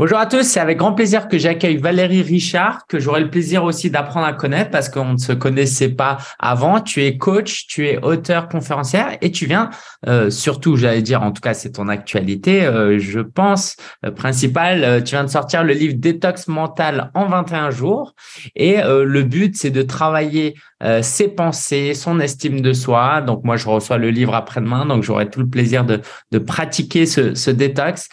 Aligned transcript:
Bonjour 0.00 0.16
à 0.16 0.24
tous, 0.24 0.44
c'est 0.44 0.60
avec 0.60 0.78
grand 0.78 0.94
plaisir 0.94 1.28
que 1.28 1.36
j'accueille 1.36 1.76
Valérie 1.76 2.22
Richard, 2.22 2.86
que 2.86 2.98
j'aurai 2.98 3.20
le 3.20 3.28
plaisir 3.28 3.64
aussi 3.64 3.90
d'apprendre 3.90 4.24
à 4.24 4.32
connaître 4.32 4.70
parce 4.70 4.88
qu'on 4.88 5.12
ne 5.12 5.18
se 5.18 5.34
connaissait 5.34 5.90
pas 5.90 6.16
avant. 6.38 6.80
Tu 6.80 7.04
es 7.04 7.18
coach, 7.18 7.66
tu 7.66 7.86
es 7.86 8.02
auteur 8.02 8.48
conférencière 8.48 9.18
et 9.20 9.30
tu 9.30 9.44
viens, 9.44 9.68
euh, 10.08 10.30
surtout, 10.30 10.78
j'allais 10.78 11.02
dire, 11.02 11.22
en 11.22 11.32
tout 11.32 11.42
cas, 11.42 11.52
c'est 11.52 11.72
ton 11.72 11.88
actualité, 11.88 12.64
euh, 12.64 12.98
je 12.98 13.20
pense, 13.20 13.76
euh, 14.06 14.10
principale, 14.10 15.04
tu 15.04 15.16
viens 15.16 15.24
de 15.24 15.28
sortir 15.28 15.64
le 15.64 15.74
livre 15.74 15.96
Détox 15.98 16.48
mental 16.48 17.10
en 17.12 17.26
21 17.26 17.70
jours 17.70 18.14
et 18.56 18.78
le 18.82 19.22
but, 19.22 19.54
c'est 19.54 19.68
de 19.68 19.82
travailler 19.82 20.54
ses 21.02 21.28
pensées, 21.28 21.92
son 21.92 22.20
estime 22.20 22.62
de 22.62 22.72
soi. 22.72 23.20
Donc, 23.20 23.44
moi, 23.44 23.58
je 23.58 23.68
reçois 23.68 23.98
le 23.98 24.08
livre 24.08 24.34
après-demain, 24.34 24.86
donc 24.86 25.02
j'aurai 25.02 25.28
tout 25.28 25.40
le 25.40 25.48
plaisir 25.48 25.84
de, 25.84 26.00
de 26.32 26.38
pratiquer 26.38 27.04
ce, 27.04 27.34
ce 27.34 27.50
détox. 27.50 28.08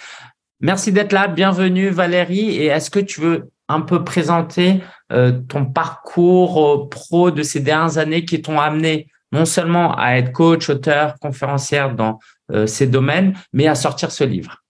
Merci 0.60 0.92
d'être 0.92 1.14
là. 1.14 1.28
Bienvenue 1.28 1.90
Valérie. 1.90 2.50
Et 2.56 2.66
est-ce 2.66 2.90
que 2.90 3.00
tu 3.00 3.22
veux 3.22 3.52
un 3.68 3.82
peu 3.82 4.04
présenter 4.04 4.82
euh, 5.12 5.32
ton 5.48 5.66
parcours 5.66 6.66
euh, 6.66 6.90
pro 6.90 7.30
de 7.30 7.44
ces 7.44 7.60
dernières 7.60 8.00
années 8.00 8.26
qui 8.26 8.42
t'ont 8.42 8.60
amené 8.60 9.08
non 9.32 9.46
seulement 9.46 9.96
à 9.96 10.14
être 10.14 10.32
coach, 10.32 10.70
auteur, 10.70 11.16
conférencière 11.20 11.94
dans 11.94 12.18
euh, 12.52 12.66
ces 12.66 12.88
domaines, 12.88 13.38
mais 13.54 13.68
à 13.68 13.76
sortir 13.76 14.10
ce 14.12 14.24
livre? 14.24 14.64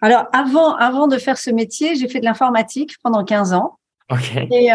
Alors, 0.00 0.24
avant, 0.32 0.74
avant 0.74 1.06
de 1.06 1.18
faire 1.18 1.38
ce 1.38 1.50
métier, 1.50 1.94
j'ai 1.94 2.08
fait 2.08 2.18
de 2.18 2.24
l'informatique 2.24 2.96
pendant 3.02 3.22
15 3.22 3.52
ans. 3.52 3.78
Okay. 4.10 4.48
Et, 4.50 4.70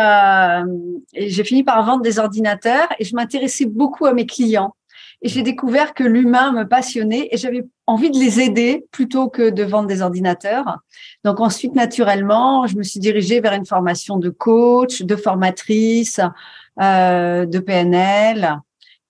et 1.13 1.29
j'ai 1.29 1.43
fini 1.43 1.63
par 1.63 1.83
vendre 1.85 2.01
des 2.01 2.17
ordinateurs 2.17 2.87
et 2.97 3.03
je 3.03 3.15
m'intéressais 3.15 3.65
beaucoup 3.65 4.05
à 4.05 4.13
mes 4.13 4.25
clients. 4.25 4.73
Et 5.21 5.29
j'ai 5.29 5.41
découvert 5.41 5.93
que 5.93 6.03
l'humain 6.03 6.51
me 6.51 6.63
passionnait 6.63 7.27
et 7.31 7.37
j'avais 7.37 7.65
envie 7.87 8.11
de 8.11 8.19
les 8.19 8.39
aider 8.39 8.85
plutôt 8.91 9.29
que 9.29 9.49
de 9.49 9.63
vendre 9.63 9.87
des 9.87 10.01
ordinateurs. 10.01 10.77
Donc 11.23 11.39
ensuite, 11.39 11.73
naturellement, 11.73 12.67
je 12.67 12.77
me 12.77 12.83
suis 12.83 12.99
dirigée 12.99 13.39
vers 13.39 13.53
une 13.53 13.65
formation 13.65 14.17
de 14.17 14.29
coach, 14.29 15.01
de 15.01 15.15
formatrice, 15.15 16.19
euh, 16.79 17.45
de 17.45 17.59
PNL. 17.59 18.59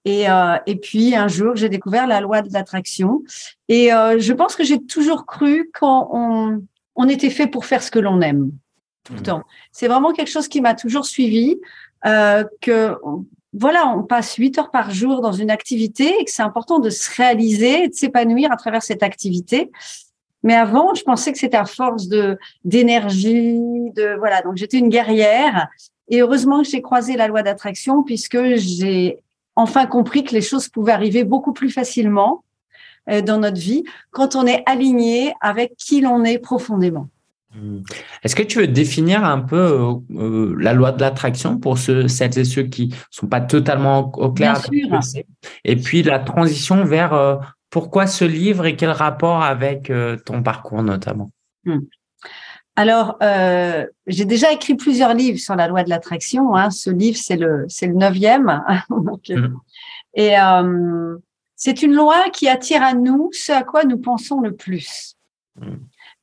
Et, 0.05 0.29
euh, 0.29 0.57
et 0.65 0.77
puis 0.77 1.15
un 1.15 1.27
jour, 1.27 1.55
j'ai 1.55 1.67
découvert 1.67 2.07
la 2.07 2.21
loi 2.21 2.41
de 2.41 2.53
l'attraction. 2.53 3.23
Et 3.67 3.93
euh, 3.93 4.17
je 4.19 4.31
pense 4.31 4.55
que 4.55 4.63
j'ai 4.63 4.81
toujours 4.81 5.25
cru 5.25 5.69
qu'on 5.77 6.61
on 6.95 7.09
était 7.09 7.29
fait 7.29 7.47
pour 7.47 7.65
faire 7.65 7.83
ce 7.83 7.91
que 7.91 7.99
l'on 7.99 8.21
aime 8.21 8.51
tout 9.03 9.13
le 9.13 9.19
mmh. 9.19 9.23
temps. 9.23 9.43
C'est 9.71 9.87
vraiment 9.87 10.13
quelque 10.13 10.31
chose 10.31 10.47
qui 10.47 10.61
m'a 10.61 10.73
toujours 10.73 11.05
suivi. 11.05 11.57
Euh, 12.05 12.43
que 12.61 12.95
voilà, 13.59 13.87
on 13.87 14.03
passe 14.03 14.35
huit 14.35 14.57
heures 14.57 14.71
par 14.71 14.91
jour 14.91 15.21
dans 15.21 15.31
une 15.31 15.49
activité 15.49 16.13
et 16.19 16.25
que 16.25 16.31
c'est 16.31 16.43
important 16.43 16.79
de 16.79 16.89
se 16.89 17.09
réaliser 17.15 17.87
de 17.87 17.93
s'épanouir 17.93 18.51
à 18.51 18.55
travers 18.55 18.83
cette 18.83 19.03
activité. 19.03 19.71
Mais 20.43 20.55
avant, 20.55 20.93
je 20.93 21.03
pensais 21.03 21.31
que 21.31 21.37
c'était 21.37 21.57
à 21.57 21.65
force 21.65 22.07
de 22.07 22.37
d'énergie, 22.63 23.57
de 23.95 24.15
voilà. 24.19 24.41
Donc 24.41 24.57
j'étais 24.57 24.77
une 24.77 24.89
guerrière 24.89 25.67
et 26.09 26.21
heureusement 26.21 26.61
que 26.61 26.69
j'ai 26.69 26.81
croisé 26.81 27.17
la 27.17 27.27
loi 27.27 27.41
d'attraction 27.41 28.03
puisque 28.03 28.55
j'ai 28.55 29.19
enfin 29.55 29.87
compris 29.87 30.23
que 30.23 30.33
les 30.33 30.41
choses 30.41 30.69
pouvaient 30.69 30.91
arriver 30.93 31.23
beaucoup 31.23 31.53
plus 31.53 31.71
facilement 31.71 32.43
euh, 33.09 33.21
dans 33.21 33.39
notre 33.39 33.59
vie 33.59 33.83
quand 34.11 34.35
on 34.35 34.45
est 34.45 34.63
aligné 34.67 35.33
avec 35.41 35.75
qui 35.77 36.01
l'on 36.01 36.23
est 36.23 36.37
profondément. 36.37 37.09
Hmm. 37.57 37.81
Est-ce 38.23 38.35
que 38.35 38.43
tu 38.43 38.59
veux 38.59 38.67
définir 38.67 39.23
un 39.23 39.39
peu 39.39 39.57
euh, 39.57 39.93
euh, 40.15 40.55
la 40.59 40.73
loi 40.73 40.91
de 40.91 41.01
l'attraction 41.01 41.57
pour 41.57 41.77
ceux, 41.77 42.07
celles 42.07 42.37
et 42.37 42.45
ceux 42.45 42.63
qui 42.63 42.93
sont 43.09 43.27
pas 43.27 43.41
totalement 43.41 44.11
au 44.15 44.31
clair 44.31 44.61
Bien 44.69 45.01
sûr. 45.01 45.23
Et 45.63 45.75
puis 45.75 46.03
la 46.03 46.19
transition 46.19 46.83
vers 46.83 47.13
euh, 47.13 47.37
pourquoi 47.69 48.05
ce 48.05 48.25
livre 48.25 48.65
et 48.65 48.75
quel 48.75 48.91
rapport 48.91 49.43
avec 49.43 49.91
ton 50.25 50.43
parcours 50.43 50.83
notamment? 50.83 51.29
Hmm. 51.65 51.79
Alors, 52.75 53.17
j'ai 54.05 54.25
déjà 54.25 54.51
écrit 54.51 54.75
plusieurs 54.75 55.15
livres 55.15 55.39
sur 55.39 55.55
la 55.55 55.67
loi 55.67 55.83
de 55.83 55.89
l'attraction. 55.89 56.55
Hein. 56.55 56.69
Ce 56.69 56.89
livre, 56.89 57.17
c'est 57.19 57.35
le 57.35 57.65
c'est 57.67 57.87
le 57.87 57.95
neuvième. 57.95 58.63
Hmm. 59.29 59.57
Et 60.13 60.35
c'est 61.55 61.81
une 61.81 61.93
loi 61.93 62.29
qui 62.31 62.47
attire 62.47 62.81
à 62.81 62.93
nous 62.93 63.29
ce 63.33 63.51
à 63.51 63.63
quoi 63.63 63.83
nous 63.83 63.97
pensons 63.97 64.39
le 64.39 64.55
plus. 64.55 65.15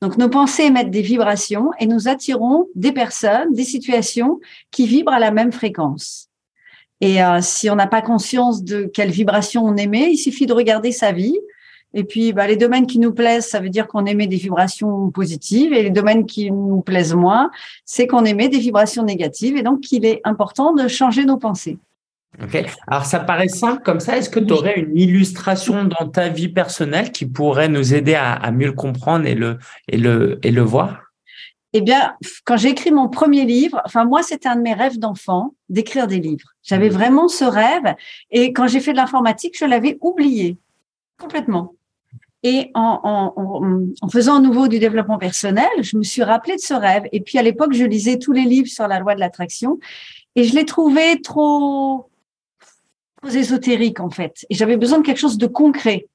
Donc, 0.01 0.17
nos 0.17 0.29
pensées 0.29 0.63
émettent 0.63 0.91
des 0.91 1.01
vibrations 1.01 1.71
et 1.79 1.87
nous 1.87 2.07
attirons 2.07 2.67
des 2.75 2.91
personnes, 2.91 3.53
des 3.53 3.63
situations 3.63 4.39
qui 4.71 4.87
vibrent 4.87 5.13
à 5.13 5.19
la 5.19 5.31
même 5.31 5.51
fréquence. 5.51 6.29
Et 7.01 7.23
euh, 7.23 7.39
si 7.41 7.69
on 7.69 7.75
n'a 7.75 7.87
pas 7.87 8.01
conscience 8.01 8.63
de 8.63 8.83
quelle 8.83 9.11
vibration 9.11 9.63
on 9.63 9.75
émet, 9.75 10.11
il 10.11 10.17
suffit 10.17 10.45
de 10.45 10.53
regarder 10.53 10.91
sa 10.91 11.11
vie. 11.11 11.37
Et 11.93 12.03
puis, 12.03 12.33
bah, 12.33 12.45
les 12.45 12.57
domaines 12.57 12.87
qui 12.87 12.99
nous 12.99 13.13
plaisent, 13.13 13.47
ça 13.47 13.61
veut 13.61 13.69
dire 13.69 13.87
qu'on 13.87 14.05
émet 14.05 14.27
des 14.27 14.35
vibrations 14.35 15.11
positives. 15.11 15.71
Et 15.71 15.81
les 15.81 15.89
domaines 15.91 16.25
qui 16.25 16.51
nous 16.51 16.81
plaisent 16.81 17.15
moins, 17.15 17.49
c'est 17.85 18.05
qu'on 18.05 18.25
émet 18.25 18.49
des 18.49 18.59
vibrations 18.59 19.03
négatives. 19.03 19.55
Et 19.55 19.63
donc, 19.63 19.91
il 19.91 20.05
est 20.05 20.19
important 20.25 20.73
de 20.73 20.87
changer 20.89 21.23
nos 21.25 21.37
pensées. 21.37 21.77
Ok. 22.41 22.65
Alors, 22.87 23.05
ça 23.05 23.19
paraît 23.19 23.47
simple 23.47 23.81
comme 23.83 23.99
ça. 23.99 24.17
Est-ce 24.17 24.29
que 24.29 24.39
tu 24.39 24.53
aurais 24.53 24.79
une 24.79 24.97
illustration 24.97 25.85
dans 25.85 26.07
ta 26.07 26.29
vie 26.29 26.49
personnelle 26.49 27.11
qui 27.11 27.25
pourrait 27.25 27.69
nous 27.69 27.93
aider 27.93 28.15
à, 28.15 28.51
mieux 28.51 28.67
le 28.67 28.73
comprendre 28.73 29.25
et 29.25 29.35
le, 29.35 29.57
et 29.87 29.97
le, 29.97 30.39
et 30.43 30.51
le 30.51 30.61
voir? 30.61 31.01
Eh 31.73 31.81
bien, 31.81 32.15
quand 32.45 32.57
j'ai 32.57 32.69
écrit 32.69 32.91
mon 32.91 33.09
premier 33.09 33.45
livre, 33.45 33.81
enfin, 33.85 34.05
moi, 34.05 34.23
c'était 34.23 34.47
un 34.47 34.55
de 34.55 34.61
mes 34.61 34.73
rêves 34.73 34.97
d'enfant 34.97 35.55
d'écrire 35.69 36.07
des 36.07 36.19
livres. 36.19 36.53
J'avais 36.63 36.89
mmh. 36.89 36.93
vraiment 36.93 37.27
ce 37.27 37.43
rêve. 37.43 37.95
Et 38.31 38.53
quand 38.53 38.67
j'ai 38.67 38.79
fait 38.79 38.91
de 38.91 38.97
l'informatique, 38.97 39.57
je 39.57 39.65
l'avais 39.65 39.97
oublié 40.01 40.57
complètement. 41.19 41.73
Et 42.43 42.69
en, 42.75 43.33
en, 43.35 43.83
en, 44.01 44.09
faisant 44.09 44.37
à 44.37 44.39
nouveau 44.39 44.67
du 44.67 44.77
développement 44.77 45.17
personnel, 45.17 45.67
je 45.81 45.97
me 45.97 46.03
suis 46.03 46.21
rappelé 46.21 46.55
de 46.55 46.61
ce 46.61 46.75
rêve. 46.75 47.03
Et 47.11 47.21
puis 47.21 47.39
à 47.39 47.41
l'époque, 47.41 47.73
je 47.73 47.83
lisais 47.83 48.19
tous 48.19 48.33
les 48.33 48.43
livres 48.43 48.67
sur 48.67 48.87
la 48.87 48.99
loi 48.99 49.15
de 49.15 49.19
l'attraction 49.19 49.79
et 50.35 50.43
je 50.43 50.53
l'ai 50.53 50.65
trouvé 50.65 51.21
trop 51.21 52.09
ésotérique 53.33 53.99
en 53.99 54.09
fait. 54.09 54.45
Et 54.49 54.55
j'avais 54.55 54.77
besoin 54.77 54.99
de 54.99 55.03
quelque 55.03 55.19
chose 55.19 55.37
de 55.37 55.47
concret. 55.47 56.07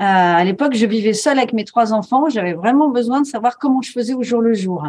Euh, 0.00 0.04
à 0.04 0.44
l'époque, 0.44 0.74
je 0.74 0.86
vivais 0.86 1.12
seule 1.12 1.38
avec 1.38 1.52
mes 1.52 1.64
trois 1.64 1.92
enfants. 1.92 2.28
J'avais 2.28 2.54
vraiment 2.54 2.88
besoin 2.88 3.20
de 3.20 3.26
savoir 3.26 3.58
comment 3.58 3.82
je 3.82 3.90
faisais 3.90 4.14
au 4.14 4.22
jour 4.22 4.40
le 4.40 4.54
jour. 4.54 4.86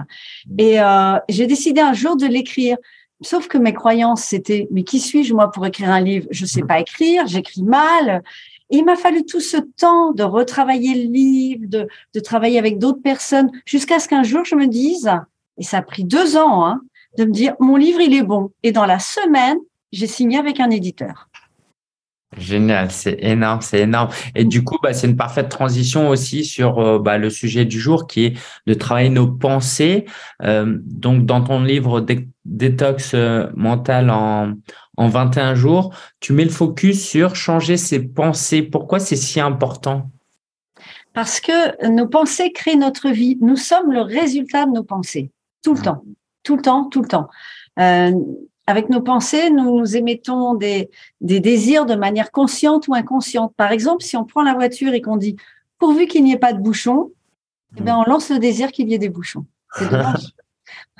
Et 0.58 0.80
euh, 0.80 1.18
j'ai 1.30 1.48
décidé 1.48 1.82
un 1.82 1.94
jour 1.94 2.16
de 2.16 2.28
l'écrire. 2.28 2.78
Sauf 3.22 3.48
que 3.48 3.58
mes 3.58 3.74
croyances, 3.74 4.24
c'était 4.24 4.68
mais 4.72 4.84
qui 4.84 5.00
suis-je 5.00 5.34
moi 5.34 5.52
pour 5.52 5.66
écrire 5.66 5.90
un 5.90 6.00
livre? 6.00 6.28
Je 6.32 6.46
sais 6.46 6.62
pas 6.62 6.80
écrire, 6.80 7.26
j'écris 7.28 7.64
mal. 7.64 8.24
Et 8.70 8.78
il 8.78 8.86
m'a 8.86 8.96
fallu 8.96 9.26
tout 9.26 9.40
ce 9.40 9.58
temps 9.58 10.12
de 10.12 10.24
retravailler 10.24 11.04
le 11.04 11.12
livre, 11.12 11.64
de, 11.66 11.88
de 12.14 12.20
travailler 12.20 12.60
avec 12.60 12.78
d'autres 12.78 13.02
personnes, 13.02 13.50
jusqu'à 13.66 14.00
ce 14.00 14.08
qu'un 14.08 14.24
jour 14.24 14.46
je 14.46 14.56
me 14.56 14.68
dise, 14.68 15.12
et 15.58 15.64
ça 15.64 15.80
a 15.80 15.82
pris 15.82 16.04
deux 16.04 16.38
ans, 16.38 16.66
hein, 16.66 16.82
de 17.18 17.26
me 17.26 17.32
dire 17.32 17.56
mon 17.60 17.76
livre 17.76 18.00
il 18.00 18.14
est 18.14 18.24
bon. 18.24 18.52
Et 18.62 18.72
dans 18.72 18.86
la 18.86 19.00
semaine, 19.00 19.58
j'ai 19.92 20.08
signé 20.08 20.38
avec 20.38 20.60
un 20.60 20.70
éditeur. 20.70 21.29
Génial, 22.38 22.92
c'est 22.92 23.18
énorme, 23.22 23.62
c'est 23.62 23.80
énorme. 23.80 24.10
Et 24.36 24.46
du 24.46 24.64
coup, 24.64 24.78
bah, 24.84 24.94
c'est 24.94 25.08
une 25.08 25.18
parfaite 25.18 25.50
transition 25.50 26.10
aussi 26.10 26.46
sur 26.46 26.78
euh, 26.78 27.00
bah, 27.00 27.18
le 27.18 27.30
sujet 27.32 27.66
du 27.66 27.80
jour 27.80 28.06
qui 28.06 28.26
est 28.26 28.38
de 28.68 28.74
travailler 28.76 29.10
nos 29.10 29.28
pensées. 29.28 30.06
Euh, 30.44 30.78
donc, 30.84 31.26
dans 31.26 31.44
ton 31.44 31.64
livre 31.64 32.06
Détox 32.46 33.14
euh, 33.16 33.48
mental 33.56 34.12
en, 34.12 34.54
en 34.98 35.08
21 35.08 35.56
jours, 35.56 35.94
tu 36.20 36.34
mets 36.34 36.44
le 36.44 36.52
focus 36.52 37.04
sur 37.04 37.36
changer 37.36 37.78
ses 37.78 38.08
pensées. 38.08 38.62
Pourquoi 38.62 39.00
c'est 39.00 39.16
si 39.16 39.40
important? 39.40 40.12
Parce 41.14 41.40
que 41.40 41.88
nos 41.90 42.08
pensées 42.08 42.52
créent 42.52 42.76
notre 42.76 43.10
vie. 43.10 43.38
Nous 43.42 43.56
sommes 43.56 43.92
le 43.92 44.02
résultat 44.02 44.66
de 44.66 44.72
nos 44.72 44.84
pensées, 44.84 45.32
tout 45.64 45.74
le 45.74 45.82
temps, 45.82 46.04
tout 46.44 46.56
le 46.56 46.62
temps, 46.62 46.86
tout 46.90 47.02
le 47.02 47.08
temps. 47.08 47.28
Euh, 47.80 48.12
avec 48.70 48.90
nos 48.90 49.02
pensées, 49.02 49.50
nous, 49.50 49.80
nous 49.80 49.98
émettons 49.98 50.54
des, 50.54 50.92
des 51.22 51.40
désirs 51.40 51.88
de 51.88 51.96
manière 51.96 52.32
consciente 52.32 52.88
ou 52.88 52.94
inconsciente. 52.94 53.52
Par 53.58 53.72
exemple, 53.72 54.04
si 54.04 54.16
on 54.16 54.26
prend 54.26 54.44
la 54.44 54.54
voiture 54.54 54.94
et 54.94 55.02
qu'on 55.02 55.18
dit 55.18 55.38
pourvu 55.80 56.06
qu'il 56.06 56.24
n'y 56.24 56.34
ait 56.34 56.38
pas 56.38 56.54
de 56.54 56.62
bouchons, 56.62 57.12
eh 57.78 57.82
bien, 57.82 57.98
on 57.98 58.04
lance 58.04 58.30
le 58.30 58.38
désir 58.38 58.72
qu'il 58.72 58.88
y 58.88 58.94
ait 58.94 59.00
des 59.00 59.10
bouchons. 59.10 59.46
C'est 59.74 59.90
dommage. 59.90 60.34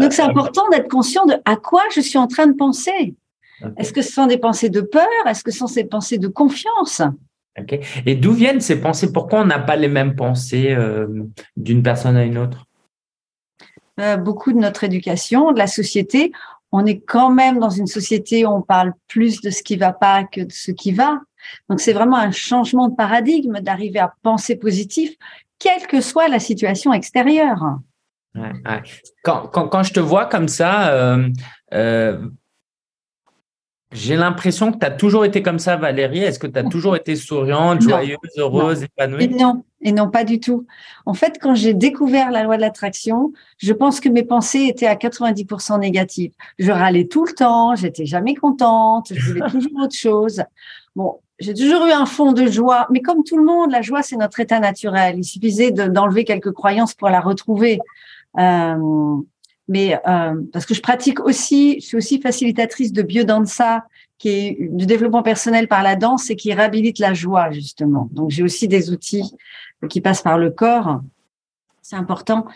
Donc, 0.00 0.12
c'est 0.12 0.22
important 0.22 0.68
d'être 0.70 0.88
conscient 0.88 1.26
de 1.26 1.34
à 1.44 1.56
quoi 1.56 1.82
je 1.92 2.00
suis 2.00 2.18
en 2.18 2.28
train 2.28 2.46
de 2.46 2.54
penser. 2.54 3.16
Est-ce 3.76 3.92
que 3.92 4.02
ce 4.02 4.12
sont 4.12 4.26
des 4.26 4.38
pensées 4.38 4.70
de 4.70 4.80
peur? 4.80 5.08
Est-ce 5.26 5.42
que 5.42 5.50
ce 5.50 5.58
sont 5.58 5.74
des 5.74 5.84
pensées 5.84 6.18
de 6.18 6.28
confiance? 6.28 7.02
Et 8.06 8.14
d'où 8.14 8.32
viennent 8.32 8.60
ces 8.60 8.80
pensées? 8.80 9.10
Pourquoi 9.10 9.40
on 9.40 9.44
n'a 9.44 9.58
pas 9.58 9.74
les 9.74 9.88
mêmes 9.88 10.14
pensées 10.14 10.72
euh, 10.72 11.08
d'une 11.56 11.82
personne 11.82 12.16
à 12.16 12.24
une 12.24 12.38
autre? 12.38 12.66
Euh, 13.98 14.16
Beaucoup 14.16 14.52
de 14.52 14.58
notre 14.58 14.84
éducation, 14.84 15.50
de 15.50 15.58
la 15.58 15.66
société, 15.66 16.32
on 16.72 16.86
est 16.86 17.00
quand 17.00 17.30
même 17.30 17.58
dans 17.58 17.70
une 17.70 17.86
société 17.86 18.46
où 18.46 18.50
on 18.50 18.62
parle 18.62 18.94
plus 19.06 19.40
de 19.40 19.50
ce 19.50 19.62
qui 19.62 19.76
va 19.76 19.92
pas 19.92 20.24
que 20.24 20.40
de 20.40 20.52
ce 20.52 20.72
qui 20.72 20.92
va. 20.92 21.20
Donc 21.68 21.80
c'est 21.80 21.92
vraiment 21.92 22.16
un 22.16 22.30
changement 22.30 22.88
de 22.88 22.96
paradigme 22.96 23.60
d'arriver 23.60 23.98
à 23.98 24.12
penser 24.22 24.56
positif, 24.56 25.14
quelle 25.58 25.86
que 25.86 26.00
soit 26.00 26.28
la 26.28 26.38
situation 26.38 26.92
extérieure. 26.92 27.78
Quand, 29.22 29.48
quand, 29.48 29.68
quand, 29.68 29.82
je 29.82 29.92
te 29.92 30.00
vois 30.00 30.24
comme 30.24 30.48
ça, 30.48 30.88
euh, 30.88 31.28
euh, 31.74 32.18
J'ai 33.92 34.16
l'impression 34.16 34.72
que 34.72 34.78
tu 34.78 34.86
as 34.86 34.90
toujours 34.90 35.24
été 35.24 35.42
comme 35.42 35.58
ça, 35.58 35.76
Valérie. 35.76 36.20
Est-ce 36.20 36.38
que 36.38 36.46
tu 36.46 36.58
as 36.58 36.64
toujours 36.64 36.96
été 36.96 37.14
souriante, 37.14 37.82
joyeuse, 37.82 38.18
heureuse, 38.38 38.82
épanouie? 38.84 39.24
Et 39.24 39.28
Non, 39.28 39.64
et 39.82 39.92
non, 39.92 40.10
pas 40.10 40.24
du 40.24 40.40
tout. 40.40 40.66
En 41.04 41.14
fait, 41.14 41.38
quand 41.40 41.54
j'ai 41.54 41.74
découvert 41.74 42.30
la 42.30 42.42
loi 42.42 42.56
de 42.56 42.62
l'attraction, 42.62 43.32
je 43.58 43.72
pense 43.72 44.00
que 44.00 44.08
mes 44.08 44.22
pensées 44.22 44.66
étaient 44.68 44.86
à 44.86 44.94
90% 44.94 45.78
négatives. 45.78 46.32
Je 46.58 46.70
râlais 46.70 47.06
tout 47.06 47.24
le 47.24 47.32
temps, 47.32 47.74
j'étais 47.74 48.06
jamais 48.06 48.34
contente, 48.34 49.12
je 49.14 49.32
voulais 49.32 49.46
toujours 49.50 49.82
autre 49.82 49.96
chose. 49.96 50.42
Bon, 50.96 51.18
j'ai 51.38 51.54
toujours 51.54 51.84
eu 51.86 51.92
un 51.92 52.06
fond 52.06 52.32
de 52.32 52.46
joie, 52.46 52.86
mais 52.90 53.00
comme 53.00 53.24
tout 53.24 53.36
le 53.36 53.44
monde, 53.44 53.70
la 53.70 53.82
joie, 53.82 54.02
c'est 54.02 54.16
notre 54.16 54.40
état 54.40 54.60
naturel. 54.60 55.16
Il 55.18 55.24
suffisait 55.24 55.70
d'enlever 55.70 56.24
quelques 56.24 56.52
croyances 56.52 56.94
pour 56.94 57.10
la 57.10 57.20
retrouver. 57.20 57.78
Euh, 58.38 59.16
mais 59.68 59.98
euh, 60.06 60.34
parce 60.52 60.66
que 60.66 60.74
je 60.74 60.82
pratique 60.82 61.20
aussi, 61.20 61.80
je 61.80 61.86
suis 61.86 61.96
aussi 61.96 62.20
facilitatrice 62.20 62.92
de 62.92 63.02
biodanza, 63.02 63.84
qui 64.18 64.28
est 64.28 64.56
du 64.70 64.86
développement 64.86 65.22
personnel 65.22 65.68
par 65.68 65.82
la 65.82 65.96
danse 65.96 66.30
et 66.30 66.36
qui 66.36 66.52
réhabilite 66.52 66.98
la 66.98 67.14
joie 67.14 67.50
justement. 67.50 68.08
Donc 68.12 68.30
j'ai 68.30 68.42
aussi 68.42 68.68
des 68.68 68.90
outils 68.90 69.34
qui 69.88 70.00
passent 70.00 70.22
par 70.22 70.38
le 70.38 70.50
corps, 70.50 71.00
c'est 71.80 71.96
important. 71.96 72.46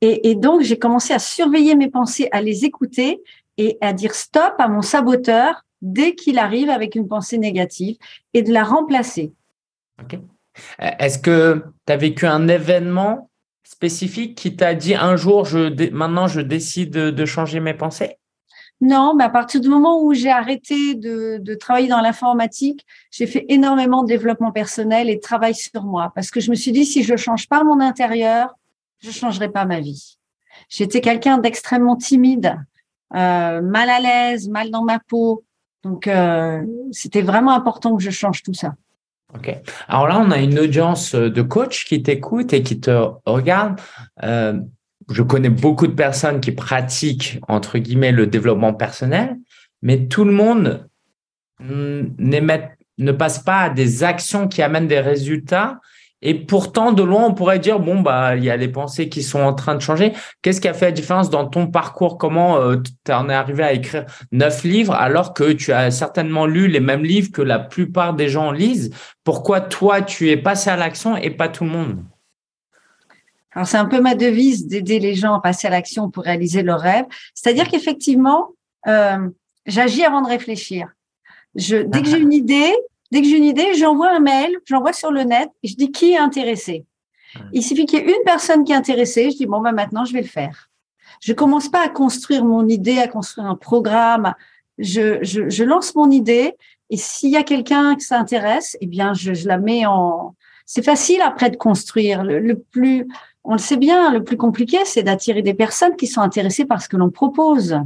Et, 0.00 0.34
donc 0.34 0.62
j'ai 0.62 0.78
commencé 0.78 1.14
à 1.14 1.18
surveiller 1.18 1.74
mes 1.74 1.88
pensées, 1.88 2.28
à 2.30 2.42
les 2.42 2.64
écouter 2.64 3.22
et 3.56 3.78
à 3.80 3.92
dire 3.92 4.14
stop 4.14 4.54
à 4.58 4.68
mon 4.68 4.82
saboteur 4.82 5.64
dès 5.80 6.14
qu'il 6.14 6.38
arrive 6.38 6.70
avec 6.70 6.94
une 6.94 7.08
pensée 7.08 7.38
négative 7.38 7.96
et 8.34 8.42
de 8.42 8.52
la 8.52 8.64
remplacer. 8.64 9.32
Ok. 10.02 10.18
Est-ce 10.78 11.18
que 11.18 11.64
tu 11.86 11.92
as 11.92 11.96
vécu 11.96 12.26
un 12.26 12.48
événement 12.48 13.30
spécifique 13.64 14.36
qui 14.36 14.54
t'a 14.54 14.74
dit 14.74 14.94
un 14.94 15.16
jour, 15.16 15.44
je, 15.44 15.90
maintenant, 15.90 16.26
je 16.26 16.40
décide 16.40 16.90
de, 16.90 17.24
changer 17.24 17.60
mes 17.60 17.74
pensées? 17.74 18.18
Non, 18.80 19.14
mais 19.14 19.24
à 19.24 19.30
partir 19.30 19.60
du 19.60 19.68
moment 19.68 20.02
où 20.02 20.12
j'ai 20.12 20.30
arrêté 20.30 20.94
de, 20.94 21.54
travailler 21.54 21.88
dans 21.88 22.00
l'informatique, 22.00 22.86
j'ai 23.10 23.26
fait 23.26 23.46
énormément 23.48 24.02
de 24.02 24.08
développement 24.08 24.52
personnel 24.52 25.08
et 25.08 25.16
de 25.16 25.20
travail 25.20 25.54
sur 25.54 25.82
moi 25.84 26.12
parce 26.14 26.30
que 26.30 26.40
je 26.40 26.50
me 26.50 26.54
suis 26.54 26.72
dit 26.72 26.84
si 26.84 27.02
je 27.02 27.16
change 27.16 27.48
pas 27.48 27.64
mon 27.64 27.80
intérieur, 27.80 28.54
je 29.00 29.10
changerai 29.10 29.48
pas 29.48 29.64
ma 29.64 29.80
vie. 29.80 30.18
J'étais 30.68 31.00
quelqu'un 31.00 31.38
d'extrêmement 31.38 31.96
timide, 31.96 32.56
euh, 33.14 33.60
mal 33.60 33.90
à 33.90 34.00
l'aise, 34.00 34.48
mal 34.48 34.70
dans 34.70 34.84
ma 34.84 34.98
peau. 34.98 35.44
Donc, 35.82 36.06
euh, 36.06 36.62
c'était 36.92 37.22
vraiment 37.22 37.52
important 37.52 37.96
que 37.96 38.02
je 38.02 38.10
change 38.10 38.42
tout 38.42 38.54
ça. 38.54 38.74
Ok. 39.32 39.56
Alors 39.88 40.06
là, 40.06 40.18
on 40.20 40.30
a 40.30 40.38
une 40.38 40.58
audience 40.58 41.14
de 41.14 41.42
coachs 41.42 41.84
qui 41.86 42.02
t'écoutent 42.02 42.52
et 42.52 42.62
qui 42.62 42.78
te 42.78 43.08
regardent. 43.26 43.80
Euh, 44.22 44.60
je 45.10 45.22
connais 45.22 45.50
beaucoup 45.50 45.86
de 45.86 45.92
personnes 45.92 46.40
qui 46.40 46.52
pratiquent, 46.52 47.40
entre 47.48 47.78
guillemets, 47.78 48.12
le 48.12 48.26
développement 48.26 48.74
personnel, 48.74 49.36
mais 49.82 50.06
tout 50.06 50.24
le 50.24 50.32
monde 50.32 50.88
ne 51.60 53.12
passe 53.12 53.38
pas 53.40 53.62
à 53.62 53.70
des 53.70 54.04
actions 54.04 54.48
qui 54.48 54.62
amènent 54.62 54.88
des 54.88 55.00
résultats 55.00 55.80
et 56.26 56.32
pourtant, 56.32 56.92
de 56.92 57.02
loin, 57.02 57.26
on 57.26 57.34
pourrait 57.34 57.58
dire, 57.58 57.78
bon, 57.78 58.00
bah, 58.00 58.34
il 58.34 58.42
y 58.42 58.48
a 58.48 58.56
les 58.56 58.68
pensées 58.68 59.10
qui 59.10 59.22
sont 59.22 59.40
en 59.40 59.52
train 59.52 59.74
de 59.74 59.80
changer. 59.80 60.14
Qu'est-ce 60.40 60.58
qui 60.58 60.68
a 60.68 60.72
fait 60.72 60.86
la 60.86 60.92
différence 60.92 61.28
dans 61.28 61.46
ton 61.46 61.66
parcours? 61.66 62.16
Comment 62.16 62.56
euh, 62.56 62.76
tu 63.04 63.12
en 63.12 63.28
es 63.28 63.34
arrivé 63.34 63.62
à 63.62 63.74
écrire 63.74 64.06
neuf 64.32 64.64
livres 64.64 64.94
alors 64.94 65.34
que 65.34 65.52
tu 65.52 65.70
as 65.72 65.90
certainement 65.90 66.46
lu 66.46 66.66
les 66.66 66.80
mêmes 66.80 67.04
livres 67.04 67.30
que 67.30 67.42
la 67.42 67.58
plupart 67.58 68.14
des 68.14 68.30
gens 68.30 68.52
lisent? 68.52 68.90
Pourquoi 69.22 69.60
toi, 69.60 70.00
tu 70.00 70.30
es 70.30 70.38
passé 70.38 70.70
à 70.70 70.76
l'action 70.76 71.14
et 71.14 71.28
pas 71.28 71.48
tout 71.48 71.64
le 71.64 71.70
monde? 71.70 72.02
Alors, 73.52 73.68
c'est 73.68 73.76
un 73.76 73.84
peu 73.84 74.00
ma 74.00 74.14
devise 74.14 74.66
d'aider 74.66 75.00
les 75.00 75.14
gens 75.14 75.34
à 75.34 75.40
passer 75.40 75.66
à 75.66 75.70
l'action 75.70 76.10
pour 76.10 76.24
réaliser 76.24 76.62
leurs 76.62 76.80
rêves. 76.80 77.04
C'est-à-dire 77.34 77.68
qu'effectivement, 77.68 78.48
euh, 78.86 79.28
j'agis 79.66 80.04
avant 80.04 80.22
de 80.22 80.28
réfléchir. 80.28 80.88
Je, 81.54 81.76
dès 81.76 82.00
que 82.00 82.08
j'ai 82.08 82.18
une 82.18 82.32
idée, 82.32 82.72
Dès 83.14 83.22
que 83.22 83.28
j'ai 83.28 83.36
une 83.36 83.44
idée, 83.44 83.74
j'envoie 83.74 84.10
un 84.10 84.18
mail, 84.18 84.56
j'envoie 84.64 84.92
sur 84.92 85.12
le 85.12 85.22
net 85.22 85.48
et 85.62 85.68
je 85.68 85.76
dis 85.76 85.92
qui 85.92 86.14
est 86.14 86.18
intéressé. 86.18 86.84
Il 87.52 87.62
suffit 87.62 87.86
qu'il 87.86 88.00
y 88.00 88.02
ait 88.02 88.06
une 88.06 88.24
personne 88.24 88.64
qui 88.64 88.72
est 88.72 88.74
intéressée, 88.74 89.30
je 89.30 89.36
dis 89.36 89.46
bon, 89.46 89.60
ben 89.60 89.70
maintenant, 89.70 90.04
je 90.04 90.12
vais 90.12 90.20
le 90.20 90.26
faire. 90.26 90.68
Je 91.20 91.32
commence 91.32 91.68
pas 91.68 91.84
à 91.84 91.88
construire 91.88 92.44
mon 92.44 92.66
idée, 92.66 92.98
à 92.98 93.06
construire 93.06 93.46
un 93.46 93.54
programme. 93.54 94.34
Je, 94.78 95.22
je, 95.22 95.48
je 95.48 95.62
lance 95.62 95.94
mon 95.94 96.10
idée 96.10 96.56
et 96.90 96.96
s'il 96.96 97.30
y 97.30 97.36
a 97.36 97.44
quelqu'un 97.44 97.94
qui 97.94 98.04
s'intéresse, 98.04 98.76
eh 98.80 98.86
bien, 98.88 99.14
je, 99.14 99.32
je, 99.32 99.46
la 99.46 99.58
mets 99.58 99.86
en. 99.86 100.34
C'est 100.66 100.84
facile 100.84 101.20
après 101.22 101.50
de 101.50 101.56
construire. 101.56 102.24
Le, 102.24 102.40
le, 102.40 102.58
plus, 102.58 103.06
on 103.44 103.52
le 103.52 103.58
sait 103.58 103.76
bien, 103.76 104.10
le 104.10 104.24
plus 104.24 104.36
compliqué, 104.36 104.78
c'est 104.86 105.04
d'attirer 105.04 105.42
des 105.42 105.54
personnes 105.54 105.94
qui 105.94 106.08
sont 106.08 106.20
intéressées 106.20 106.64
par 106.64 106.82
ce 106.82 106.88
que 106.88 106.96
l'on 106.96 107.10
propose. 107.10 107.78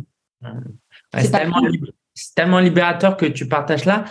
c'est 1.19 1.31
tellement, 1.31 1.61
tellement 2.35 2.59
libérateur 2.59 3.17
que 3.17 3.27
tu 3.27 3.49
partages 3.49 3.85
là 3.85 4.05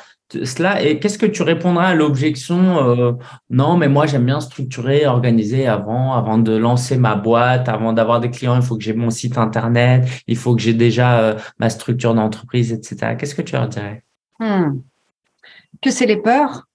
cela. 0.44 0.81
Et 0.83 1.00
qu'est-ce 1.00 1.18
que 1.18 1.25
tu 1.25 1.42
répondras 1.42 1.88
à 1.88 1.95
l'objection 1.95 2.77
euh, 2.86 3.13
non 3.50 3.77
mais 3.77 3.88
moi 3.88 4.06
j'aime 4.06 4.25
bien 4.25 4.42
structurer 4.42 5.07
organiser 5.07 5.68
avant 5.68 6.13
avant 6.13 6.38
de 6.38 6.56
lancer 6.56 6.98
ma 6.98 7.15
boîte 7.15 7.69
avant 7.69 7.94
d'avoir 7.94 8.19
des 8.19 8.30
clients 8.30 8.56
il 8.56 8.62
faut 8.62 8.77
que 8.77 8.83
j'ai 8.83 8.94
mon 8.94 9.09
site 9.09 9.38
internet 9.38 10.07
il 10.27 10.38
faut 10.38 10.56
que 10.56 10.62
j'ai 10.62 10.74
déjà 10.74 11.19
euh, 11.19 11.36
ma 11.59 11.69
structure 11.69 12.13
d'entreprise 12.13 12.74
etc 12.74 13.15
qu'est-ce 13.18 13.36
que 13.36 13.42
tu 13.42 13.54
leur 13.54 13.68
dirais? 13.69 14.04
Hmm. 14.39 14.81
que 15.81 15.89
c'est 15.89 16.06
les 16.06 16.18
peurs. 16.18 16.68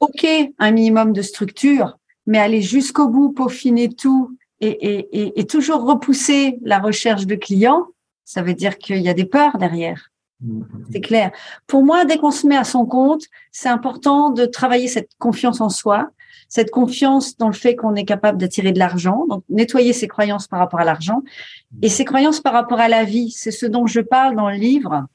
Ok 0.00 0.26
un 0.58 0.70
minimum 0.72 1.12
de 1.12 1.22
structure 1.22 1.98
mais 2.26 2.38
aller 2.38 2.62
jusqu'au 2.62 3.08
bout 3.08 3.32
peaufiner 3.32 3.88
tout 3.88 4.36
et, 4.60 4.68
et, 4.68 5.38
et 5.40 5.46
toujours 5.46 5.86
repousser 5.86 6.58
la 6.62 6.78
recherche 6.80 7.26
de 7.26 7.36
clients 7.36 7.86
ça 8.24 8.42
veut 8.42 8.54
dire 8.54 8.76
qu'il 8.78 8.98
y 8.98 9.08
a 9.08 9.14
des 9.14 9.24
peurs 9.24 9.56
derrière 9.58 10.10
c'est 10.90 11.00
clair. 11.00 11.32
Pour 11.66 11.82
moi, 11.82 12.04
dès 12.04 12.18
qu'on 12.18 12.30
se 12.30 12.46
met 12.46 12.56
à 12.56 12.64
son 12.64 12.84
compte, 12.84 13.24
c'est 13.52 13.68
important 13.68 14.30
de 14.30 14.44
travailler 14.44 14.88
cette 14.88 15.10
confiance 15.18 15.60
en 15.60 15.70
soi, 15.70 16.10
cette 16.48 16.70
confiance 16.70 17.36
dans 17.36 17.48
le 17.48 17.54
fait 17.54 17.74
qu'on 17.74 17.94
est 17.94 18.04
capable 18.04 18.38
d'attirer 18.38 18.72
de 18.72 18.78
l'argent, 18.78 19.26
donc 19.28 19.44
nettoyer 19.48 19.92
ses 19.92 20.08
croyances 20.08 20.46
par 20.46 20.58
rapport 20.58 20.80
à 20.80 20.84
l'argent 20.84 21.22
et 21.82 21.88
ses 21.88 22.04
croyances 22.04 22.40
par 22.40 22.52
rapport 22.52 22.80
à 22.80 22.88
la 22.88 23.04
vie. 23.04 23.30
C'est 23.30 23.50
ce 23.50 23.66
dont 23.66 23.86
je 23.86 24.00
parle 24.00 24.36
dans 24.36 24.50
le 24.50 24.56
livre. 24.56 25.06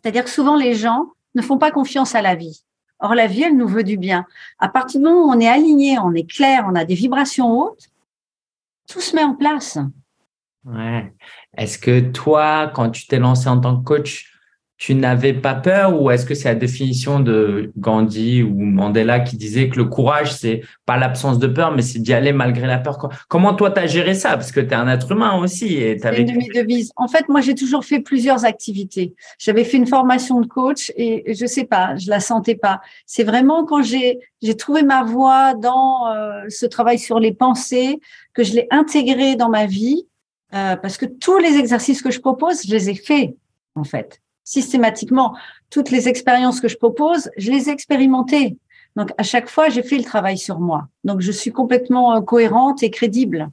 C'est-à-dire 0.00 0.24
que 0.24 0.30
souvent 0.30 0.56
les 0.56 0.74
gens 0.74 1.10
ne 1.34 1.42
font 1.42 1.58
pas 1.58 1.70
confiance 1.70 2.14
à 2.14 2.22
la 2.22 2.34
vie. 2.34 2.62
Or, 3.00 3.14
la 3.14 3.26
vie, 3.26 3.42
elle 3.42 3.56
nous 3.56 3.68
veut 3.68 3.84
du 3.84 3.98
bien. 3.98 4.24
À 4.58 4.68
partir 4.68 5.00
du 5.00 5.06
moment 5.06 5.26
où 5.26 5.30
on 5.30 5.40
est 5.40 5.48
aligné, 5.48 5.98
on 5.98 6.14
est 6.14 6.28
clair, 6.28 6.64
on 6.66 6.74
a 6.74 6.84
des 6.84 6.94
vibrations 6.94 7.52
hautes, 7.52 7.88
tout 8.88 9.00
se 9.00 9.14
met 9.14 9.22
en 9.22 9.34
place. 9.34 9.78
Ouais. 10.64 11.12
Est-ce 11.56 11.78
que 11.78 12.00
toi, 12.00 12.70
quand 12.74 12.90
tu 12.90 13.06
t'es 13.06 13.18
lancé 13.18 13.48
en 13.48 13.60
tant 13.60 13.76
que 13.76 13.84
coach, 13.84 14.35
tu 14.78 14.94
n'avais 14.94 15.32
pas 15.32 15.54
peur 15.54 16.00
ou 16.00 16.10
est-ce 16.10 16.26
que 16.26 16.34
c'est 16.34 16.48
la 16.48 16.54
définition 16.54 17.18
de 17.20 17.72
Gandhi 17.78 18.42
ou 18.42 18.54
Mandela 18.54 19.20
qui 19.20 19.36
disait 19.36 19.70
que 19.70 19.76
le 19.76 19.86
courage, 19.86 20.34
c'est 20.34 20.62
pas 20.84 20.98
l'absence 20.98 21.38
de 21.38 21.46
peur, 21.46 21.72
mais 21.72 21.80
c'est 21.80 21.98
d'y 21.98 22.12
aller 22.12 22.32
malgré 22.32 22.66
la 22.66 22.78
peur? 22.78 23.08
Comment 23.28 23.54
toi, 23.54 23.70
tu 23.70 23.80
as 23.80 23.86
géré 23.86 24.12
ça? 24.12 24.30
Parce 24.36 24.52
que 24.52 24.60
tu 24.60 24.68
es 24.68 24.74
un 24.74 24.88
être 24.88 25.10
humain 25.10 25.38
aussi. 25.38 25.74
Et 25.76 25.98
c'est 25.98 26.18
une 26.18 26.26
de 26.26 26.32
mes 26.32 26.48
devises. 26.48 26.92
En 26.96 27.08
fait, 27.08 27.26
moi, 27.28 27.40
j'ai 27.40 27.54
toujours 27.54 27.84
fait 27.84 28.00
plusieurs 28.00 28.44
activités. 28.44 29.14
J'avais 29.38 29.64
fait 29.64 29.78
une 29.78 29.86
formation 29.86 30.40
de 30.40 30.46
coach 30.46 30.92
et 30.96 31.34
je 31.34 31.46
sais 31.46 31.64
pas, 31.64 31.96
je 31.96 32.10
la 32.10 32.20
sentais 32.20 32.56
pas. 32.56 32.80
C'est 33.06 33.24
vraiment 33.24 33.64
quand 33.64 33.82
j'ai, 33.82 34.18
j'ai 34.42 34.56
trouvé 34.56 34.82
ma 34.82 35.04
voie 35.04 35.54
dans 35.54 36.08
euh, 36.08 36.42
ce 36.50 36.66
travail 36.66 36.98
sur 36.98 37.18
les 37.18 37.32
pensées 37.32 37.98
que 38.34 38.44
je 38.44 38.52
l'ai 38.52 38.66
intégré 38.70 39.36
dans 39.36 39.48
ma 39.48 39.64
vie 39.64 40.06
euh, 40.54 40.76
parce 40.76 40.98
que 40.98 41.06
tous 41.06 41.38
les 41.38 41.56
exercices 41.56 42.02
que 42.02 42.10
je 42.10 42.20
propose, 42.20 42.62
je 42.66 42.70
les 42.70 42.90
ai 42.90 42.94
faits, 42.94 43.34
en 43.74 43.84
fait 43.84 44.20
systématiquement. 44.46 45.36
Toutes 45.68 45.90
les 45.90 46.08
expériences 46.08 46.62
que 46.62 46.68
je 46.68 46.78
propose, 46.78 47.30
je 47.36 47.50
les 47.50 47.68
ai 47.68 47.72
expérimentées. 47.72 48.56
Donc, 48.94 49.10
à 49.18 49.22
chaque 49.22 49.50
fois, 49.50 49.68
j'ai 49.68 49.82
fait 49.82 49.98
le 49.98 50.04
travail 50.04 50.38
sur 50.38 50.58
moi. 50.58 50.88
Donc, 51.04 51.20
je 51.20 51.30
suis 51.30 51.52
complètement 51.52 52.16
euh, 52.16 52.22
cohérente 52.22 52.82
et 52.82 52.90
crédible. 52.90 53.50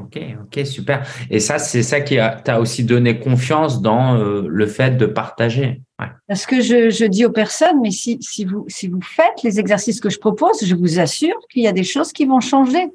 Ok, 0.00 0.18
ok, 0.42 0.66
super. 0.66 1.06
Et 1.30 1.38
ça, 1.38 1.58
c'est 1.58 1.82
ça 1.82 2.00
qui 2.00 2.16
t'a 2.44 2.58
aussi 2.58 2.82
donné 2.82 3.20
confiance 3.20 3.80
dans 3.80 4.16
euh, 4.16 4.44
le 4.48 4.66
fait 4.66 4.96
de 4.96 5.06
partager. 5.06 5.82
Parce 6.26 6.46
que 6.46 6.60
je, 6.60 6.90
je, 6.90 7.04
dis 7.04 7.24
aux 7.24 7.30
personnes, 7.30 7.80
mais 7.80 7.92
si, 7.92 8.18
si, 8.20 8.44
vous, 8.44 8.64
si 8.66 8.88
vous 8.88 9.02
faites 9.02 9.42
les 9.44 9.60
exercices 9.60 10.00
que 10.00 10.10
je 10.10 10.18
propose, 10.18 10.64
je 10.64 10.74
vous 10.74 10.98
assure 10.98 11.36
qu'il 11.48 11.62
y 11.62 11.68
a 11.68 11.72
des 11.72 11.84
choses 11.84 12.12
qui 12.12 12.24
vont 12.24 12.40
changer. 12.40 12.90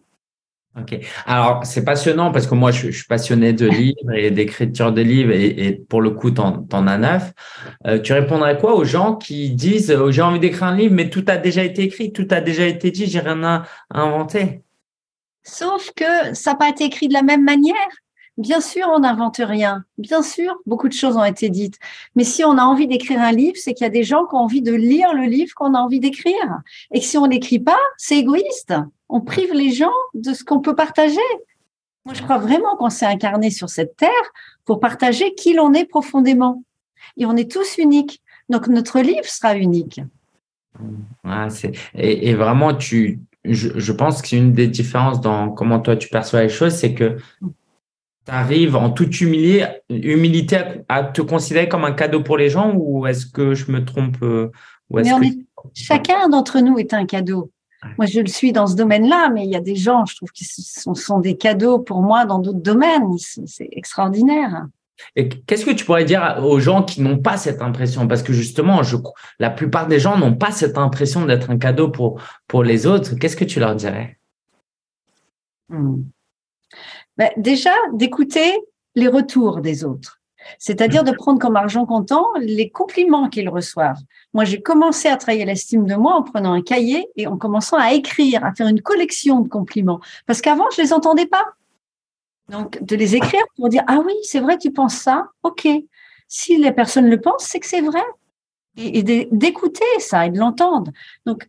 Ok. 0.78 1.00
Alors, 1.26 1.66
c'est 1.66 1.84
passionnant 1.84 2.32
parce 2.32 2.46
que 2.46 2.54
moi, 2.54 2.70
je, 2.70 2.92
suis 2.92 3.06
passionné 3.06 3.54
de 3.54 3.68
livres 3.68 4.14
et 4.14 4.30
d'écriture 4.30 4.92
de 4.92 5.02
livres 5.02 5.32
et, 5.32 5.82
pour 5.90 6.00
le 6.02 6.12
coup, 6.12 6.30
tu 6.30 6.42
en, 6.42 6.88
as 6.88 6.98
neuf. 6.98 7.34
Euh, 7.88 8.00
tu 8.00 8.14
répondrais 8.14 8.58
quoi 8.58 8.76
aux 8.76 8.84
gens 8.84 9.16
qui 9.16 9.50
disent 9.50 9.90
euh, 9.90 10.12
j'ai 10.12 10.22
envie 10.22 10.40
d'écrire 10.40 10.66
un 10.66 10.76
livre, 10.76 10.94
mais 10.94 11.10
tout 11.10 11.26
a 11.28 11.38
déjà 11.38 11.64
été 11.64 11.84
écrit, 11.84 12.14
tout 12.14 12.28
a 12.30 12.40
déjà 12.40 12.66
été 12.66 12.92
dit, 12.92 13.08
j'ai 13.08 13.20
rien 13.20 13.44
à, 13.44 13.64
inventer? 13.90 14.62
Sauf 15.44 15.92
que 15.96 16.36
ça 16.36 16.52
n'a 16.52 16.58
pas 16.58 16.70
été 16.70 16.84
écrit 16.84 17.08
de 17.08 17.14
la 17.14 17.24
même 17.24 17.44
manière. 17.44 17.76
Bien 18.38 18.62
sûr, 18.62 18.88
on 18.94 19.00
n'invente 19.00 19.42
rien. 19.44 19.84
Bien 19.98 20.22
sûr, 20.22 20.56
beaucoup 20.66 20.88
de 20.88 20.94
choses 20.94 21.18
ont 21.18 21.26
été 21.26 21.50
dites. 21.50 21.78
Mais 22.16 22.24
si 22.24 22.46
on 22.46 22.58
a 22.58 22.64
envie 22.64 22.88
d'écrire 22.88 23.20
un 23.20 23.32
livre, 23.32 23.58
c'est 23.58 23.74
qu'il 23.74 23.86
y 23.86 23.88
a 23.88 23.92
des 23.92 24.04
gens 24.04 24.26
qui 24.28 24.36
ont 24.36 24.40
envie 24.40 24.62
de 24.62 24.74
lire 24.74 25.14
le 25.14 25.24
livre 25.24 25.54
qu'on 25.56 25.74
a 25.74 25.80
envie 25.80 26.00
d'écrire. 26.00 26.62
Et 26.94 27.00
que 27.00 27.06
si 27.06 27.18
on 27.18 27.28
n'écrit 27.28 27.60
pas, 27.60 27.80
c'est 27.98 28.18
égoïste 28.18 28.74
on 29.10 29.22
prive 29.22 29.54
les 29.54 29.72
gens 29.72 29.92
de 30.14 30.34
ce 30.34 30.44
qu'on 30.44 30.60
peut 30.60 30.76
partager. 30.76 31.20
Moi, 32.06 32.14
je 32.14 32.22
crois 32.22 32.38
vraiment 32.38 32.76
qu'on 32.78 32.90
s'est 32.90 33.06
incarné 33.06 33.50
sur 33.50 33.70
cette 33.70 33.98
terre 33.98 34.10
pour 34.66 34.80
partager 34.80 35.34
qui 35.34 35.54
l'on 35.54 35.74
est 35.74 35.86
profondément. 35.86 36.64
Et 37.18 37.26
on 37.26 37.36
est 37.36 37.52
tous 37.52 37.78
uniques. 37.78 38.22
Donc, 38.50 38.68
notre 38.68 39.00
livre 39.00 39.26
sera 39.26 39.56
unique. 39.56 40.02
et, 41.96 42.34
vraiment, 42.36 42.74
tu, 42.74 43.20
je, 43.44 43.92
pense 43.92 44.22
que 44.22 44.28
c'est 44.28 44.38
une 44.38 44.54
des 44.54 44.68
différences 44.68 45.22
dans 45.22 45.50
comment 45.50 45.80
toi 45.80 45.96
tu 45.96 46.10
perçois 46.10 46.44
les 46.44 46.50
choses, 46.50 46.74
c'est 46.74 46.94
que 46.94 47.18
tu 47.42 48.32
arrives 48.32 48.76
en 48.76 48.92
toute 48.92 49.20
humilité, 49.22 49.66
humilité 49.90 50.58
à, 50.88 51.04
te 51.04 51.22
considérer 51.22 51.68
comme 51.68 51.86
un 51.86 51.92
cadeau 51.92 52.22
pour 52.22 52.38
les 52.38 52.50
gens 52.50 52.74
ou 52.76 53.08
est-ce 53.08 53.26
que 53.26 53.56
je 53.56 53.72
me 53.72 53.84
trompe 53.84 54.18
euh, 54.22 54.52
Chacun 55.74 56.30
d'entre 56.30 56.60
nous 56.60 56.78
est 56.78 56.94
un 56.94 57.06
cadeau. 57.06 57.52
Moi, 57.98 58.08
je 58.08 58.20
le 58.20 58.28
suis 58.28 58.52
dans 58.52 58.68
ce 58.68 58.76
domaine-là, 58.76 59.30
mais 59.30 59.46
il 59.46 59.52
y 59.52 59.56
a 59.56 59.62
des 59.62 59.76
gens, 59.76 60.06
je 60.06 60.16
trouve, 60.16 60.32
qui 60.32 60.46
sont, 60.46 60.96
sont 60.96 61.20
des 61.20 61.38
cadeaux 61.38 61.80
pour 61.80 62.02
moi 62.02 62.26
dans 62.26 62.40
d'autres 62.40 62.60
domaines. 62.60 63.18
C'est 63.18 63.70
extraordinaire. 63.72 64.68
Et 65.16 65.30
qu'est-ce 65.30 65.66
que 65.66 65.72
tu 65.72 65.86
pourrais 65.86 66.04
dire 66.04 66.40
aux 66.44 66.60
gens 66.60 66.84
qui 66.84 67.02
n'ont 67.02 67.20
pas 67.20 67.38
cette 67.38 67.62
impression? 67.62 68.08
Parce 68.08 68.22
que 68.22 68.34
justement, 68.34 68.84
je, 68.84 68.98
la 69.40 69.50
plupart 69.50 69.88
des 69.88 70.00
gens 70.00 70.18
n'ont 70.18 70.36
pas 70.36 70.52
cette 70.52 70.78
impression 70.78 71.26
d'être 71.26 71.50
un 71.50 71.58
cadeau 71.58 71.90
pour, 71.90 72.22
pour 72.48 72.64
les 72.64 72.86
autres. 72.86 73.16
Qu'est-ce 73.16 73.38
que 73.38 73.46
tu 73.46 73.60
leur 73.62 73.76
dirais? 73.76 74.20
Hmm. 75.70 76.04
ben, 77.18 77.30
Déjà, 77.38 77.74
d'écouter 77.94 78.52
les 78.96 79.08
retours 79.08 79.62
des 79.62 79.86
autres. 79.86 80.19
C'est-à-dire 80.58 81.04
de 81.04 81.12
prendre 81.12 81.40
comme 81.40 81.56
argent 81.56 81.86
comptant 81.86 82.26
les 82.40 82.70
compliments 82.70 83.30
qu'ils 83.30 83.50
reçoivent. 83.50 84.02
Moi, 84.34 84.46
j'ai 84.46 84.62
commencé 84.62 85.08
à 85.08 85.18
travailler 85.18 85.46
l'estime 85.46 85.86
de 85.86 85.96
moi 85.96 86.16
en 86.16 86.24
prenant 86.24 86.54
un 86.54 86.62
cahier 86.62 87.08
et 87.16 87.28
en 87.28 87.38
commençant 87.38 87.78
à 87.78 87.94
écrire, 87.94 88.44
à 88.44 88.54
faire 88.54 88.68
une 88.68 88.82
collection 88.82 89.42
de 89.42 89.48
compliments. 89.48 90.00
Parce 90.26 90.42
qu'avant, 90.42 90.70
je 90.76 90.82
les 90.82 90.94
entendais 90.94 91.26
pas. 91.26 91.46
Donc, 92.50 92.82
de 92.84 92.96
les 92.96 93.16
écrire 93.16 93.44
pour 93.56 93.70
dire, 93.70 93.84
ah 93.88 94.02
oui, 94.06 94.14
c'est 94.24 94.40
vrai, 94.40 94.58
tu 94.58 94.72
penses 94.72 94.96
ça, 94.96 95.30
ok. 95.44 95.68
Si 96.28 96.58
les 96.58 96.72
personnes 96.72 97.10
le 97.10 97.20
pensent, 97.20 97.46
c'est 97.46 97.60
que 97.60 97.68
c'est 97.68 97.82
vrai. 97.82 98.04
Et, 98.78 99.04
d'écouter 99.32 99.84
ça 99.98 100.26
et 100.26 100.30
de 100.30 100.38
l'entendre. 100.38 100.92
Donc, 101.26 101.48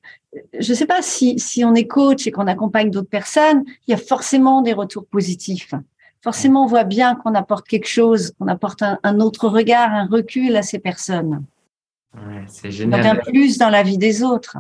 je 0.59 0.73
ne 0.73 0.77
sais 0.77 0.87
pas 0.87 1.01
si, 1.03 1.39
si 1.39 1.65
on 1.65 1.75
est 1.75 1.87
coach 1.87 2.27
et 2.27 2.33
qu'on 2.33 2.47
accompagne 2.47 2.91
d'autres 2.91 3.09
personnes, 3.09 3.63
il 3.87 3.93
y 3.93 3.95
a 3.95 3.99
forcément 3.99 4.63
des 4.63 4.73
retours 4.73 5.07
positifs. 5.07 5.75
Forcément, 6.23 6.65
on 6.65 6.67
voit 6.67 6.85
bien 6.85 7.15
qu'on 7.15 7.35
apporte 7.35 7.67
quelque 7.67 7.89
chose, 7.89 8.33
qu'on 8.39 8.49
apporte 8.49 8.83
un, 8.83 9.21
autre 9.21 9.49
regard, 9.49 9.93
un 9.93 10.07
recul 10.07 10.55
à 10.57 10.63
ces 10.63 10.79
personnes. 10.79 11.45
Ouais, 12.15 12.45
c'est 12.47 12.71
génial. 12.71 13.03
Donc, 13.03 13.13
un 13.13 13.31
plus 13.31 13.57
dans 13.57 13.71
la 13.71 13.83
vie 13.83 13.99
des 13.99 14.23
autres. 14.23 14.59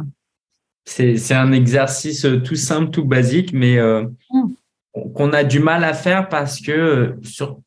C'est 0.86 1.34
un 1.34 1.52
exercice 1.52 2.26
tout 2.44 2.56
simple, 2.56 2.90
tout 2.90 3.04
basique, 3.04 3.52
mais 3.52 3.78
euh, 3.78 4.06
mmh 4.30 4.48
qu'on 5.14 5.32
a 5.32 5.44
du 5.44 5.60
mal 5.60 5.84
à 5.84 5.94
faire 5.94 6.28
parce 6.28 6.60
que 6.60 6.72
euh, 6.72 7.16
sur, 7.22 7.60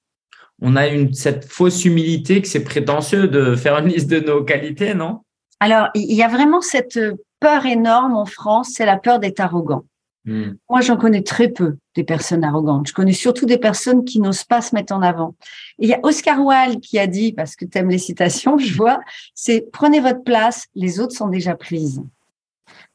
on 0.62 0.76
a 0.76 0.88
une, 0.88 1.14
cette 1.14 1.46
fausse 1.46 1.86
humilité 1.86 2.42
que 2.42 2.48
c'est 2.48 2.64
prétentieux 2.64 3.28
de 3.28 3.56
faire 3.56 3.78
une 3.78 3.88
liste 3.88 4.10
de 4.10 4.20
nos 4.20 4.44
qualités, 4.44 4.94
non? 4.94 5.22
Alors, 5.60 5.90
il 5.96 6.14
y 6.14 6.24
a 6.24 6.28
vraiment 6.28 6.62
cette 6.62 7.00
peur 7.40 7.66
énorme 7.66 8.16
en 8.16 8.26
France, 8.26 8.72
c'est 8.74 8.86
la 8.86 8.98
peur 8.98 9.20
d'être 9.20 9.40
arrogant. 9.40 9.86
Hmm. 10.26 10.54
Moi, 10.70 10.82
j'en 10.82 10.96
connais 10.96 11.22
très 11.22 11.50
peu 11.50 11.76
des 11.96 12.04
personnes 12.04 12.44
arrogantes. 12.44 12.88
Je 12.88 12.94
connais 12.94 13.14
surtout 13.14 13.46
des 13.46 13.58
personnes 13.58 14.06
qui 14.06 14.22
n'osent 14.22 14.46
pas 14.46 14.62
se 14.62 14.74
mettre 14.74 14.94
en 14.94 15.02
avant. 15.02 15.36
il 15.80 15.90
y 15.90 15.94
a 15.94 16.00
Oscar 16.04 16.40
Wilde 16.40 16.80
qui 16.80 16.98
a 16.98 17.08
dit, 17.08 17.34
parce 17.34 17.56
que 17.56 17.66
tu 17.66 17.78
aimes 17.78 17.90
les 17.90 17.98
citations, 17.98 18.58
je 18.60 18.74
vois, 18.74 19.00
c'est 19.36 19.70
prenez 19.72 20.00
votre 20.00 20.24
place, 20.24 20.68
les 20.76 21.00
autres 21.00 21.16
sont 21.16 21.28
déjà 21.28 21.56
prises. 21.56 22.02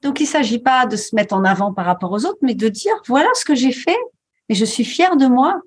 Donc, 0.03 0.21
il 0.21 0.25
ne 0.25 0.29
s'agit 0.29 0.61
pas 0.61 0.87
de 0.87 0.97
se 0.97 1.15
mettre 1.15 1.35
en 1.35 1.45
avant 1.45 1.73
par 1.73 1.85
rapport 1.85 2.13
aux 2.13 2.25
autres, 2.25 2.39
mais 2.43 2.55
de 2.55 2.69
dire, 2.69 2.95
voilà 3.07 3.29
ce 3.35 3.45
que 3.45 3.55
j'ai 3.55 3.73
fait, 3.73 3.99
et 4.49 4.55
je 4.55 4.65
suis 4.65 4.85
fière 4.85 5.17
de 5.17 5.27
moi. 5.27 5.61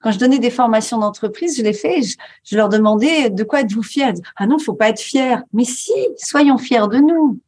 Quand 0.00 0.10
je 0.10 0.18
donnais 0.18 0.38
des 0.38 0.50
formations 0.50 0.98
d'entreprise, 0.98 1.56
je 1.56 1.62
l'ai 1.62 1.72
fait. 1.72 2.00
Je, 2.44 2.56
leur 2.56 2.68
demandais 2.68 3.30
de 3.30 3.44
quoi 3.44 3.60
êtes-vous 3.60 3.84
fier 3.84 4.12
Ah 4.36 4.46
non, 4.46 4.56
il 4.58 4.62
faut 4.62 4.74
pas 4.74 4.88
être 4.88 5.00
fier. 5.00 5.42
Mais 5.52 5.64
si, 5.64 5.92
soyons 6.16 6.58
fiers 6.58 6.88
de 6.88 6.98
nous. 6.98 7.40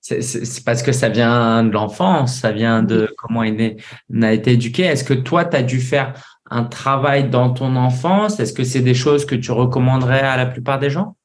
C'est 0.00 0.64
parce 0.64 0.82
que 0.82 0.92
ça 0.92 1.08
vient 1.08 1.64
de 1.64 1.70
l'enfance, 1.70 2.40
ça 2.40 2.52
vient 2.52 2.82
de 2.82 3.12
comment 3.18 3.40
on 3.40 4.22
a 4.22 4.32
été 4.32 4.52
éduqué. 4.52 4.82
Est-ce 4.82 5.04
que 5.04 5.14
toi, 5.14 5.44
tu 5.44 5.56
as 5.56 5.62
dû 5.62 5.80
faire 5.80 6.14
un 6.50 6.64
travail 6.64 7.30
dans 7.30 7.50
ton 7.50 7.76
enfance? 7.76 8.40
Est-ce 8.40 8.52
que 8.52 8.64
c'est 8.64 8.80
des 8.80 8.94
choses 8.94 9.24
que 9.24 9.34
tu 9.34 9.52
recommanderais 9.52 10.20
à 10.20 10.36
la 10.36 10.46
plupart 10.46 10.78
des 10.78 10.90
gens? 10.90 11.16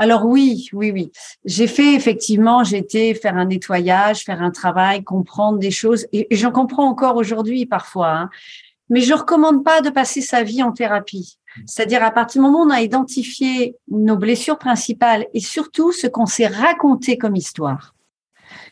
Alors 0.00 0.24
oui, 0.24 0.70
oui, 0.72 0.90
oui. 0.92 1.12
J'ai 1.44 1.66
fait 1.66 1.94
effectivement, 1.94 2.64
j'ai 2.64 2.78
été 2.78 3.12
faire 3.12 3.36
un 3.36 3.44
nettoyage, 3.44 4.20
faire 4.24 4.40
un 4.40 4.50
travail, 4.50 5.04
comprendre 5.04 5.58
des 5.58 5.70
choses, 5.70 6.06
et, 6.14 6.26
j'en 6.30 6.52
comprends 6.52 6.88
encore 6.88 7.16
aujourd'hui 7.16 7.66
parfois. 7.66 8.10
Hein. 8.12 8.30
Mais 8.88 9.02
je 9.02 9.12
recommande 9.12 9.62
pas 9.62 9.82
de 9.82 9.90
passer 9.90 10.22
sa 10.22 10.42
vie 10.42 10.62
en 10.62 10.72
thérapie. 10.72 11.38
C'est-à-dire 11.66 12.02
à 12.02 12.10
partir 12.10 12.40
du 12.40 12.46
moment 12.46 12.62
où 12.62 12.66
on 12.66 12.70
a 12.70 12.80
identifié 12.80 13.76
nos 13.88 14.16
blessures 14.16 14.58
principales 14.58 15.26
et 15.34 15.40
surtout 15.40 15.92
ce 15.92 16.06
qu'on 16.06 16.26
s'est 16.26 16.46
raconté 16.46 17.18
comme 17.18 17.36
histoire. 17.36 17.94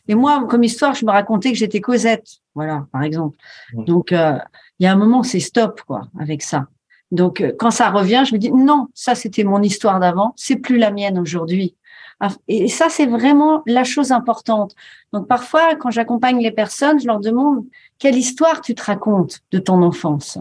Et 0.07 0.15
moi, 0.15 0.45
comme 0.49 0.63
histoire, 0.63 0.95
je 0.95 1.05
me 1.05 1.11
racontais 1.11 1.51
que 1.51 1.57
j'étais 1.57 1.81
Cosette, 1.81 2.27
voilà, 2.55 2.87
par 2.91 3.03
exemple. 3.03 3.37
Donc, 3.73 4.11
euh, 4.11 4.37
il 4.79 4.85
y 4.85 4.87
a 4.87 4.91
un 4.91 4.95
moment, 4.95 5.23
c'est 5.23 5.39
stop, 5.39 5.81
quoi, 5.85 6.07
avec 6.19 6.41
ça. 6.41 6.67
Donc, 7.11 7.41
euh, 7.41 7.51
quand 7.57 7.71
ça 7.71 7.89
revient, 7.89 8.23
je 8.27 8.33
me 8.33 8.39
dis 8.39 8.51
non, 8.51 8.87
ça 8.93 9.15
c'était 9.15 9.43
mon 9.43 9.61
histoire 9.61 9.99
d'avant, 9.99 10.33
c'est 10.35 10.57
plus 10.57 10.77
la 10.77 10.91
mienne 10.91 11.17
aujourd'hui. 11.17 11.75
Ah, 12.19 12.29
et 12.47 12.67
ça, 12.67 12.89
c'est 12.89 13.05
vraiment 13.05 13.63
la 13.65 13.83
chose 13.83 14.11
importante. 14.11 14.75
Donc, 15.13 15.27
parfois, 15.27 15.75
quand 15.75 15.89
j'accompagne 15.89 16.41
les 16.41 16.51
personnes, 16.51 16.99
je 16.99 17.07
leur 17.07 17.19
demande 17.19 17.65
quelle 17.97 18.17
histoire 18.17 18.61
tu 18.61 18.75
te 18.75 18.83
racontes 18.83 19.39
de 19.51 19.59
ton 19.59 19.81
enfance? 19.83 20.37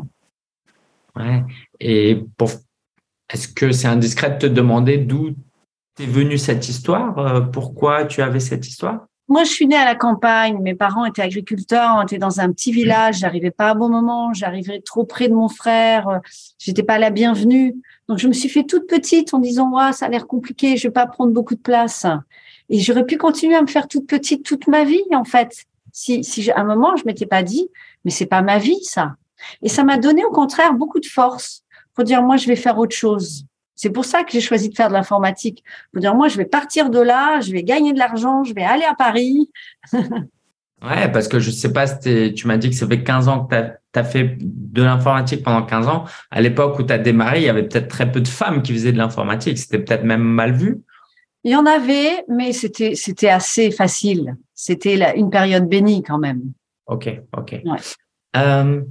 Ouais. 1.17 1.43
Et 1.81 2.23
pour... 2.37 2.51
est-ce 3.33 3.49
que 3.49 3.73
c'est 3.73 3.89
indiscret 3.89 4.31
de 4.31 4.39
te 4.39 4.47
demander 4.47 4.99
d'où 4.99 5.31
est 6.01 6.07
venue 6.07 6.39
cette 6.39 6.69
histoire? 6.69 7.19
Euh, 7.19 7.41
Pourquoi 7.41 8.05
tu 8.05 8.23
avais 8.23 8.41
cette 8.41 8.67
histoire? 8.67 9.07
Moi, 9.31 9.45
je 9.45 9.51
suis 9.51 9.67
née 9.67 9.77
à 9.77 9.85
la 9.85 9.95
campagne. 9.95 10.59
Mes 10.63 10.75
parents 10.75 11.05
étaient 11.05 11.21
agriculteurs. 11.21 11.97
On 11.99 12.03
était 12.03 12.17
dans 12.17 12.41
un 12.41 12.51
petit 12.51 12.73
village. 12.73 13.19
J'arrivais 13.19 13.51
pas 13.51 13.71
à 13.71 13.75
bon 13.75 13.91
moment. 13.91 14.33
J'arrivais 14.33 14.81
trop 14.81 15.05
près 15.05 15.29
de 15.29 15.35
mon 15.35 15.49
frère. 15.49 16.21
J'étais 16.59 16.83
pas 16.83 16.99
la 16.99 17.11
bienvenue. 17.11 17.77
Donc, 18.09 18.19
je 18.19 18.27
me 18.27 18.33
suis 18.33 18.49
fait 18.49 18.65
toute 18.65 18.87
petite 18.87 19.35
en 19.35 19.39
disant, 19.39 19.71
ouais, 19.71 19.93
ça 19.93 20.07
a 20.07 20.09
l'air 20.09 20.27
compliqué. 20.27 20.79
Je 20.79 20.89
vais 20.89 20.93
pas 20.93 21.07
prendre 21.07 21.33
beaucoup 21.33 21.55
de 21.55 21.61
place. 21.61 22.07
Et 22.71 22.81
j'aurais 22.81 23.05
pu 23.05 23.19
continuer 23.19 23.55
à 23.55 23.61
me 23.61 23.67
faire 23.67 23.87
toute 23.87 24.07
petite 24.07 24.47
toute 24.47 24.67
ma 24.67 24.85
vie, 24.85 25.05
en 25.13 25.25
fait. 25.25 25.67
Si, 25.93 26.25
si 26.25 26.51
à 26.51 26.61
un 26.61 26.65
moment, 26.65 26.97
je 26.97 27.05
m'étais 27.05 27.27
pas 27.27 27.43
dit, 27.43 27.69
mais 28.07 28.11
c'est 28.11 28.27
pas 28.27 28.41
ma 28.41 28.59
vie, 28.59 28.83
ça. 28.83 29.17
Et 29.63 29.69
ça 29.69 29.85
m'a 29.85 29.99
donné, 29.99 30.25
au 30.25 30.31
contraire, 30.31 30.75
beaucoup 30.75 31.01
de 31.01 31.07
force 31.07 31.63
pour 31.95 32.05
dire, 32.05 32.23
moi, 32.23 32.37
je 32.37 32.47
vais 32.47 32.57
faire 32.57 32.79
autre 32.79 32.95
chose. 32.95 33.45
C'est 33.75 33.91
pour 33.91 34.05
ça 34.05 34.25
que 34.25 34.33
j'ai 34.33 34.41
choisi 34.41 34.69
de 34.69 34.75
faire 34.75 34.89
de 34.89 34.93
l'informatique. 34.93 35.63
Pour 35.93 36.01
dire, 36.01 36.15
moi, 36.15 36.29
je 36.29 36.37
vais 36.37 36.45
partir 36.45 36.91
de 36.91 36.99
là, 36.99 37.41
je 37.41 37.53
vais 37.53 37.63
gagner 37.63 37.93
de 37.93 37.99
l'argent, 37.99 38.43
je 38.43 38.53
vais 38.53 38.65
aller 38.65 38.85
à 38.85 38.95
Paris. 38.95 39.51
ouais, 39.95 41.13
parce 41.13 41.29
que 41.29 41.39
je 41.39 41.51
sais 41.51 41.73
pas, 41.73 41.87
tu 41.89 42.47
m'as 42.47 42.57
dit 42.57 42.71
que 42.71 42.77
ça 42.77 42.89
fait 42.89 43.05
15 43.05 43.29
ans 43.29 43.45
que 43.45 43.55
tu 43.93 43.99
as, 43.99 44.05
fait 44.05 44.37
de 44.41 44.83
l'informatique 44.83 45.45
pendant 45.45 45.63
15 45.63 45.87
ans. 45.87 46.05
À 46.31 46.41
l'époque 46.41 46.77
où 46.81 46.83
tu 46.83 46.93
as 46.93 46.99
démarré, 46.99 47.39
il 47.39 47.45
y 47.45 47.49
avait 47.49 47.63
peut-être 47.63 47.87
très 47.87 48.11
peu 48.11 48.21
de 48.21 48.29
femmes 48.29 48.63
qui 48.63 48.73
faisaient 48.73 48.93
de 48.93 48.99
l'informatique. 48.99 49.59
C'était 49.59 49.79
peut-être 49.79 50.05
même 50.05 50.23
mal 50.23 50.55
vu. 50.55 50.81
Il 51.45 51.53
y 51.53 51.57
en 51.57 51.67
avait, 51.67 52.25
mais 52.29 52.53
c'était, 52.53 52.97
c'était 52.97 53.29
assez 53.29 53.71
facile. 53.71 54.37
C'était 54.55 55.17
une 55.17 55.31
période 55.31 55.69
bénie 55.69 56.03
quand 56.03 56.19
même. 56.19 56.43
Ok, 56.87 57.09
ok. 57.37 57.61
Ouais. 57.65 57.79
Euh, 58.37 58.83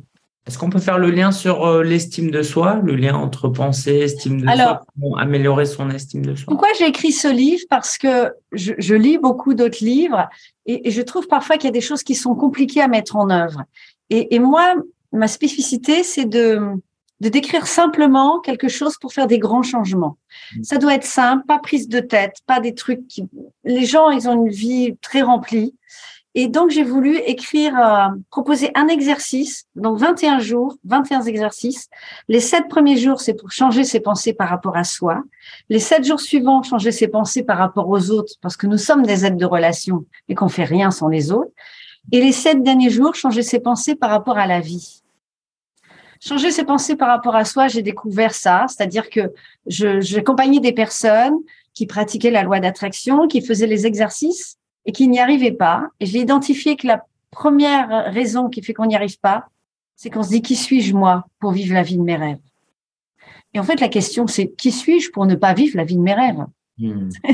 est-ce 0.48 0.58
qu'on 0.58 0.70
peut 0.70 0.80
faire 0.80 0.98
le 0.98 1.12
lien 1.12 1.34
sur 1.34 1.66
euh, 1.66 1.84
l'estime 1.84 2.32
de 2.32 2.42
soi, 2.42 2.80
le 2.82 2.96
lien 2.96 3.16
entre 3.16 3.50
pensée, 3.50 3.98
estime 3.98 4.40
de 4.40 4.48
soi, 4.48 4.82
pour 4.98 5.20
améliorer 5.20 5.66
son 5.66 5.90
estime 5.90 6.26
de 6.26 6.36
soi? 6.36 6.46
Pourquoi 6.48 6.70
j'ai 6.80 6.88
écrit 6.88 7.12
ce 7.12 7.28
livre? 7.28 7.64
Parce 7.70 7.98
que 7.98 8.32
je, 8.54 8.96
lis 8.96 9.18
beaucoup 9.18 9.56
d'autres 9.56 9.84
livres 9.84 10.30
et, 10.66 10.90
je 10.90 11.02
trouve 11.02 11.28
parfois 11.28 11.58
qu'il 11.58 11.66
y 11.66 11.68
a 11.68 11.72
des 11.74 11.82
choses 11.82 12.02
qui 12.02 12.16
sont 12.16 12.34
compliquées 12.34 12.82
à 12.82 12.88
mettre 12.88 13.18
en 13.18 13.30
œuvre. 13.30 13.64
Et, 14.10 14.40
moi, 14.40 14.76
ma 15.12 15.28
spécificité, 15.28 16.04
c'est 16.04 16.24
de, 16.24 16.62
de 17.20 17.28
décrire 17.28 17.68
simplement 17.68 18.40
quelque 18.40 18.70
chose 18.70 18.96
pour 19.02 19.12
faire 19.12 19.28
des 19.28 19.40
grands 19.40 19.64
changements. 19.64 20.18
Mmh. 20.56 20.64
Ça 20.64 20.78
doit 20.78 20.94
être 20.94 21.06
simple, 21.06 21.46
pas 21.46 21.60
prise 21.60 21.90
de 21.90 22.00
tête, 22.00 22.38
pas 22.46 22.62
des 22.62 22.74
trucs 22.74 23.06
qui... 23.10 23.26
Les 23.66 23.86
gens, 23.86 24.12
ils 24.12 24.30
ont 24.30 24.46
une 24.46 24.52
vie 24.52 24.96
très 25.02 25.24
remplie. 25.24 25.76
Et 26.40 26.48
donc, 26.48 26.70
j'ai 26.70 26.84
voulu 26.84 27.18
écrire, 27.26 27.74
euh, 27.80 28.10
proposer 28.30 28.70
un 28.76 28.88
exercice, 28.90 29.66
donc 29.76 29.98
21 29.98 30.38
jours, 30.38 30.76
21 30.84 31.24
exercices. 31.24 31.90
Les 32.28 32.42
sept 32.42 32.68
premiers 32.70 32.96
jours, 32.96 33.22
c'est 33.22 33.34
pour 33.34 33.52
changer 33.52 33.84
ses 33.84 34.02
pensées 34.02 34.34
par 34.34 34.48
rapport 34.48 34.78
à 34.78 34.84
soi. 34.84 35.24
Les 35.70 35.80
sept 35.80 36.06
jours 36.06 36.20
suivants, 36.20 36.62
changer 36.62 36.92
ses 36.92 37.08
pensées 37.08 37.42
par 37.42 37.58
rapport 37.58 37.90
aux 37.90 38.12
autres, 38.12 38.34
parce 38.40 38.56
que 38.56 38.68
nous 38.68 38.78
sommes 38.78 39.02
des 39.02 39.26
êtres 39.26 39.36
de 39.36 39.48
relation 39.48 40.06
et 40.30 40.36
qu'on 40.36 40.48
fait 40.48 40.64
rien 40.64 40.92
sans 40.92 41.08
les 41.08 41.32
autres. 41.32 41.50
Et 42.12 42.22
les 42.22 42.34
sept 42.34 42.62
derniers 42.62 42.92
jours, 42.92 43.16
changer 43.16 43.42
ses 43.42 43.60
pensées 43.60 43.96
par 43.96 44.12
rapport 44.12 44.38
à 44.38 44.46
la 44.46 44.60
vie. 44.60 45.02
Changer 46.24 46.52
ses 46.52 46.66
pensées 46.66 46.96
par 46.96 47.08
rapport 47.08 47.36
à 47.36 47.46
soi, 47.46 47.68
j'ai 47.68 47.82
découvert 47.82 48.36
ça, 48.36 48.68
c'est-à-dire 48.68 49.10
que 49.10 49.34
j'accompagnais 49.66 50.60
des 50.60 50.72
personnes 50.72 51.38
qui 51.74 51.88
pratiquaient 51.88 52.30
la 52.30 52.44
loi 52.44 52.60
d'attraction, 52.60 53.28
qui 53.28 53.42
faisaient 53.42 53.66
les 53.66 53.88
exercices 53.88 54.60
et 54.88 54.92
qui 54.94 55.08
n'y 55.08 55.20
arrivait 55.20 55.52
pas. 55.52 55.90
Et 56.00 56.08
j'ai 56.08 56.20
identifié 56.20 56.76
que 56.78 56.88
la 56.88 57.06
première 57.30 58.12
raison 58.12 58.50
qui 58.50 58.64
fait 58.64 58.74
qu'on 58.74 58.88
n'y 58.88 58.96
arrive 58.96 59.20
pas, 59.20 59.50
c'est 59.96 60.10
qu'on 60.10 60.24
se 60.24 60.30
dit 60.30 60.42
qui 60.42 60.56
suis-je 60.56 60.96
moi 60.96 61.28
pour 61.40 61.52
vivre 61.52 61.74
la 61.74 61.84
vie 61.84 61.98
de 61.98 62.04
mes 62.04 62.16
rêves? 62.16 62.40
Et 63.54 63.60
en 63.60 63.64
fait, 63.64 63.80
la 63.80 63.90
question, 63.90 64.28
c'est 64.28 64.50
qui 64.52 64.72
suis-je 64.72 65.12
pour 65.12 65.26
ne 65.26 65.36
pas 65.36 65.54
vivre 65.54 65.78
la 65.78 65.84
vie 65.84 65.98
de 65.98 66.02
mes 66.02 66.14
rêves? 66.14 66.46
Hmm. 66.80 67.10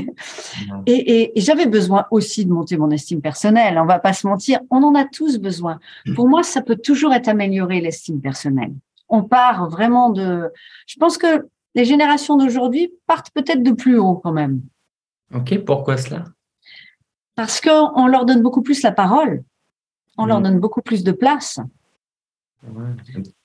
Et, 0.85 1.37
et, 1.37 1.41
j'avais 1.41 1.65
besoin 1.65 2.05
aussi 2.11 2.45
de 2.45 2.51
monter 2.51 2.77
mon 2.77 2.89
estime 2.91 3.19
personnelle. 3.21 3.77
On 3.77 3.85
va 3.85 3.99
pas 3.99 4.13
se 4.13 4.25
mentir, 4.25 4.59
on 4.69 4.81
en 4.83 4.95
a 4.95 5.03
tous 5.03 5.37
besoin. 5.37 5.79
Hmm. 6.05 6.13
Pour 6.13 6.29
moi, 6.29 6.43
ça 6.43 6.61
peut 6.61 6.77
toujours 6.77 7.13
être 7.13 7.27
amélioré 7.27 7.81
l'estime 7.81 8.21
personnelle. 8.21 8.73
On 9.09 9.23
part 9.23 9.69
vraiment 9.69 10.11
de. 10.11 10.49
Je 10.87 10.95
pense 10.97 11.17
que 11.17 11.45
les 11.75 11.83
générations 11.83 12.37
d'aujourd'hui 12.37 12.93
partent 13.05 13.31
peut-être 13.31 13.63
de 13.63 13.71
plus 13.71 13.97
haut 13.97 14.15
quand 14.15 14.31
même. 14.31 14.61
Ok, 15.33 15.57
pourquoi 15.65 15.97
cela? 15.97 16.23
Parce 17.35 17.61
qu'on 17.61 18.07
leur 18.07 18.25
donne 18.25 18.41
beaucoup 18.41 18.61
plus 18.61 18.81
la 18.83 18.91
parole, 18.91 19.43
on 20.17 20.25
leur 20.25 20.39
hmm. 20.39 20.43
donne 20.43 20.59
beaucoup 20.59 20.81
plus 20.81 21.03
de 21.03 21.11
place. 21.11 21.59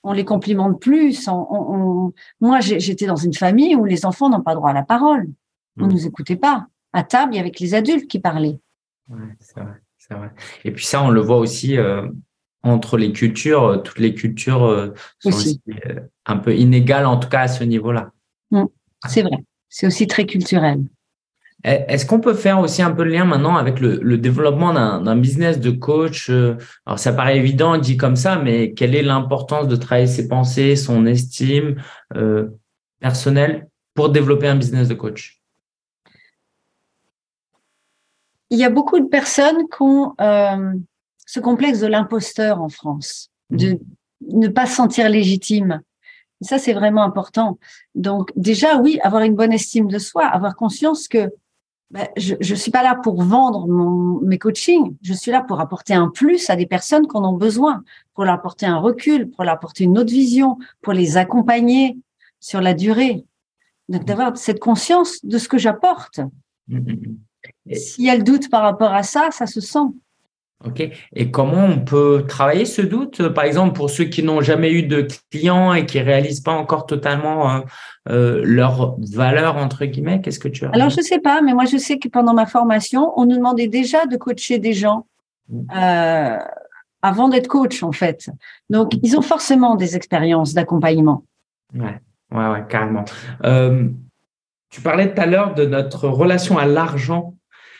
On 0.03 0.13
les 0.13 0.25
complimente 0.25 0.79
plus. 0.79 1.27
Moi, 2.39 2.59
j'étais 2.61 3.05
dans 3.05 3.15
une 3.15 3.33
famille 3.33 3.75
où 3.75 3.85
les 3.85 4.05
enfants 4.05 4.29
n'ont 4.29 4.41
pas 4.41 4.55
droit 4.55 4.69
à 4.69 4.73
la 4.73 4.83
parole. 4.83 5.27
On 5.77 5.87
ne 5.87 5.91
nous 5.91 6.07
écoutait 6.07 6.35
pas. 6.35 6.67
À 6.93 7.03
table, 7.03 7.33
il 7.33 7.37
y 7.37 7.39
avait 7.39 7.51
que 7.51 7.59
les 7.59 7.75
adultes 7.75 8.07
qui 8.07 8.19
parlaient. 8.19 8.59
c'est 9.39 10.13
vrai, 10.13 10.31
Et 10.63 10.71
puis 10.71 10.85
ça, 10.85 11.03
on 11.03 11.09
le 11.09 11.21
voit 11.21 11.37
aussi 11.37 11.77
euh, 11.77 12.07
entre 12.63 12.97
les 12.97 13.11
cultures. 13.11 13.63
Euh, 13.63 13.77
toutes 13.77 13.99
les 13.99 14.13
cultures 14.13 14.63
euh, 14.63 14.93
sont 15.19 15.29
aussi. 15.29 15.61
un 16.25 16.37
peu 16.37 16.55
inégales, 16.55 17.05
en 17.05 17.17
tout 17.17 17.29
cas 17.29 17.41
à 17.41 17.47
ce 17.47 17.63
niveau-là. 17.63 18.11
Mmh. 18.51 18.63
c'est 19.07 19.21
vrai. 19.21 19.37
C'est 19.67 19.85
aussi 19.85 20.07
très 20.07 20.25
culturel. 20.25 20.83
Est-ce 21.63 22.05
qu'on 22.05 22.21
peut 22.21 22.35
faire 22.35 22.61
aussi 22.61 22.81
un 22.81 22.91
peu 22.91 23.03
le 23.03 23.11
lien 23.11 23.25
maintenant 23.25 23.57
avec 23.57 23.81
le, 23.81 24.17
développement 24.17 24.73
d'un 24.73 25.15
business 25.17 25.59
de 25.59 25.71
coach 25.71 26.29
euh, 26.29 26.55
Alors 26.85 26.99
ça 26.99 27.11
paraît 27.11 27.37
évident 27.37 27.77
dit 27.77 27.97
comme 27.97 28.15
ça, 28.15 28.37
mais 28.37 28.73
quelle 28.73 28.95
est 28.95 29.01
l'importance 29.01 29.67
de 29.67 29.75
travailler 29.75 30.07
ses 30.07 30.29
pensées, 30.29 30.77
son 30.77 31.05
estime 31.05 31.75
euh, 32.15 32.47
personnelle 33.01 33.67
pour 33.93 34.09
développer 34.09 34.47
un 34.47 34.55
business 34.55 34.87
de 34.87 34.93
coach? 34.93 35.41
Il 38.51 38.57
y 38.57 38.63
a 38.63 38.69
beaucoup 38.69 38.99
de 38.99 39.07
personnes 39.07 39.67
qui 39.67 39.81
ont 39.81 40.15
euh, 40.21 40.73
ce 41.25 41.41
complexe 41.41 41.81
de 41.81 41.87
l'imposteur 41.87 42.61
en 42.61 42.69
France, 42.69 43.31
de 43.49 43.73
mmh. 43.73 43.79
ne 44.39 44.47
pas 44.47 44.65
se 44.65 44.75
sentir 44.75 45.09
légitime. 45.09 45.81
ça, 46.39 46.57
c'est 46.57 46.73
vraiment 46.73 47.03
important. 47.03 47.59
Donc 47.95 48.31
déjà, 48.37 48.77
oui, 48.77 48.97
avoir 49.03 49.23
une 49.23 49.35
bonne 49.35 49.51
estime 49.51 49.89
de 49.89 49.99
soi, 49.99 50.25
avoir 50.25 50.55
conscience 50.55 51.09
que 51.09 51.29
ben, 51.91 52.07
je 52.17 52.35
ne 52.35 52.55
suis 52.55 52.69
pas 52.69 52.83
là 52.83 52.95
pour 52.95 53.21
vendre 53.23 53.67
mon, 53.67 54.19
mes 54.21 54.37
coachings, 54.37 54.95
je 55.01 55.13
suis 55.13 55.31
là 55.31 55.41
pour 55.41 55.59
apporter 55.59 55.95
un 55.95 56.09
plus 56.09 56.49
à 56.49 56.55
des 56.55 56.67
personnes 56.67 57.07
qui 57.07 57.17
en 57.17 57.25
ont 57.25 57.35
besoin, 57.35 57.83
pour 58.13 58.25
leur 58.25 58.35
apporter 58.35 58.67
un 58.67 58.77
recul, 58.77 59.29
pour 59.31 59.43
leur 59.43 59.55
apporter 59.55 59.85
une 59.85 59.97
autre 59.97 60.11
vision, 60.11 60.59
pour 60.81 60.93
les 60.93 61.17
accompagner 61.17 61.97
sur 62.39 62.61
la 62.61 62.75
durée. 62.75 63.25
Donc 63.87 64.05
d'avoir 64.05 64.37
cette 64.37 64.59
conscience 64.59 65.25
de 65.25 65.39
ce 65.39 65.49
que 65.49 65.57
j'apporte. 65.57 66.19
Mmh, 66.67 66.77
mmh, 66.77 67.15
mmh. 67.65 67.73
S'il 67.73 68.05
y 68.05 68.09
a 68.11 68.15
le 68.15 68.23
doute 68.23 68.51
par 68.51 68.61
rapport 68.61 68.93
à 68.93 69.01
ça, 69.01 69.29
ça 69.31 69.47
se 69.47 69.61
sent. 69.61 69.87
Ok. 70.65 70.81
Et 71.15 71.31
comment 71.31 71.63
on 71.63 71.79
peut 71.79 72.25
travailler 72.27 72.65
ce 72.65 72.81
doute? 72.81 73.29
Par 73.29 73.45
exemple, 73.45 73.73
pour 73.73 73.89
ceux 73.89 74.03
qui 74.03 74.23
n'ont 74.23 74.41
jamais 74.41 74.73
eu 74.73 74.83
de 74.83 75.07
clients 75.31 75.73
et 75.73 75.85
qui 75.85 76.01
réalisent 76.01 76.41
pas 76.41 76.51
encore 76.51 76.85
totalement 76.85 77.49
euh, 77.49 77.59
euh, 78.09 78.41
leur 78.43 78.97
valeur 78.99 79.55
entre 79.55 79.85
guillemets, 79.85 80.19
qu'est-ce 80.19 80.39
que 80.39 80.49
tu 80.49 80.65
as 80.65 80.69
Alors 80.71 80.89
je 80.89 80.99
sais 80.99 81.19
pas, 81.19 81.41
mais 81.41 81.53
moi 81.53 81.63
je 81.63 81.77
sais 81.77 81.97
que 81.97 82.09
pendant 82.09 82.33
ma 82.33 82.45
formation, 82.45 83.13
on 83.15 83.25
nous 83.25 83.37
demandait 83.37 83.69
déjà 83.69 84.05
de 84.05 84.17
coacher 84.17 84.59
des 84.59 84.73
gens 84.73 85.07
mmh. 85.47 85.61
euh, 85.77 86.37
avant 87.01 87.29
d'être 87.29 87.47
coach 87.47 87.81
en 87.81 87.93
fait. 87.93 88.29
Donc 88.69 88.91
ils 89.01 89.17
ont 89.17 89.21
forcément 89.21 89.75
des 89.75 89.95
expériences 89.95 90.53
d'accompagnement. 90.53 91.23
Ouais, 91.73 92.01
ouais, 92.33 92.49
ouais, 92.49 92.65
carrément. 92.67 93.05
tu 94.69 94.81
parlais 94.81 95.13
tout 95.13 95.21
à 95.21 95.25
l'heure 95.25 95.53
de 95.53 95.63
notre 95.63 96.09
relation 96.09 96.57
à 96.57 96.65
l'argent 96.65 97.35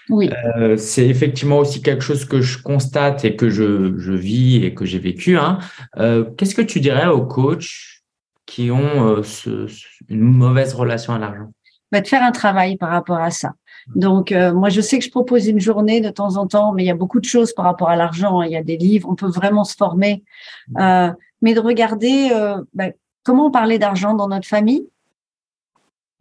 oui. 0.09 0.29
Euh, 0.57 0.77
c'est 0.77 1.07
effectivement 1.07 1.59
aussi 1.59 1.81
quelque 1.81 2.03
chose 2.03 2.25
que 2.25 2.41
je 2.41 2.61
constate 2.61 3.25
et 3.25 3.35
que 3.35 3.49
je, 3.49 3.97
je 3.97 4.13
vis 4.13 4.63
et 4.63 4.73
que 4.73 4.85
j'ai 4.85 4.99
vécu. 4.99 5.37
Hein. 5.37 5.59
Euh, 5.97 6.25
Qu'est-ce 6.37 6.55
que 6.55 6.61
tu 6.61 6.79
dirais 6.79 7.07
aux 7.07 7.25
coachs 7.25 7.99
qui 8.45 8.71
ont 8.71 9.07
euh, 9.07 9.23
ce, 9.23 9.67
une 10.07 10.21
mauvaise 10.21 10.73
relation 10.73 11.13
à 11.13 11.19
l'argent? 11.19 11.51
Bah, 11.91 12.01
De 12.01 12.07
faire 12.07 12.23
un 12.23 12.31
travail 12.31 12.77
par 12.77 12.89
rapport 12.89 13.19
à 13.19 13.29
ça. 13.29 13.53
Donc, 13.95 14.31
euh, 14.31 14.53
moi, 14.53 14.69
je 14.69 14.81
sais 14.81 14.99
que 14.99 15.05
je 15.05 15.11
propose 15.11 15.47
une 15.47 15.59
journée 15.59 16.01
de 16.01 16.09
temps 16.09 16.35
en 16.37 16.47
temps, 16.47 16.73
mais 16.73 16.83
il 16.83 16.87
y 16.87 16.91
a 16.91 16.95
beaucoup 16.95 17.19
de 17.19 17.25
choses 17.25 17.53
par 17.53 17.65
rapport 17.65 17.89
à 17.89 17.95
l'argent. 17.95 18.41
Il 18.41 18.51
y 18.51 18.57
a 18.57 18.63
des 18.63 18.77
livres, 18.77 19.07
on 19.09 19.15
peut 19.15 19.29
vraiment 19.29 19.63
se 19.63 19.75
former. 19.75 20.23
Euh, 20.79 21.11
mais 21.41 21.53
de 21.53 21.59
regarder 21.59 22.29
bah, 22.73 22.89
comment 23.23 23.47
on 23.47 23.51
parlait 23.51 23.79
d'argent 23.79 24.13
dans 24.13 24.27
notre 24.27 24.47
famille, 24.47 24.87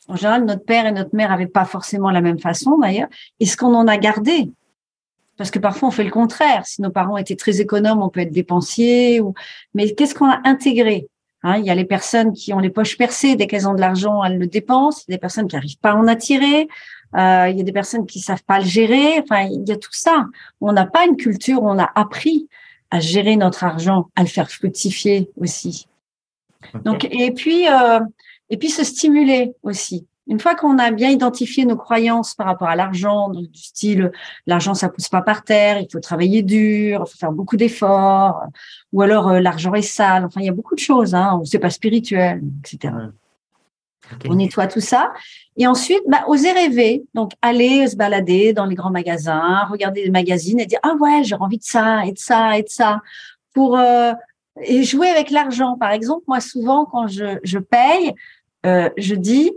en 0.08 0.16
général, 0.16 0.44
notre 0.44 0.64
père 0.64 0.86
et 0.86 0.92
notre 0.92 1.14
mère 1.14 1.28
n'avaient 1.28 1.46
pas 1.46 1.64
forcément 1.64 2.10
la 2.10 2.20
même 2.20 2.38
façon 2.38 2.78
d'ailleurs. 2.78 3.08
Est-ce 3.40 3.56
qu'on 3.56 3.74
en 3.74 3.86
a 3.86 3.98
gardé? 3.98 4.50
Parce 5.36 5.50
que 5.50 5.58
parfois 5.58 5.88
on 5.88 5.92
fait 5.92 6.04
le 6.04 6.10
contraire. 6.10 6.66
Si 6.66 6.82
nos 6.82 6.90
parents 6.90 7.16
étaient 7.16 7.36
très 7.36 7.60
économes, 7.60 8.02
on 8.02 8.08
peut 8.08 8.20
être 8.20 8.32
dépensier. 8.32 9.20
Ou... 9.20 9.34
Mais 9.74 9.94
qu'est-ce 9.94 10.14
qu'on 10.14 10.30
a 10.30 10.40
intégré? 10.44 11.06
Hein 11.44 11.58
Il 11.58 11.64
y 11.64 11.70
a 11.70 11.74
les 11.74 11.84
personnes 11.84 12.32
qui 12.32 12.52
ont 12.52 12.58
les 12.58 12.70
poches 12.70 12.96
percées, 12.96 13.36
dès 13.36 13.46
qu'elles 13.46 13.68
ont 13.68 13.74
de 13.74 13.80
l'argent, 13.80 14.24
elles 14.24 14.38
le 14.38 14.46
dépensent. 14.46 15.04
Il 15.06 15.12
y 15.12 15.14
a 15.14 15.16
des 15.16 15.20
personnes 15.20 15.46
qui 15.46 15.54
n'arrivent 15.54 15.78
pas 15.78 15.92
à 15.92 15.94
en 15.94 16.08
attirer. 16.08 16.68
Euh, 17.16 17.48
il 17.48 17.56
y 17.56 17.60
a 17.60 17.64
des 17.64 17.72
personnes 17.72 18.06
qui 18.06 18.20
savent 18.20 18.42
pas 18.44 18.58
le 18.58 18.64
gérer. 18.64 19.20
Enfin, 19.20 19.42
il 19.42 19.66
y 19.68 19.72
a 19.72 19.76
tout 19.76 19.92
ça. 19.92 20.26
On 20.60 20.72
n'a 20.72 20.86
pas 20.86 21.06
une 21.06 21.16
culture 21.16 21.62
où 21.62 21.68
on 21.68 21.78
a 21.78 21.90
appris 21.94 22.48
à 22.90 23.00
gérer 23.00 23.36
notre 23.36 23.64
argent, 23.64 24.08
à 24.16 24.22
le 24.22 24.28
faire 24.28 24.50
fructifier 24.50 25.30
aussi. 25.36 25.86
Donc, 26.84 27.06
et 27.10 27.30
puis, 27.30 27.68
euh, 27.68 28.00
et 28.50 28.56
puis 28.56 28.70
se 28.70 28.84
stimuler 28.84 29.54
aussi. 29.62 30.06
Une 30.26 30.38
fois 30.38 30.54
qu'on 30.54 30.78
a 30.78 30.90
bien 30.90 31.08
identifié 31.08 31.64
nos 31.64 31.76
croyances 31.76 32.34
par 32.34 32.46
rapport 32.46 32.68
à 32.68 32.76
l'argent, 32.76 33.30
du 33.30 33.46
style 33.54 34.12
l'argent 34.46 34.74
ça 34.74 34.90
pousse 34.90 35.08
pas 35.08 35.22
par 35.22 35.42
terre, 35.42 35.80
il 35.80 35.88
faut 35.90 36.00
travailler 36.00 36.42
dur, 36.42 37.04
il 37.06 37.10
faut 37.10 37.18
faire 37.18 37.32
beaucoup 37.32 37.56
d'efforts, 37.56 38.42
ou 38.92 39.00
alors 39.00 39.28
euh, 39.28 39.40
l'argent 39.40 39.72
est 39.72 39.80
sale. 39.80 40.26
Enfin, 40.26 40.40
il 40.40 40.46
y 40.46 40.50
a 40.50 40.52
beaucoup 40.52 40.74
de 40.74 40.80
choses, 40.80 41.14
hein, 41.14 41.40
c'est 41.44 41.58
pas 41.58 41.70
spirituel, 41.70 42.42
etc. 42.60 42.92
On 44.28 44.34
nettoie 44.34 44.66
tout 44.66 44.80
ça. 44.80 45.12
Et 45.56 45.66
ensuite, 45.66 46.02
bah, 46.06 46.24
oser 46.28 46.52
rêver. 46.52 47.04
Donc, 47.14 47.32
aller 47.42 47.86
se 47.86 47.96
balader 47.96 48.52
dans 48.52 48.64
les 48.64 48.74
grands 48.74 48.90
magasins, 48.90 49.66
regarder 49.70 50.04
les 50.04 50.10
magazines 50.10 50.60
et 50.60 50.66
dire, 50.66 50.78
ah 50.82 50.94
ouais, 51.00 51.24
j'ai 51.24 51.34
envie 51.34 51.58
de 51.58 51.64
ça 51.64 52.06
et 52.06 52.12
de 52.12 52.18
ça 52.18 52.58
et 52.58 52.62
de 52.62 52.68
ça. 52.68 53.00
Pour, 53.52 53.76
euh, 53.76 54.12
et 54.62 54.82
jouer 54.82 55.08
avec 55.08 55.30
l'argent. 55.30 55.76
Par 55.76 55.90
exemple, 55.90 56.24
moi, 56.26 56.40
souvent, 56.40 56.84
quand 56.84 57.08
je, 57.08 57.38
je 57.42 57.58
paye, 57.58 58.14
euh, 58.66 58.90
je 58.96 59.14
dis, 59.14 59.52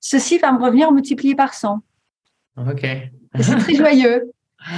ceci 0.00 0.38
va 0.38 0.52
me 0.52 0.62
revenir 0.62 0.92
multiplié 0.92 1.34
par 1.34 1.54
100. 1.54 1.80
OK. 2.58 2.86
c'est 3.40 3.56
très 3.56 3.74
joyeux. 3.74 4.30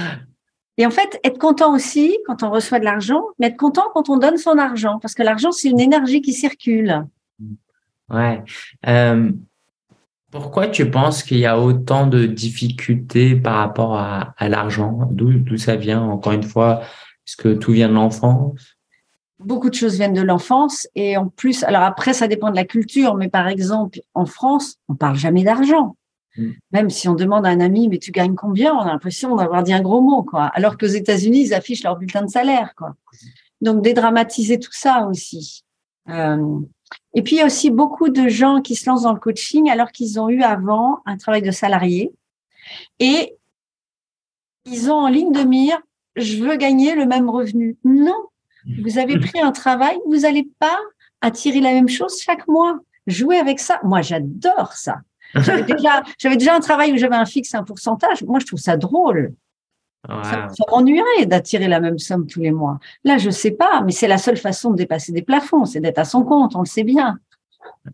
Et 0.77 0.85
en 0.85 0.91
fait, 0.91 1.19
être 1.23 1.37
content 1.37 1.73
aussi 1.73 2.17
quand 2.25 2.43
on 2.43 2.49
reçoit 2.49 2.79
de 2.79 2.85
l'argent, 2.85 3.23
mais 3.39 3.47
être 3.47 3.57
content 3.57 3.85
quand 3.93 4.09
on 4.09 4.17
donne 4.17 4.37
son 4.37 4.57
argent, 4.57 4.99
parce 4.99 5.13
que 5.13 5.23
l'argent, 5.23 5.51
c'est 5.51 5.69
une 5.69 5.79
énergie 5.79 6.21
qui 6.21 6.33
circule. 6.33 7.05
Ouais. 8.09 8.43
Euh, 8.85 9.31
pourquoi 10.31 10.67
tu 10.67 10.91
penses 10.91 11.23
qu'il 11.23 11.37
y 11.37 11.45
a 11.45 11.57
autant 11.57 12.07
de 12.07 12.25
difficultés 12.25 13.37
par 13.37 13.55
rapport 13.55 13.95
à, 13.95 14.35
à 14.37 14.49
l'argent? 14.49 15.07
D'où 15.11 15.57
ça 15.57 15.77
vient, 15.77 16.01
encore 16.01 16.33
une 16.33 16.43
fois? 16.43 16.81
Est-ce 17.25 17.37
que 17.37 17.53
tout 17.53 17.71
vient 17.71 17.87
de 17.87 17.93
l'enfance? 17.93 18.74
Beaucoup 19.39 19.69
de 19.69 19.75
choses 19.75 19.95
viennent 19.95 20.13
de 20.13 20.21
l'enfance 20.21 20.87
et 20.95 21.17
en 21.17 21.27
plus, 21.27 21.63
alors 21.63 21.83
après, 21.83 22.13
ça 22.13 22.27
dépend 22.27 22.49
de 22.49 22.55
la 22.55 22.65
culture, 22.65 23.15
mais 23.15 23.27
par 23.27 23.47
exemple, 23.47 23.99
en 24.13 24.25
France, 24.25 24.75
on 24.87 24.95
parle 24.95 25.17
jamais 25.17 25.43
d'argent. 25.43 25.95
Mm. 26.37 26.51
Même 26.71 26.89
si 26.89 27.07
on 27.07 27.15
demande 27.15 27.45
à 27.45 27.49
un 27.49 27.59
ami, 27.59 27.87
mais 27.87 27.97
tu 27.97 28.11
gagnes 28.11 28.35
combien? 28.35 28.73
On 28.73 28.81
a 28.81 28.87
l'impression 28.87 29.35
d'avoir 29.35 29.63
dit 29.63 29.73
un 29.73 29.81
gros 29.81 30.01
mot, 30.01 30.23
quoi. 30.23 30.45
Alors 30.53 30.77
qu'aux 30.77 30.85
États-Unis, 30.85 31.47
ils 31.47 31.53
affichent 31.53 31.83
leur 31.83 31.97
bulletin 31.97 32.23
de 32.23 32.29
salaire, 32.29 32.73
quoi. 32.75 32.95
Donc 33.61 33.81
dédramatiser 33.81 34.59
tout 34.59 34.73
ça 34.73 35.07
aussi. 35.07 35.63
Euh, 36.09 36.59
et 37.13 37.23
puis 37.23 37.37
il 37.37 37.39
y 37.39 37.41
a 37.41 37.45
aussi 37.45 37.71
beaucoup 37.71 38.09
de 38.09 38.27
gens 38.27 38.61
qui 38.61 38.75
se 38.75 38.89
lancent 38.89 39.03
dans 39.03 39.13
le 39.13 39.19
coaching 39.19 39.69
alors 39.69 39.91
qu'ils 39.91 40.19
ont 40.19 40.29
eu 40.29 40.43
avant 40.43 40.99
un 41.05 41.17
travail 41.17 41.41
de 41.41 41.49
salarié 41.49 42.11
et 42.99 43.35
ils 44.65 44.91
ont 44.91 44.95
en 44.95 45.07
ligne 45.07 45.31
de 45.31 45.41
mire, 45.41 45.79
je 46.15 46.43
veux 46.43 46.57
gagner 46.57 46.95
le 46.95 47.05
même 47.05 47.29
revenu. 47.29 47.77
Non, 47.83 48.27
vous 48.83 48.97
avez 48.97 49.19
pris 49.19 49.39
un 49.39 49.51
travail, 49.51 49.97
vous 50.07 50.21
n'allez 50.21 50.47
pas 50.59 50.77
attirer 51.21 51.59
la 51.61 51.73
même 51.73 51.89
chose 51.89 52.21
chaque 52.21 52.47
mois. 52.47 52.79
Jouer 53.07 53.37
avec 53.37 53.59
ça, 53.59 53.79
moi 53.83 54.01
j'adore 54.01 54.73
ça. 54.73 54.97
J'avais 55.35 55.63
déjà, 55.75 56.03
j'avais 56.17 56.37
déjà 56.37 56.55
un 56.55 56.59
travail 56.59 56.93
où 56.93 56.97
j'avais 56.97 57.15
un 57.15 57.25
fixe, 57.25 57.53
un 57.53 57.63
pourcentage. 57.63 58.23
Moi, 58.23 58.39
je 58.39 58.45
trouve 58.45 58.59
ça 58.59 58.77
drôle. 58.77 59.33
Ça, 60.07 60.47
m'ennuierait 60.69 61.25
d'attirer 61.25 61.67
la 61.67 61.79
même 61.79 61.97
somme 61.97 62.27
tous 62.27 62.39
les 62.39 62.51
mois. 62.51 62.79
Là, 63.03 63.17
je 63.17 63.31
sais 63.31 63.51
pas, 63.51 63.81
mais 63.83 63.91
c'est 63.91 64.07
la 64.07 64.19
seule 64.19 64.37
façon 64.37 64.69
de 64.69 64.75
dépasser 64.75 65.11
des 65.11 65.23
plafonds, 65.23 65.65
c'est 65.65 65.79
d'être 65.79 65.97
à 65.97 66.05
son 66.05 66.23
compte. 66.23 66.55
On 66.55 66.59
le 66.59 66.65
sait 66.65 66.83
bien. 66.83 67.19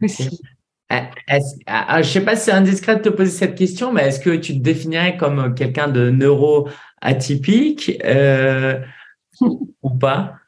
Aussi. 0.02 0.42
Eh, 0.94 1.40
ah, 1.68 2.02
je 2.02 2.08
ne 2.10 2.12
sais 2.12 2.20
pas 2.20 2.36
si 2.36 2.44
c'est 2.44 2.52
indiscret 2.52 2.98
de 2.98 3.02
te 3.04 3.08
poser 3.08 3.32
cette 3.32 3.56
question, 3.56 3.94
mais 3.94 4.10
est-ce 4.10 4.20
que 4.20 4.36
tu 4.36 4.58
te 4.58 4.62
définirais 4.62 5.16
comme 5.16 5.56
quelqu'un 5.56 5.88
de 5.88 6.10
neuro 6.10 6.68
atypique 7.00 7.98
euh, 8.04 8.78
ou 9.40 9.90
pas? 9.92 10.41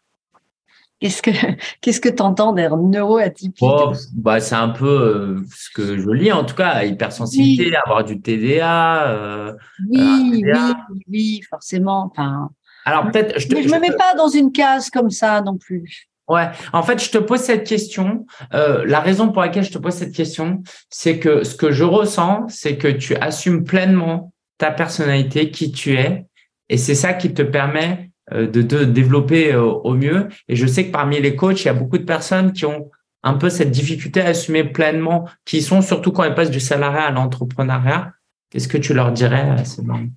Qu'est-ce 1.04 1.22
que 1.22 1.32
qu'est-ce 1.82 2.00
que 2.00 2.08
t'entends 2.08 2.54
d'un 2.54 2.78
neuroatypique? 2.78 3.58
Oh, 3.62 3.92
bah 4.16 4.40
c'est 4.40 4.56
un 4.56 4.70
peu 4.70 4.88
euh, 4.88 5.42
ce 5.54 5.70
que 5.70 6.00
je 6.00 6.10
lis 6.10 6.32
en 6.32 6.46
tout 6.46 6.56
cas 6.56 6.86
hypersensibilité, 6.86 7.76
avoir 7.76 8.06
du 8.06 8.22
TDA. 8.22 9.10
Euh, 9.10 9.54
oui, 9.90 10.46
oui, 10.46 10.74
oui, 11.10 11.42
forcément. 11.50 12.10
Enfin. 12.10 12.52
Alors 12.86 13.12
peut-être. 13.12 13.38
Je, 13.38 13.48
je, 13.50 13.76
me 13.76 13.82
mets 13.82 13.92
pas 13.98 14.16
dans 14.16 14.30
une 14.30 14.54
case 14.54 14.90
comme 14.90 15.10
ça 15.10 15.42
non 15.42 15.58
plus. 15.58 16.08
Ouais, 16.30 16.48
en 16.72 16.84
fait, 16.84 17.04
je 17.04 17.12
te 17.12 17.18
pose 17.18 17.42
cette 17.42 17.68
question. 17.68 18.26
Euh, 18.54 18.86
la 18.86 19.02
raison 19.02 19.30
pour 19.30 19.42
laquelle 19.42 19.66
je 19.66 19.74
te 19.74 19.78
pose 19.78 19.96
cette 19.96 20.16
question, 20.16 20.64
c'est 20.90 21.20
que 21.20 21.44
ce 21.44 21.54
que 21.54 21.74
je 21.74 21.84
ressens, 21.84 22.46
c'est 22.48 22.78
que 22.78 22.88
tu 22.88 23.14
assumes 23.18 23.66
pleinement 23.66 24.32
ta 24.58 24.72
personnalité, 24.72 25.52
qui 25.52 25.74
tu 25.74 25.98
es, 25.98 26.26
et 26.70 26.78
c'est 26.78 26.96
ça 26.96 27.12
qui 27.12 27.34
te 27.34 27.42
permet 27.42 28.00
euh, 28.00 28.13
de 28.34 28.62
te 28.62 28.84
développer 28.84 29.54
euh, 29.54 29.64
au 29.64 29.94
mieux. 29.94 30.28
Et 30.48 30.56
je 30.56 30.68
sais 30.68 30.88
que 30.88 30.92
parmi 30.92 31.20
les 31.22 31.36
coachs, 31.36 31.62
il 31.62 31.66
y 31.66 31.70
a 31.70 31.74
beaucoup 31.74 31.98
de 31.98 32.04
personnes 32.04 32.54
qui 32.54 32.66
ont 32.66 32.90
un 33.24 33.36
peu 33.36 33.50
cette 33.50 33.72
difficulté 33.72 34.22
à 34.22 34.28
assumer 34.28 34.64
pleinement, 34.64 35.28
qui 35.46 35.62
sont 35.62 35.82
surtout 35.82 36.12
quand 36.12 36.24
elles 36.24 36.36
passent 36.36 36.52
du 36.52 36.60
salariat 36.60 37.06
à 37.06 37.12
l'entrepreneuriat. 37.12 38.14
Qu'est-ce 38.50 38.68
que 38.68 38.78
tu 38.78 38.94
leur 38.94 39.12
dirais 39.12 39.50
à 39.50 39.66
ces 39.66 39.82
moments 39.82 40.10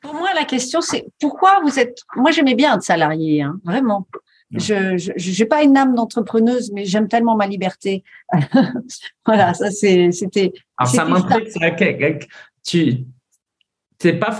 Pour 0.00 0.14
moi, 0.14 0.30
la 0.34 0.44
question, 0.44 0.80
c'est 0.80 1.06
pourquoi 1.20 1.60
vous 1.62 1.78
êtes. 1.78 1.98
Moi, 2.16 2.30
j'aimais 2.30 2.54
bien 2.54 2.74
être 2.74 2.82
salarié, 2.82 3.42
hein, 3.42 3.58
vraiment. 3.64 4.06
Je 4.52 5.40
n'ai 5.40 5.46
pas 5.46 5.62
une 5.62 5.76
âme 5.76 5.94
d'entrepreneuse, 5.94 6.72
mais 6.72 6.84
j'aime 6.84 7.08
tellement 7.08 7.36
ma 7.36 7.46
liberté. 7.46 8.04
voilà, 9.26 9.54
ça 9.54 9.70
c'était. 9.70 10.52
Alors 10.76 10.92
ça 10.92 11.04
m'intrigue, 11.04 12.28
tu 12.64 13.06
t'es 14.02 14.12
pas, 14.12 14.34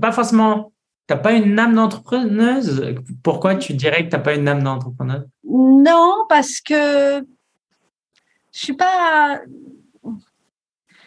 pas 0.00 0.12
forcément, 0.12 0.72
t'as 1.06 1.16
pas 1.16 1.32
une 1.32 1.58
âme 1.58 1.74
d'entrepreneuse? 1.74 2.94
Pourquoi 3.22 3.54
tu 3.56 3.74
dirais 3.74 4.04
que 4.06 4.10
t'as 4.10 4.18
pas 4.18 4.34
une 4.34 4.48
âme 4.48 4.62
d'entrepreneuse? 4.62 5.26
Non, 5.44 6.24
parce 6.28 6.60
que 6.60 7.20
je 8.52 8.58
suis 8.58 8.72
pas. 8.72 9.40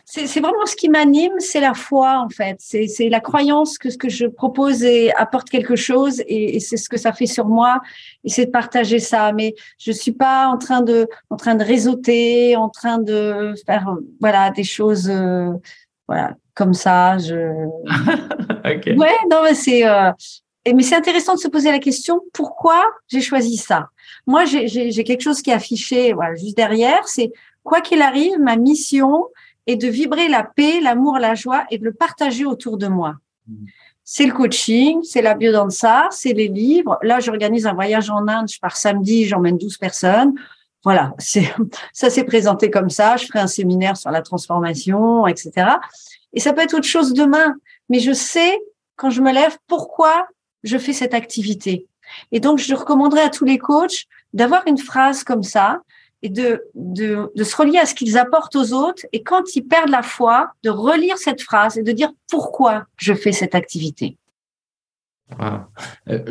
C'est 0.06 0.42
vraiment 0.42 0.66
ce 0.66 0.76
qui 0.76 0.90
m'anime, 0.90 1.40
c'est 1.40 1.62
la 1.62 1.74
foi 1.74 2.20
en 2.20 2.28
fait. 2.28 2.58
C'est 2.60 3.08
la 3.08 3.22
croyance 3.22 3.78
que 3.78 3.90
ce 3.90 3.98
que 3.98 4.10
je 4.10 4.26
propose 4.26 4.86
apporte 5.18 5.50
quelque 5.50 5.78
chose 5.78 6.22
et, 6.28 6.60
c'est 6.60 6.76
ce 6.76 6.90
que 6.90 6.98
ça 6.98 7.14
fait 7.14 7.28
sur 7.28 7.48
moi 7.48 7.80
et 8.26 8.30
c'est 8.30 8.48
de 8.48 8.52
partager 8.52 9.00
ça. 9.00 9.32
Mais 9.32 9.56
je 9.80 9.94
suis 9.94 10.12
pas 10.12 10.48
en 10.48 10.58
train 10.58 10.82
de 10.82 11.08
en 11.30 11.38
train 11.38 11.56
de 11.56 11.64
réseauter, 11.64 12.58
en 12.58 12.68
train 12.68 13.00
de 13.00 13.54
faire 13.66 13.96
voilà 14.20 14.52
des 14.52 14.66
choses 14.66 15.10
euh, 15.10 15.54
voilà 16.10 16.36
comme 16.62 16.74
ça. 16.74 17.18
Je... 17.18 17.36
Ouais, 18.96 19.18
non, 19.30 19.40
mais 19.44 19.56
c'est. 19.56 19.86
Euh... 19.88 20.12
Mais 20.72 20.84
c'est 20.84 20.96
intéressant 20.96 21.34
de 21.34 21.40
se 21.40 21.48
poser 21.48 21.72
la 21.72 21.80
question 21.80 22.22
pourquoi 22.34 22.84
j'ai 23.08 23.20
choisi 23.20 23.58
ça? 23.58 23.90
Moi, 24.28 24.46
j'ai 24.46 25.04
quelque 25.04 25.22
chose 25.22 25.42
qui 25.42 25.50
est 25.50 25.54
affiché, 25.54 26.14
voilà, 26.14 26.36
juste 26.36 26.56
derrière. 26.56 27.08
C'est 27.08 27.32
quoi 27.64 27.82
qu'il 27.82 28.04
arrive, 28.04 28.38
ma 28.40 28.58
mission 28.58 29.26
est 29.66 29.76
de 29.76 29.88
vibrer 29.88 30.28
la 30.28 30.44
paix, 30.44 30.80
l'amour, 30.80 31.18
la 31.18 31.34
joie 31.34 31.66
et 31.72 31.80
de 31.80 31.84
le 31.84 31.94
partager 31.94 32.46
autour 32.46 32.78
de 32.78 32.88
moi. 32.88 33.16
Mmh. 33.48 33.66
C'est 34.04 34.28
le 34.28 34.34
coaching, 34.34 35.02
c'est 35.04 35.24
la 35.24 35.34
biodanza, 35.34 36.08
c'est 36.12 36.34
les 36.34 36.48
livres. 36.48 37.00
Là, 37.02 37.20
j'organise 37.20 37.66
un 37.66 37.74
voyage 37.74 38.12
en 38.12 38.28
Inde. 38.28 38.48
Je 38.48 38.60
pars 38.60 38.78
samedi, 38.78 39.26
j'emmène 39.26 39.58
12 39.58 39.78
personnes. 39.78 40.34
Voilà, 40.84 41.14
c'est 41.18 41.52
ça 41.94 42.10
s'est 42.10 42.24
présenté 42.24 42.70
comme 42.70 42.90
ça. 42.90 43.18
Je 43.18 43.26
ferai 43.26 43.40
un 43.40 43.48
séminaire 43.48 43.98
sur 43.98 44.12
la 44.12 44.22
transformation, 44.22 45.28
etc. 45.28 45.78
Et 46.34 46.40
ça 46.40 46.54
peut 46.54 46.62
être 46.62 46.74
autre 46.74 46.88
chose 46.88 47.14
demain, 47.14 47.56
mais 47.90 48.00
je 48.00 48.14
sais 48.14 48.60
quand 48.96 49.10
je 49.10 49.22
me 49.22 49.32
lève 49.32 49.58
pourquoi 49.68 50.28
je 50.64 50.78
fais 50.78 50.94
cette 50.94 51.14
activité. 51.14 51.88
Et 52.32 52.40
donc, 52.40 52.60
je 52.60 52.74
recommanderais 52.76 53.24
à 53.24 53.30
tous 53.30 53.46
les 53.46 53.58
coachs 53.58 54.06
d'avoir 54.34 54.64
une 54.68 54.78
phrase 54.78 55.24
comme 55.24 55.44
ça 55.44 55.82
et 56.22 56.30
de, 56.30 56.64
de, 56.76 57.44
se 57.44 57.56
relier 57.56 57.80
à 57.80 57.86
ce 57.86 57.96
qu'ils 57.96 58.18
apportent 58.18 58.56
aux 58.56 58.74
autres. 58.74 59.06
Et 59.12 59.24
quand 59.24 59.56
ils 59.56 59.64
perdent 59.64 59.90
la 59.90 60.04
foi, 60.04 60.52
de 60.64 60.70
relire 60.70 61.18
cette 61.18 61.42
phrase 61.42 61.78
et 61.78 61.84
de 61.84 61.92
dire 61.92 62.12
pourquoi 62.30 62.86
je 62.98 63.14
fais 63.14 63.32
cette 63.32 63.56
activité. 63.56 64.18
Euh, 65.40 65.58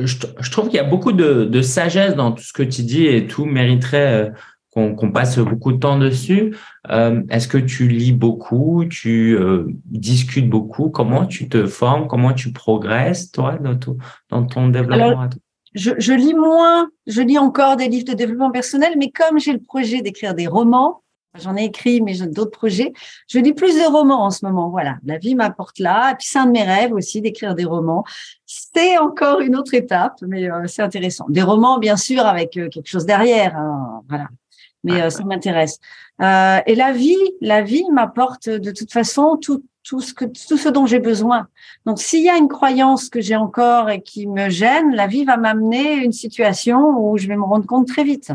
je, 0.05 0.51
trouve 0.51 0.67
qu'il 0.67 0.77
y 0.77 0.81
a 0.81 0.85
beaucoup 0.85 1.13
de, 1.13 1.45
de, 1.45 1.63
sagesse 1.63 2.15
dans 2.15 2.33
tout 2.33 2.43
ce 2.43 2.53
que 2.53 2.63
tu 2.63 2.83
dis 2.83 3.07
et 3.07 3.27
tout 3.27 3.47
mériterait 3.47 4.31
euh, 4.77 4.95
qu'on 4.95 5.11
passe 5.11 5.39
beaucoup 5.39 5.73
de 5.73 5.79
temps 5.79 5.99
dessus. 5.99 6.57
Euh, 6.91 7.23
est-ce 7.29 7.49
que 7.49 7.59
tu 7.59 7.89
lis 7.89 8.13
beaucoup, 8.13 8.85
tu 8.85 9.37
euh, 9.37 9.67
discutes 9.87 10.49
beaucoup? 10.49 10.91
Comment 10.91 11.27
tu 11.27 11.49
te 11.49 11.67
formes? 11.67 12.07
Comment 12.07 12.33
tu 12.33 12.53
progresses, 12.53 13.33
toi, 13.33 13.59
dans, 13.61 13.77
dans 14.29 14.47
ton 14.47 14.69
développement 14.69 15.29
je, 15.75 15.93
je, 15.99 16.13
lis 16.13 16.35
moins, 16.35 16.89
je 17.07 17.23
lis 17.23 17.39
encore 17.39 17.77
des 17.77 17.89
livres 17.89 18.07
de 18.07 18.15
développement 18.15 18.51
personnel, 18.51 18.95
mais 18.99 19.11
comme 19.11 19.39
j'ai 19.39 19.53
le 19.53 19.61
projet 19.61 20.03
d'écrire 20.03 20.35
des 20.35 20.49
romans, 20.49 21.03
j'en 21.39 21.57
ai 21.57 21.65
écrit, 21.65 22.01
mais 22.01 22.15
j'ai 22.15 22.27
d'autres 22.27 22.51
projets, 22.51 22.93
je 23.29 23.39
lis 23.39 23.53
plus 23.53 23.77
de 23.77 23.89
romans 23.89 24.25
en 24.25 24.31
ce 24.31 24.45
moment. 24.45 24.69
Voilà, 24.71 24.97
la 25.05 25.19
vie 25.19 25.37
m'apporte 25.37 25.79
là. 25.79 26.13
Et 26.13 26.15
puis 26.15 26.27
c'est 26.29 26.39
un 26.39 26.47
de 26.47 26.51
mes 26.51 26.65
rêves 26.65 26.93
aussi 26.93 27.21
d'écrire 27.21 27.55
des 27.55 27.65
romans. 27.65 28.05
C'est 28.47 28.99
encore 28.99 29.41
une 29.41 29.55
autre 29.55 29.75
étape, 29.75 30.17
mais 30.27 30.51
euh, 30.51 30.67
c'est 30.67 30.83
intéressant. 30.83 31.27
Des 31.29 31.43
romans, 31.43 31.79
bien 31.79 31.97
sûr, 31.97 32.27
avec 32.27 32.51
quelque 32.51 32.87
chose 32.87 33.07
derrière. 33.07 33.57
Hein, 33.57 34.03
voilà 34.09 34.27
mais 34.85 35.01
euh, 35.01 35.11
ça 35.11 35.25
m'intéresse. 35.25 35.79
Euh, 36.21 36.59
et 36.67 36.75
la 36.75 36.93
vie, 36.93 37.17
la 37.41 37.63
vie 37.63 37.85
m'apporte 37.93 38.49
de 38.49 38.71
toute 38.71 38.93
façon 38.93 39.39
tout, 39.41 39.65
tout 39.83 40.01
ce 40.01 40.15
que 40.15 40.25
tout 40.25 40.57
ce 40.57 40.69
dont 40.69 40.87
j'ai 40.87 40.99
besoin. 40.99 41.49
Donc 41.87 41.99
s'il 42.01 42.23
y 42.23 42.29
a 42.29 42.37
une 42.37 42.49
croyance 42.49 43.09
que 43.09 43.21
j'ai 43.21 43.37
encore 43.37 43.91
et 43.91 44.03
qui 44.03 44.27
me 44.27 44.49
gêne, 44.49 44.95
la 44.95 45.07
vie 45.07 45.25
va 45.25 45.37
m'amener 45.37 45.95
une 45.95 46.13
situation 46.13 46.99
où 46.99 47.19
je 47.19 47.27
vais 47.29 47.37
me 47.37 47.45
rendre 47.45 47.67
compte 47.67 47.89
très 47.89 48.05
vite. 48.05 48.33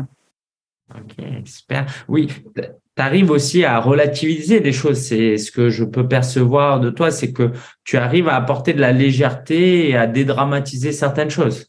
Ok, 0.94 1.24
super. 1.44 1.86
Oui, 2.08 2.28
tu 2.54 2.62
arrives 2.96 3.30
aussi 3.30 3.64
à 3.64 3.80
relativiser 3.80 4.60
des 4.60 4.72
choses. 4.72 4.98
C'est 4.98 5.36
ce 5.36 5.50
que 5.50 5.68
je 5.68 5.84
peux 5.84 6.06
percevoir 6.06 6.78
de 6.78 6.90
toi, 6.90 7.10
c'est 7.10 7.32
que 7.32 7.50
tu 7.82 7.96
arrives 7.96 8.28
à 8.28 8.36
apporter 8.36 8.72
de 8.72 8.80
la 8.80 8.92
légèreté 8.92 9.90
et 9.90 9.96
à 9.96 10.06
dédramatiser 10.06 10.92
certaines 10.92 11.30
choses. 11.30 11.66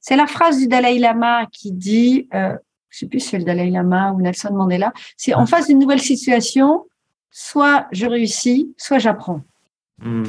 C'est 0.00 0.16
la 0.16 0.26
phrase 0.26 0.58
du 0.58 0.68
Dalai 0.68 0.98
Lama 0.98 1.46
qui 1.50 1.72
dit 1.72 2.28
euh, 2.34 2.54
je 2.94 3.00
sais 3.00 3.06
plus 3.06 3.18
si 3.18 3.30
c'est 3.30 3.38
le 3.38 3.44
Dalai 3.44 3.70
Lama 3.70 4.12
ou 4.12 4.20
Nelson 4.20 4.52
Mandela, 4.52 4.92
c'est 5.16 5.34
en 5.34 5.46
face 5.46 5.66
d'une 5.66 5.80
nouvelle 5.80 6.00
situation, 6.00 6.86
soit 7.32 7.88
je 7.90 8.06
réussis, 8.06 8.72
soit 8.76 8.98
j'apprends. 8.98 9.40
Hmm. 9.98 10.22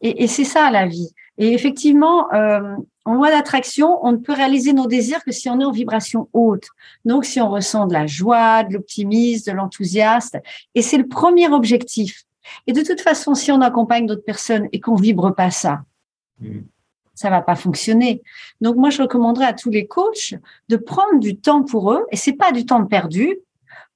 Et, 0.00 0.26
c'est 0.26 0.44
ça 0.44 0.70
la 0.70 0.86
vie. 0.86 1.10
Et 1.36 1.52
effectivement, 1.52 2.32
euh, 2.32 2.74
en 3.04 3.14
loi 3.14 3.30
d'attraction, 3.30 3.98
on 4.02 4.12
ne 4.12 4.16
peut 4.16 4.32
réaliser 4.32 4.72
nos 4.72 4.86
désirs 4.86 5.22
que 5.24 5.32
si 5.32 5.48
on 5.50 5.60
est 5.60 5.64
en 5.64 5.72
vibration 5.72 6.28
haute. 6.32 6.68
Donc, 7.04 7.26
si 7.26 7.40
on 7.40 7.50
ressent 7.50 7.86
de 7.86 7.92
la 7.92 8.06
joie, 8.06 8.64
de 8.64 8.74
l'optimisme, 8.74 9.50
de 9.50 9.56
l'enthousiasme. 9.56 10.40
Et 10.74 10.80
c'est 10.80 10.98
le 10.98 11.06
premier 11.06 11.48
objectif. 11.48 12.24
Et 12.66 12.72
de 12.72 12.82
toute 12.82 13.00
façon, 13.02 13.34
si 13.34 13.52
on 13.52 13.60
accompagne 13.60 14.06
d'autres 14.06 14.24
personnes 14.24 14.68
et 14.72 14.80
qu'on 14.80 14.94
vibre 14.94 15.34
pas 15.34 15.50
ça, 15.50 15.82
hmm 16.40 16.60
ça 17.14 17.30
va 17.30 17.42
pas 17.42 17.54
fonctionner. 17.54 18.22
Donc 18.60 18.76
moi, 18.76 18.90
je 18.90 19.02
recommanderais 19.02 19.46
à 19.46 19.52
tous 19.52 19.70
les 19.70 19.86
coachs 19.86 20.34
de 20.68 20.76
prendre 20.76 21.20
du 21.20 21.36
temps 21.36 21.62
pour 21.62 21.92
eux, 21.92 22.04
et 22.10 22.16
c'est 22.16 22.34
pas 22.34 22.52
du 22.52 22.66
temps 22.66 22.84
perdu, 22.84 23.38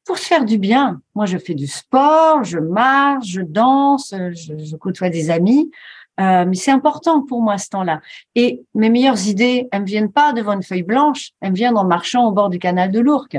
pour 0.09 0.16
se 0.16 0.26
faire 0.26 0.46
du 0.46 0.57
bien. 0.57 1.02
Moi, 1.14 1.26
je 1.26 1.37
fais 1.37 1.54
du 1.54 1.66
sport, 1.66 2.42
je 2.42 2.59
marche, 2.59 3.26
je 3.26 3.42
danse, 3.42 4.14
je, 4.14 4.76
côtoie 4.76 5.11
des 5.11 5.31
amis, 5.31 5.70
euh, 6.18 6.46
mais 6.46 6.54
c'est 6.54 6.70
important 6.70 7.22
pour 7.22 7.42
moi 7.42 7.59
ce 7.59 7.68
temps-là. 7.68 8.00
Et 8.35 8.62
mes 8.74 8.88
meilleures 8.88 9.26
idées, 9.28 9.68
elles 9.70 9.83
me 9.83 9.87
viennent 9.87 10.11
pas 10.11 10.33
devant 10.33 10.52
une 10.52 10.62
feuille 10.62 10.83
blanche, 10.83 11.33
elles 11.42 11.50
me 11.50 11.57
viennent 11.57 11.76
en 11.76 11.85
marchant 11.85 12.26
au 12.26 12.33
bord 12.33 12.48
du 12.48 12.59
canal 12.59 12.90
de 12.90 13.00
l'Ourcq. 13.00 13.37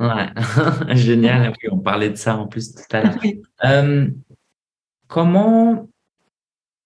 Ouais, 0.00 0.28
génial. 0.96 1.52
on 1.70 1.78
parlait 1.78 2.10
de 2.10 2.16
ça 2.16 2.36
en 2.36 2.48
plus 2.48 2.74
tout 2.74 2.82
à 2.90 3.02
l'heure. 3.02 3.18
Euh, 3.64 4.08
comment 5.06 5.88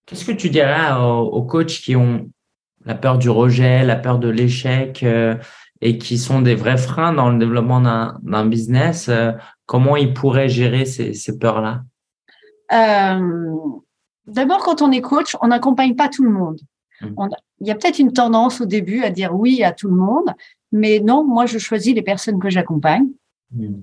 Qu'est-ce 0.06 0.24
que 0.24 0.32
tu 0.32 0.50
dirais 0.50 0.92
aux, 0.98 1.42
coachs 1.42 1.66
qui 1.66 1.96
ont 1.96 2.30
la 2.84 2.94
peur 2.94 3.18
du 3.18 3.28
rejet, 3.28 3.84
la 3.84 3.96
peur 3.96 4.18
de 4.18 4.28
l'échec 4.28 5.02
euh, 5.02 5.34
et 5.80 5.98
qui 5.98 6.16
sont 6.16 6.40
des 6.40 6.54
vrais 6.54 6.76
freins 6.76 7.12
dans 7.12 7.30
le 7.30 7.38
développement 7.38 7.80
d'un 8.22 8.46
business 8.46 9.08
euh, 9.08 9.32
Comment 9.66 9.96
ils 9.96 10.14
pourraient 10.14 10.48
gérer 10.48 10.84
ces, 10.84 11.38
peurs-là? 11.38 11.82
Euh, 12.72 13.52
D'abord, 14.28 14.58
quand 14.58 14.80
on 14.80 14.92
est 14.92 15.00
coach, 15.00 15.36
on 15.40 15.48
n'accompagne 15.48 15.96
pas 15.96 16.08
tout 16.08 16.22
le 16.22 16.30
monde. 16.30 16.60
Mmh. 17.02 17.28
il 17.60 17.66
y 17.66 17.70
a 17.70 17.74
peut-être 17.74 17.98
une 17.98 18.12
tendance 18.14 18.62
au 18.62 18.64
début 18.64 19.02
à 19.02 19.10
dire 19.10 19.34
oui 19.34 19.62
à 19.62 19.72
tout 19.72 19.88
le 19.88 19.96
monde, 19.96 20.32
mais 20.72 20.98
non, 21.00 21.24
moi, 21.24 21.44
je 21.44 21.58
choisis 21.58 21.94
les 21.94 22.00
personnes 22.00 22.38
que 22.38 22.48
j'accompagne. 22.48 23.08
Mmh. 23.52 23.74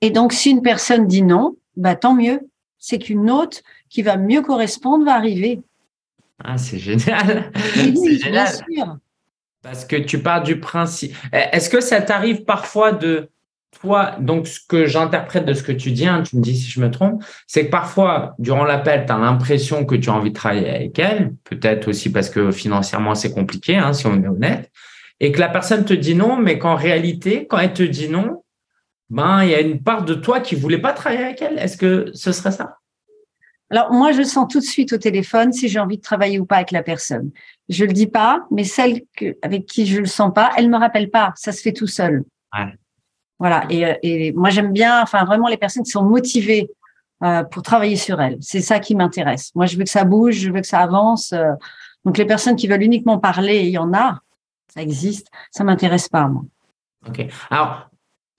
Et 0.00 0.10
donc, 0.10 0.32
si 0.32 0.50
une 0.50 0.62
personne 0.62 1.06
dit 1.06 1.22
non, 1.22 1.56
bah, 1.76 1.96
tant 1.96 2.14
mieux. 2.14 2.40
C'est 2.78 2.98
qu'une 2.98 3.30
autre 3.30 3.58
qui 3.88 4.02
va 4.02 4.16
mieux 4.16 4.42
correspondre 4.42 5.04
va 5.04 5.14
arriver. 5.14 5.60
Ah, 6.42 6.58
c'est 6.58 6.78
génial. 6.78 7.52
c'est 7.74 8.18
génial. 8.18 8.98
Parce 9.62 9.84
que 9.84 9.96
tu 9.96 10.18
pars 10.20 10.42
du 10.42 10.60
principe. 10.60 11.14
Est-ce 11.32 11.70
que 11.70 11.80
ça 11.80 12.02
t'arrive 12.02 12.44
parfois 12.44 12.92
de 12.92 13.30
toi, 13.80 14.16
donc 14.20 14.46
ce 14.46 14.60
que 14.66 14.86
j'interprète 14.86 15.44
de 15.44 15.52
ce 15.52 15.62
que 15.62 15.72
tu 15.72 15.90
dis, 15.90 16.06
hein, 16.06 16.22
tu 16.22 16.36
me 16.36 16.42
dis 16.42 16.56
si 16.56 16.70
je 16.70 16.80
me 16.80 16.90
trompe, 16.90 17.22
c'est 17.46 17.66
que 17.66 17.70
parfois, 17.70 18.34
durant 18.38 18.64
l'appel, 18.64 19.04
tu 19.06 19.12
as 19.12 19.18
l'impression 19.18 19.84
que 19.84 19.94
tu 19.94 20.10
as 20.10 20.14
envie 20.14 20.30
de 20.30 20.34
travailler 20.34 20.70
avec 20.70 20.98
elle, 20.98 21.34
peut-être 21.44 21.88
aussi 21.88 22.10
parce 22.10 22.30
que 22.30 22.50
financièrement 22.50 23.14
c'est 23.14 23.32
compliqué, 23.32 23.76
hein, 23.76 23.92
si 23.92 24.06
on 24.06 24.22
est 24.22 24.28
honnête. 24.28 24.70
et 25.20 25.32
que 25.32 25.40
la 25.40 25.48
personne 25.48 25.84
te 25.84 25.94
dit 25.94 26.14
non, 26.14 26.36
mais 26.36 26.58
qu'en 26.58 26.74
réalité, 26.74 27.46
quand 27.46 27.58
elle 27.58 27.72
te 27.72 27.82
dit 27.82 28.08
non, 28.08 28.42
ben, 29.10 29.44
il 29.44 29.50
y 29.50 29.54
a 29.54 29.60
une 29.60 29.82
part 29.82 30.04
de 30.04 30.14
toi 30.14 30.40
qui 30.40 30.54
voulait 30.54 30.78
pas 30.78 30.92
travailler 30.92 31.24
avec 31.24 31.42
elle. 31.42 31.58
Est-ce 31.58 31.76
que 31.76 32.10
ce 32.14 32.32
serait 32.32 32.50
ça? 32.50 32.78
Alors, 33.70 33.92
moi, 33.92 34.12
je 34.12 34.22
sens 34.22 34.46
tout 34.50 34.60
de 34.60 34.64
suite 34.64 34.92
au 34.92 34.98
téléphone 34.98 35.52
si 35.52 35.68
j'ai 35.68 35.78
envie 35.78 35.96
de 35.96 36.02
travailler 36.02 36.38
ou 36.38 36.44
pas 36.44 36.56
avec 36.56 36.70
la 36.70 36.82
personne. 36.82 37.30
Je 37.68 37.84
le 37.84 37.92
dis 37.92 38.06
pas, 38.06 38.46
mais 38.50 38.64
celle 38.64 39.02
avec 39.42 39.66
qui 39.66 39.86
je 39.86 40.00
le 40.00 40.06
sens 40.06 40.32
pas, 40.34 40.52
elle 40.56 40.68
me 40.68 40.76
rappelle 40.76 41.10
pas. 41.10 41.32
Ça 41.36 41.50
se 41.50 41.62
fait 41.62 41.72
tout 41.72 41.86
seul. 41.86 42.24
Voilà. 43.38 43.64
Et, 43.70 43.84
et 44.02 44.32
moi, 44.32 44.50
j'aime 44.50 44.72
bien, 44.72 45.02
enfin, 45.02 45.24
vraiment 45.24 45.48
les 45.48 45.56
personnes 45.56 45.82
qui 45.82 45.90
sont 45.90 46.04
motivées 46.04 46.68
euh, 47.22 47.42
pour 47.42 47.62
travailler 47.62 47.96
sur 47.96 48.20
elles. 48.20 48.36
C'est 48.40 48.60
ça 48.60 48.80
qui 48.80 48.94
m'intéresse. 48.94 49.50
Moi, 49.54 49.66
je 49.66 49.78
veux 49.78 49.84
que 49.84 49.90
ça 49.90 50.04
bouge, 50.04 50.34
je 50.34 50.50
veux 50.50 50.60
que 50.60 50.66
ça 50.66 50.80
avance. 50.80 51.32
Euh. 51.32 51.52
donc, 52.04 52.18
les 52.18 52.26
personnes 52.26 52.56
qui 52.56 52.66
veulent 52.66 52.82
uniquement 52.82 53.18
parler, 53.18 53.62
il 53.62 53.70
y 53.70 53.78
en 53.78 53.94
a, 53.94 54.20
ça 54.72 54.82
existe. 54.82 55.28
Ça 55.50 55.64
m'intéresse 55.64 56.08
pas, 56.08 56.28
moi. 56.28 56.42
Ok. 57.08 57.26
Alors, 57.50 57.88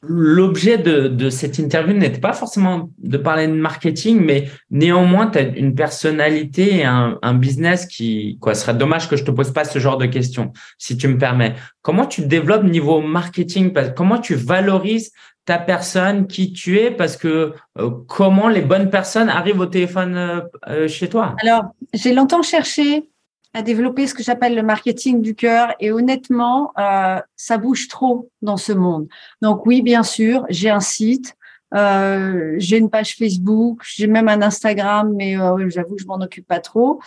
L'objet 0.02 0.78
de, 0.78 1.30
cette 1.30 1.58
interview 1.58 1.96
n'était 1.96 2.20
pas 2.20 2.34
forcément 2.34 2.90
de 3.00 3.18
parler 3.18 3.48
de 3.48 3.54
marketing, 3.54 4.24
mais 4.24 4.50
néanmoins, 4.70 5.28
tu 5.28 5.40
as 5.40 5.42
une 5.42 5.74
personnalité 5.74 6.78
et 6.78 6.84
un, 6.86 7.34
business 7.34 7.86
qui, 7.86 8.38
quoi, 8.40 8.54
serait 8.54 8.76
dommage 8.76 9.10
que 9.10 9.16
je 9.16 9.24
te 9.24 9.32
pose 9.32 9.52
pas 9.52 9.64
ce 9.64 9.80
genre 9.80 9.98
de 9.98 10.06
questions, 10.06 10.54
si 10.78 10.98
tu 10.98 11.08
me 11.08 11.18
permets. 11.18 11.56
Comment 11.82 12.06
tu 12.06 12.22
développes 12.22 12.64
niveau 12.64 13.02
marketing? 13.02 13.74
Comment 13.96 14.20
tu 14.20 14.36
valorises 14.36 15.12
ta 15.46 15.58
personne, 15.60 16.28
qui 16.28 16.54
tu 16.54 16.80
es, 16.80 16.92
parce 16.92 17.18
que 17.18 17.54
euh, 17.78 17.90
comment 18.08 18.50
les 18.50 18.62
bonnes 18.62 18.90
personnes 18.90 19.30
arrivent 19.30 19.60
au 19.60 19.68
téléphone 19.68 20.44
euh, 20.68 20.88
chez 20.88 21.08
toi? 21.08 21.36
Alors, 21.42 21.64
j'ai 21.94 22.14
longtemps 22.14 22.42
cherché 22.42 23.10
à 23.56 23.62
développer 23.62 24.06
ce 24.06 24.14
que 24.14 24.22
j'appelle 24.22 24.54
le 24.54 24.64
marketing 24.64 25.22
du 25.22 25.34
cœur. 25.34 25.74
Et 25.80 25.90
honnêtement, 25.90 26.74
euh, 26.78 27.22
ça 27.38 27.58
bouge 27.58 27.88
trop 27.88 28.30
dans 28.42 28.58
ce 28.58 28.74
monde. 28.74 29.08
Donc 29.42 29.66
oui, 29.66 29.82
bien 29.82 30.04
sûr, 30.04 30.46
j'ai 30.50 30.70
un 30.70 30.82
site, 30.82 31.38
euh, 31.74 32.56
j'ai 32.58 32.78
une 32.78 32.90
page 32.90 33.16
Facebook, 33.16 33.80
j'ai 33.84 34.08
même 34.08 34.28
un 34.28 34.42
Instagram, 34.42 35.14
mais 35.16 35.40
euh, 35.40 35.70
j'avoue 35.70 35.96
que 35.96 36.02
je 36.02 36.08
m'en 36.08 36.18
occupe 36.18 36.46
pas 36.46 36.60
trop. 36.60 37.00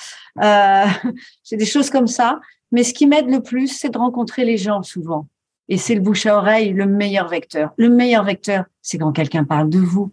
Euh, 0.42 0.86
j'ai 1.44 1.56
des 1.58 1.66
choses 1.66 1.90
comme 1.90 2.08
ça. 2.08 2.40
Mais 2.72 2.82
ce 2.82 2.94
qui 2.94 3.06
m'aide 3.06 3.28
le 3.28 3.42
plus, 3.42 3.68
c'est 3.68 3.90
de 3.90 3.98
rencontrer 3.98 4.46
les 4.46 4.56
gens 4.56 4.82
souvent. 4.82 5.26
Et 5.68 5.76
c'est 5.76 5.94
le 5.94 6.00
bouche 6.00 6.24
à 6.24 6.38
oreille, 6.38 6.72
le 6.72 6.86
meilleur 6.86 7.28
vecteur. 7.28 7.74
Le 7.76 7.90
meilleur 7.90 8.24
vecteur, 8.24 8.64
c'est 8.80 8.96
quand 8.96 9.12
quelqu'un 9.12 9.44
parle 9.44 9.68
de 9.68 9.80
vous, 9.80 10.12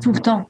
tout 0.00 0.12
le 0.12 0.20
temps. 0.20 0.48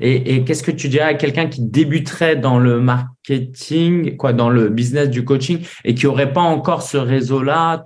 Et, 0.00 0.44
qu'est-ce 0.44 0.62
que 0.62 0.70
tu 0.70 0.88
dirais 0.88 1.04
à 1.04 1.14
quelqu'un 1.14 1.48
qui 1.48 1.62
débuterait 1.62 2.36
dans 2.36 2.58
le 2.58 2.80
marketing, 2.80 4.16
quoi, 4.16 4.32
dans 4.32 4.50
le 4.50 4.68
business 4.68 5.08
du 5.08 5.24
coaching 5.24 5.64
et 5.84 5.94
qui 5.94 6.06
n'aurait 6.06 6.32
pas 6.32 6.42
encore 6.42 6.82
ce 6.82 6.96
réseau-là 6.96 7.84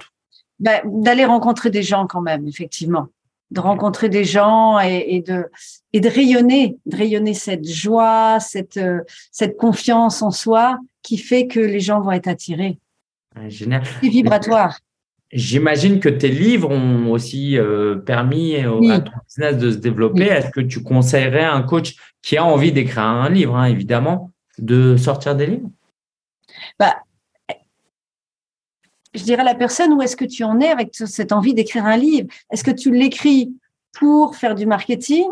ben, 0.58 0.80
D'aller 0.84 1.24
rencontrer 1.24 1.70
des 1.70 1.82
gens 1.82 2.06
quand 2.06 2.22
même, 2.22 2.46
effectivement. 2.46 3.08
De 3.50 3.60
rencontrer 3.60 4.08
des 4.08 4.24
gens 4.24 4.78
et, 4.78 5.22
de, 5.26 5.46
et 5.92 6.00
de 6.00 6.08
rayonner, 6.08 6.76
de 6.86 6.96
rayonner 6.96 7.34
cette 7.34 7.68
joie, 7.68 8.38
cette, 8.40 8.76
euh, 8.76 9.00
cette 9.32 9.56
confiance 9.56 10.22
en 10.22 10.30
soi 10.30 10.78
qui 11.02 11.18
fait 11.18 11.46
que 11.46 11.60
les 11.60 11.80
gens 11.80 12.00
vont 12.00 12.12
être 12.12 12.28
attirés. 12.28 12.78
génial. 13.48 13.82
C'est 14.00 14.08
vibratoire. 14.08 14.78
J'imagine 15.32 16.00
que 16.00 16.08
tes 16.08 16.28
livres 16.28 16.70
ont 16.70 17.12
aussi 17.12 17.56
euh, 17.56 17.96
permis 17.96 18.56
à 18.56 19.00
ton 19.00 19.12
business 19.28 19.58
de 19.58 19.70
se 19.70 19.76
développer. 19.76 20.24
Est-ce 20.24 20.50
que 20.50 20.60
tu 20.60 20.82
conseillerais 20.82 21.44
à 21.44 21.54
un 21.54 21.62
coach 21.62 21.94
qui 22.20 22.36
a 22.36 22.44
envie 22.44 22.72
d'écrire 22.72 23.04
un 23.04 23.30
livre, 23.30 23.56
hein, 23.56 23.66
évidemment, 23.66 24.32
de 24.58 24.96
sortir 24.96 25.36
des 25.36 25.46
livres? 25.46 25.70
Bah, 26.78 26.96
Je 29.14 29.22
dirais 29.22 29.42
à 29.42 29.44
la 29.44 29.54
personne, 29.54 29.92
où 29.92 30.02
est-ce 30.02 30.16
que 30.16 30.24
tu 30.24 30.44
en 30.44 30.60
es 30.60 30.68
avec 30.68 30.90
cette 30.94 31.32
envie 31.32 31.54
d'écrire 31.54 31.84
un 31.86 31.96
livre? 31.96 32.28
Est-ce 32.52 32.64
que 32.64 32.70
tu 32.70 32.90
l'écris 32.90 33.54
pour 33.92 34.36
faire 34.36 34.54
du 34.54 34.66
marketing? 34.66 35.26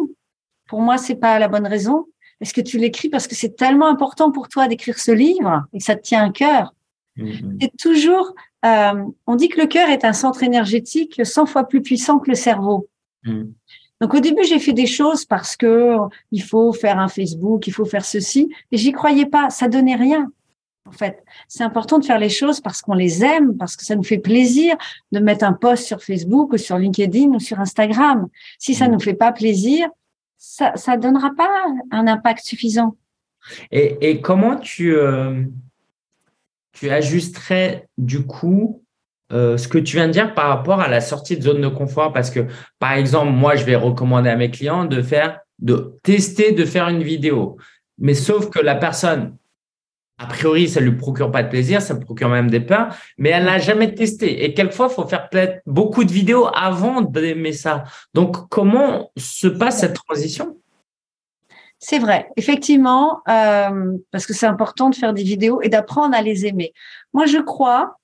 Pour 0.69 0.81
moi, 0.81 0.99
c'est 0.99 1.17
pas 1.17 1.39
la 1.39 1.49
bonne 1.49 1.67
raison. 1.67 2.07
Est-ce 2.41 2.55
que 2.55 2.61
tu 2.61 2.79
l'écris 2.79 3.09
parce 3.09 3.27
que 3.27 3.35
c'est 3.35 3.57
tellement 3.57 3.89
important 3.89 4.31
pour 4.31 4.49
toi 4.49 4.69
d'écrire 4.69 4.99
ce 4.99 5.11
livre 5.11 5.65
et 5.73 5.79
que 5.79 5.85
ça 5.85 5.97
te 5.97 6.03
tient 6.03 6.25
à 6.25 6.31
cœur? 6.31 6.73
Mm-hmm. 7.17 7.59
C'est 7.61 7.77
toujours 7.77 8.35
euh, 8.65 9.05
on 9.27 9.37
dit 9.37 9.49
que 9.49 9.61
le 9.61 9.67
cœur 9.67 9.89
est 9.89 10.05
un 10.05 10.13
centre 10.13 10.43
énergétique 10.43 11.21
100 11.23 11.47
fois 11.47 11.65
plus 11.65 11.83
puissant 11.83 12.19
que 12.19 12.31
le 12.31 12.37
cerveau. 12.37 12.89
Hmm. 13.25 13.45
Donc 14.01 14.15
au 14.15 14.21
début, 14.21 14.45
j'ai 14.45 14.59
fait 14.59 14.73
des 14.73 14.87
choses 14.87 15.25
parce 15.25 15.57
que 15.57 15.97
il 16.31 16.43
faut 16.43 16.73
faire 16.73 16.99
un 16.99 17.09
Facebook, 17.09 17.67
il 17.67 17.73
faut 17.73 17.85
faire 17.85 18.05
ceci, 18.05 18.49
et 18.71 18.77
j'y 18.77 18.93
croyais 18.93 19.27
pas, 19.27 19.51
ça 19.51 19.69
donnait 19.69 19.97
rien. 19.97 20.31
En 20.87 20.93
fait, 20.93 21.23
c'est 21.49 21.65
important 21.65 21.99
de 21.99 22.05
faire 22.05 22.19
les 22.19 22.31
choses 22.31 22.61
parce 22.61 22.81
qu'on 22.81 22.95
les 22.95 23.23
aime, 23.23 23.57
parce 23.59 23.77
que 23.77 23.85
ça 23.85 23.95
nous 23.95 24.05
fait 24.05 24.19
plaisir 24.19 24.77
de 25.13 25.19
mettre 25.19 25.45
un 25.45 25.53
post 25.53 25.85
sur 25.85 26.03
Facebook 26.03 26.53
ou 26.53 26.57
sur 26.57 26.79
LinkedIn 26.79 27.29
ou 27.35 27.41
sur 27.41 27.61
Instagram. 27.61 28.29
Si 28.59 28.75
ça 28.75 28.89
hmm. 28.89 28.93
nous 28.93 29.01
fait 29.01 29.15
pas 29.15 29.33
plaisir, 29.33 29.89
ça 30.39 30.77
ça 30.77 30.97
donnera 30.97 31.31
pas 31.37 31.51
un 31.91 32.07
impact 32.07 32.45
suffisant. 32.45 32.97
Et, 33.71 34.21
comment 34.21 34.57
tu 34.57 34.95
euh, 34.95 35.45
tu 36.79 36.91
ajusterais 36.91 37.89
du 37.97 38.25
coup 38.25 38.83
euh, 39.33 39.57
ce 39.57 39.69
que 39.69 39.79
tu 39.79 39.97
viens 39.97 40.07
de 40.07 40.13
dire 40.13 40.35
par 40.35 40.49
rapport 40.49 40.81
à 40.81 40.89
la 40.89 41.01
sortie 41.01 41.37
de 41.37 41.43
zone 41.43 41.61
de 41.61 41.69
confort? 41.69 42.13
Parce 42.13 42.31
que, 42.31 42.47
par 42.79 42.93
exemple, 42.93 43.33
moi, 43.33 43.57
je 43.57 43.65
vais 43.65 43.77
recommander 43.77 44.31
à 44.31 44.37
mes 44.37 44.51
clients 44.51 44.85
de 44.85 45.03
faire, 45.03 45.41
de 45.59 45.99
tester, 46.03 46.53
de 46.53 46.65
faire 46.65 46.89
une 46.89 47.03
vidéo. 47.03 47.57
Mais 47.99 48.15
sauf 48.15 48.49
que 48.49 48.61
la 48.61 48.77
personne, 48.77 49.37
a 50.19 50.27
priori, 50.27 50.69
ça 50.69 50.81
lui 50.81 50.93
procure 50.93 51.31
pas 51.31 51.43
de 51.43 51.49
plaisir, 51.49 51.83
ça 51.83 51.97
procure 51.97 52.29
même 52.29 52.51
des 52.51 52.61
peurs, 52.61 52.95
mais 53.19 53.31
elle 53.31 53.45
n'a 53.45 53.59
jamais 53.59 53.95
testé. 53.95 54.45
Et 54.45 54.55
quelquefois, 54.55 54.89
il 54.91 54.95
faut 54.95 55.07
faire 55.07 55.29
peut-être 55.29 55.61
beaucoup 55.67 56.05
de 56.05 56.13
vidéos 56.13 56.49
avant 56.55 57.03
d'aimer 57.03 57.53
ça. 57.53 57.85
Donc, 58.15 58.49
comment 58.49 59.11
se 59.17 59.49
passe 59.49 59.81
cette 59.81 59.95
transition? 59.95 60.57
C'est 61.79 62.01
vrai, 62.01 62.29
effectivement, 62.37 63.21
euh, 63.29 63.97
parce 64.11 64.27
que 64.27 64.33
c'est 64.33 64.47
important 64.47 64.91
de 64.91 64.97
faire 64.97 65.15
des 65.15 65.23
vidéos 65.23 65.63
et 65.63 65.69
d'apprendre 65.69 66.17
à 66.17 66.23
les 66.23 66.47
aimer. 66.47 66.73
Moi, 67.13 67.27
je 67.27 67.39
crois 67.39 67.99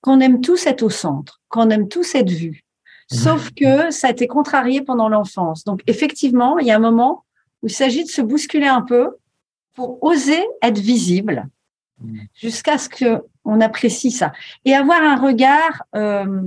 qu'on 0.00 0.20
aime 0.20 0.40
tous 0.40 0.66
être 0.66 0.82
au 0.82 0.90
centre, 0.90 1.40
qu'on 1.48 1.70
aime 1.70 1.88
tous 1.88 2.14
être 2.14 2.30
vus. 2.30 2.64
Sauf 3.10 3.50
que 3.54 3.90
ça 3.90 4.08
a 4.08 4.10
été 4.10 4.26
contrarié 4.26 4.80
pendant 4.80 5.08
l'enfance. 5.08 5.62
Donc, 5.64 5.82
effectivement, 5.86 6.58
il 6.58 6.66
y 6.66 6.70
a 6.70 6.76
un 6.76 6.80
moment 6.80 7.24
où 7.62 7.68
il 7.68 7.72
s'agit 7.72 8.02
de 8.02 8.08
se 8.08 8.22
bousculer 8.22 8.66
un 8.66 8.82
peu 8.82 9.10
pour 9.74 10.02
oser 10.02 10.42
être 10.62 10.78
visible 10.78 11.46
mmh. 12.00 12.18
jusqu'à 12.34 12.78
ce 12.78 12.88
qu'on 12.88 13.60
apprécie 13.60 14.10
ça 14.10 14.32
et 14.64 14.74
avoir 14.74 15.02
un 15.02 15.16
regard 15.16 15.84
euh, 15.94 16.42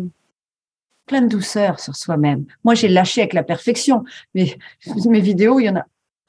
plein 1.06 1.21
de 1.21 1.27
douceur 1.27 1.80
sur 1.80 1.95
soi-même. 1.95 2.45
Moi, 2.63 2.73
j'ai 2.75 2.89
lâché 2.89 3.21
avec 3.21 3.34
la 3.34 3.43
perfection, 3.43 4.03
mais 4.34 4.58
mes 5.06 5.21
vidéos, 5.21 5.60
il 5.60 5.65
y 5.65 5.69
en 5.69 5.77
a 5.77 5.86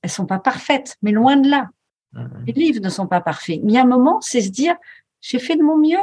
elles 0.08 0.12
sont 0.12 0.26
pas 0.26 0.38
parfaites, 0.38 0.96
mais 1.02 1.12
loin 1.12 1.36
de 1.36 1.50
là. 1.50 1.68
Mm-hmm. 2.14 2.46
Les 2.46 2.52
livres 2.54 2.80
ne 2.82 2.88
sont 2.88 3.06
pas 3.06 3.20
parfaits. 3.20 3.60
Mais 3.62 3.72
il 3.72 3.74
y 3.74 3.78
a 3.78 3.82
un 3.82 3.86
moment, 3.86 4.22
c'est 4.22 4.40
se 4.40 4.48
dire, 4.48 4.74
j'ai 5.20 5.38
fait 5.38 5.54
de 5.54 5.62
mon 5.62 5.76
mieux. 5.76 5.98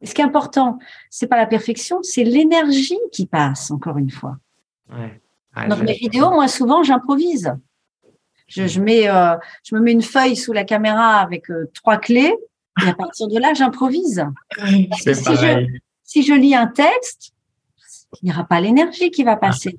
Et 0.00 0.06
ce 0.06 0.14
qui 0.14 0.22
est 0.22 0.24
important, 0.24 0.78
c'est 1.10 1.26
pas 1.26 1.36
la 1.36 1.46
perfection, 1.46 2.02
c'est 2.02 2.24
l'énergie 2.24 2.98
qui 3.12 3.26
passe, 3.26 3.70
encore 3.70 3.98
une 3.98 4.10
fois. 4.10 4.38
Ouais. 4.90 5.20
Dans 5.68 5.76
mes 5.76 5.92
vidéos, 5.92 6.30
moi, 6.30 6.48
souvent, 6.48 6.82
j'improvise. 6.82 7.52
Je, 8.48 8.80
mets, 8.80 9.06
euh, 9.08 9.36
je 9.64 9.74
me 9.74 9.80
mets 9.80 9.92
une 9.92 10.02
feuille 10.02 10.36
sous 10.36 10.54
la 10.54 10.64
caméra 10.64 11.18
avec 11.18 11.50
euh, 11.50 11.70
trois 11.74 11.98
clés, 11.98 12.34
et 12.82 12.88
à 12.88 12.94
partir 12.94 13.28
de 13.28 13.38
là, 13.38 13.52
j'improvise. 13.52 14.24
Si 14.96 15.12
je, 15.14 15.66
si 16.02 16.22
je 16.22 16.32
lis 16.32 16.54
un 16.54 16.68
texte, 16.68 17.32
il 18.22 18.26
n'y 18.26 18.32
aura 18.32 18.44
pas 18.44 18.60
l'énergie 18.60 19.10
qui 19.10 19.24
va 19.24 19.36
passer. 19.36 19.76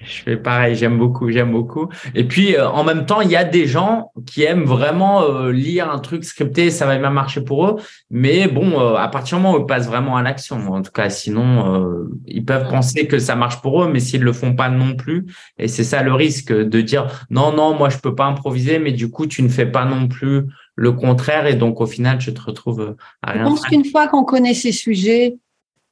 Je 0.00 0.22
fais 0.22 0.36
pareil, 0.36 0.76
j'aime 0.76 0.96
beaucoup, 0.96 1.28
j'aime 1.30 1.50
beaucoup. 1.50 1.88
Et 2.14 2.22
puis, 2.22 2.54
euh, 2.54 2.68
en 2.68 2.84
même 2.84 3.04
temps, 3.04 3.20
il 3.20 3.30
y 3.30 3.36
a 3.36 3.42
des 3.42 3.66
gens 3.66 4.12
qui 4.26 4.44
aiment 4.44 4.62
vraiment 4.62 5.22
euh, 5.24 5.50
lire 5.50 5.90
un 5.90 5.98
truc 5.98 6.24
scripté, 6.24 6.70
ça 6.70 6.86
va 6.86 6.96
bien 6.98 7.10
marcher 7.10 7.40
pour 7.40 7.66
eux. 7.66 7.76
Mais 8.08 8.46
bon, 8.46 8.80
euh, 8.80 8.94
à 8.94 9.08
partir 9.08 9.36
du 9.38 9.42
moment 9.42 9.56
où 9.56 9.60
ils 9.60 9.66
passent 9.66 9.88
vraiment 9.88 10.16
à 10.16 10.22
l'action, 10.22 10.56
en 10.72 10.82
tout 10.82 10.92
cas, 10.92 11.10
sinon, 11.10 11.98
ils 12.26 12.44
peuvent 12.44 12.68
penser 12.68 13.08
que 13.08 13.18
ça 13.18 13.34
marche 13.34 13.60
pour 13.60 13.82
eux, 13.82 13.90
mais 13.90 13.98
s'ils 13.98 14.22
le 14.22 14.32
font 14.32 14.54
pas 14.54 14.68
non 14.68 14.94
plus. 14.94 15.26
Et 15.58 15.66
c'est 15.66 15.84
ça 15.84 16.02
le 16.02 16.14
risque 16.14 16.52
de 16.52 16.80
dire 16.80 17.26
non, 17.30 17.52
non, 17.52 17.74
moi, 17.74 17.88
je 17.88 17.98
peux 17.98 18.14
pas 18.14 18.26
improviser, 18.26 18.78
mais 18.78 18.92
du 18.92 19.10
coup, 19.10 19.26
tu 19.26 19.42
ne 19.42 19.48
fais 19.48 19.66
pas 19.66 19.84
non 19.84 20.06
plus 20.06 20.44
le 20.76 20.92
contraire. 20.92 21.46
Et 21.46 21.54
donc, 21.54 21.80
au 21.80 21.86
final, 21.86 22.18
tu 22.18 22.32
te 22.32 22.40
retrouves 22.40 22.94
à 23.22 23.32
rien. 23.32 23.44
Je 23.44 23.48
pense 23.48 23.66
qu'une 23.66 23.84
fois 23.84 24.06
qu'on 24.06 24.22
connaît 24.22 24.54
ces 24.54 24.72
sujets, 24.72 25.38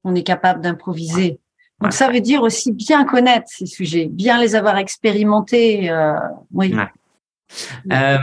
on 0.05 0.15
est 0.15 0.23
capable 0.23 0.61
d'improviser. 0.61 1.41
Donc 1.81 1.93
ça 1.93 2.09
veut 2.09 2.21
dire 2.21 2.43
aussi 2.43 2.73
bien 2.73 3.05
connaître 3.05 3.47
ces 3.49 3.67
sujets, 3.67 4.07
bien 4.07 4.41
les 4.41 4.55
avoir 4.55 4.79
expérimentés. 4.79 5.91
Euh, 5.91 6.15
oui. 6.53 6.75
Euh, 7.93 8.19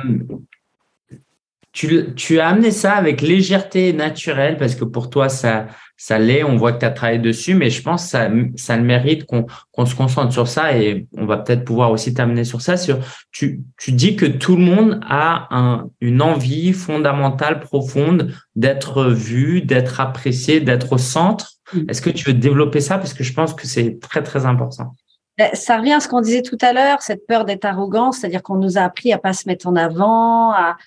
tu, 1.73 2.13
tu, 2.15 2.39
as 2.39 2.47
amené 2.47 2.71
ça 2.71 2.93
avec 2.93 3.21
légèreté 3.21 3.91
naturelle 3.93 4.57
parce 4.57 4.75
que 4.75 4.85
pour 4.85 5.09
toi 5.09 5.27
ça 5.27 5.67
ça 6.03 6.19
l'est. 6.19 6.43
On 6.43 6.57
voit 6.57 6.73
que 6.73 6.79
tu 6.79 6.85
as 6.85 6.91
travaillé 6.91 7.19
dessus, 7.19 7.55
mais 7.55 7.69
je 7.69 7.81
pense 7.81 8.03
que 8.03 8.09
ça, 8.09 8.29
ça 8.55 8.75
le 8.75 8.83
mérite 8.83 9.25
qu'on 9.25 9.85
se 9.85 9.95
concentre 9.95 10.33
sur 10.33 10.49
ça 10.49 10.77
et 10.77 11.07
on 11.15 11.25
va 11.25 11.37
peut-être 11.37 11.63
pouvoir 11.63 11.91
aussi 11.91 12.13
t'amener 12.13 12.43
sur 12.43 12.61
ça. 12.61 12.75
Sur, 12.75 12.99
tu, 13.31 13.61
tu 13.77 13.93
dis 13.93 14.17
que 14.17 14.25
tout 14.25 14.57
le 14.57 14.63
monde 14.63 14.99
a 15.07 15.47
un, 15.51 15.89
une 16.01 16.21
envie 16.21 16.73
fondamentale, 16.73 17.61
profonde 17.61 18.33
d'être 18.55 19.05
vu, 19.05 19.61
d'être 19.61 20.01
apprécié, 20.01 20.59
d'être 20.59 20.91
au 20.91 20.97
centre. 20.97 21.53
Mm. 21.73 21.89
Est-ce 21.89 22.01
que 22.01 22.09
tu 22.09 22.25
veux 22.25 22.33
développer 22.33 22.81
ça? 22.81 22.97
Parce 22.97 23.13
que 23.13 23.23
je 23.23 23.31
pense 23.31 23.53
que 23.53 23.65
c'est 23.65 23.99
très, 24.01 24.23
très 24.23 24.45
important. 24.45 24.95
Ben, 25.37 25.49
ça 25.53 25.77
revient 25.77 25.93
à 25.93 25.99
ce 25.99 26.07
qu'on 26.07 26.21
disait 26.21 26.43
tout 26.43 26.59
à 26.61 26.73
l'heure, 26.73 27.01
cette 27.01 27.25
peur 27.25 27.43
d'être 27.43 27.65
arrogant, 27.65 28.11
c'est-à-dire 28.11 28.43
qu'on 28.43 28.57
nous 28.57 28.77
a 28.77 28.81
appris 28.81 29.11
à 29.13 29.17
pas 29.17 29.33
se 29.33 29.47
mettre 29.47 29.67
en 29.67 29.75
avant, 29.75 30.51
à, 30.51 30.77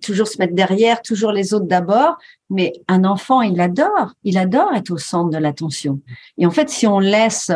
toujours 0.00 0.28
se 0.28 0.38
mettre 0.38 0.54
derrière, 0.54 1.02
toujours 1.02 1.32
les 1.32 1.54
autres 1.54 1.66
d'abord. 1.66 2.16
Mais 2.50 2.72
un 2.86 3.04
enfant, 3.04 3.42
il 3.42 3.60
adore, 3.60 4.14
il 4.22 4.38
adore 4.38 4.74
être 4.74 4.92
au 4.92 4.98
centre 4.98 5.30
de 5.30 5.38
l'attention. 5.38 6.00
Et 6.38 6.46
en 6.46 6.52
fait, 6.52 6.68
si 6.70 6.86
on 6.86 7.00
laisse 7.00 7.50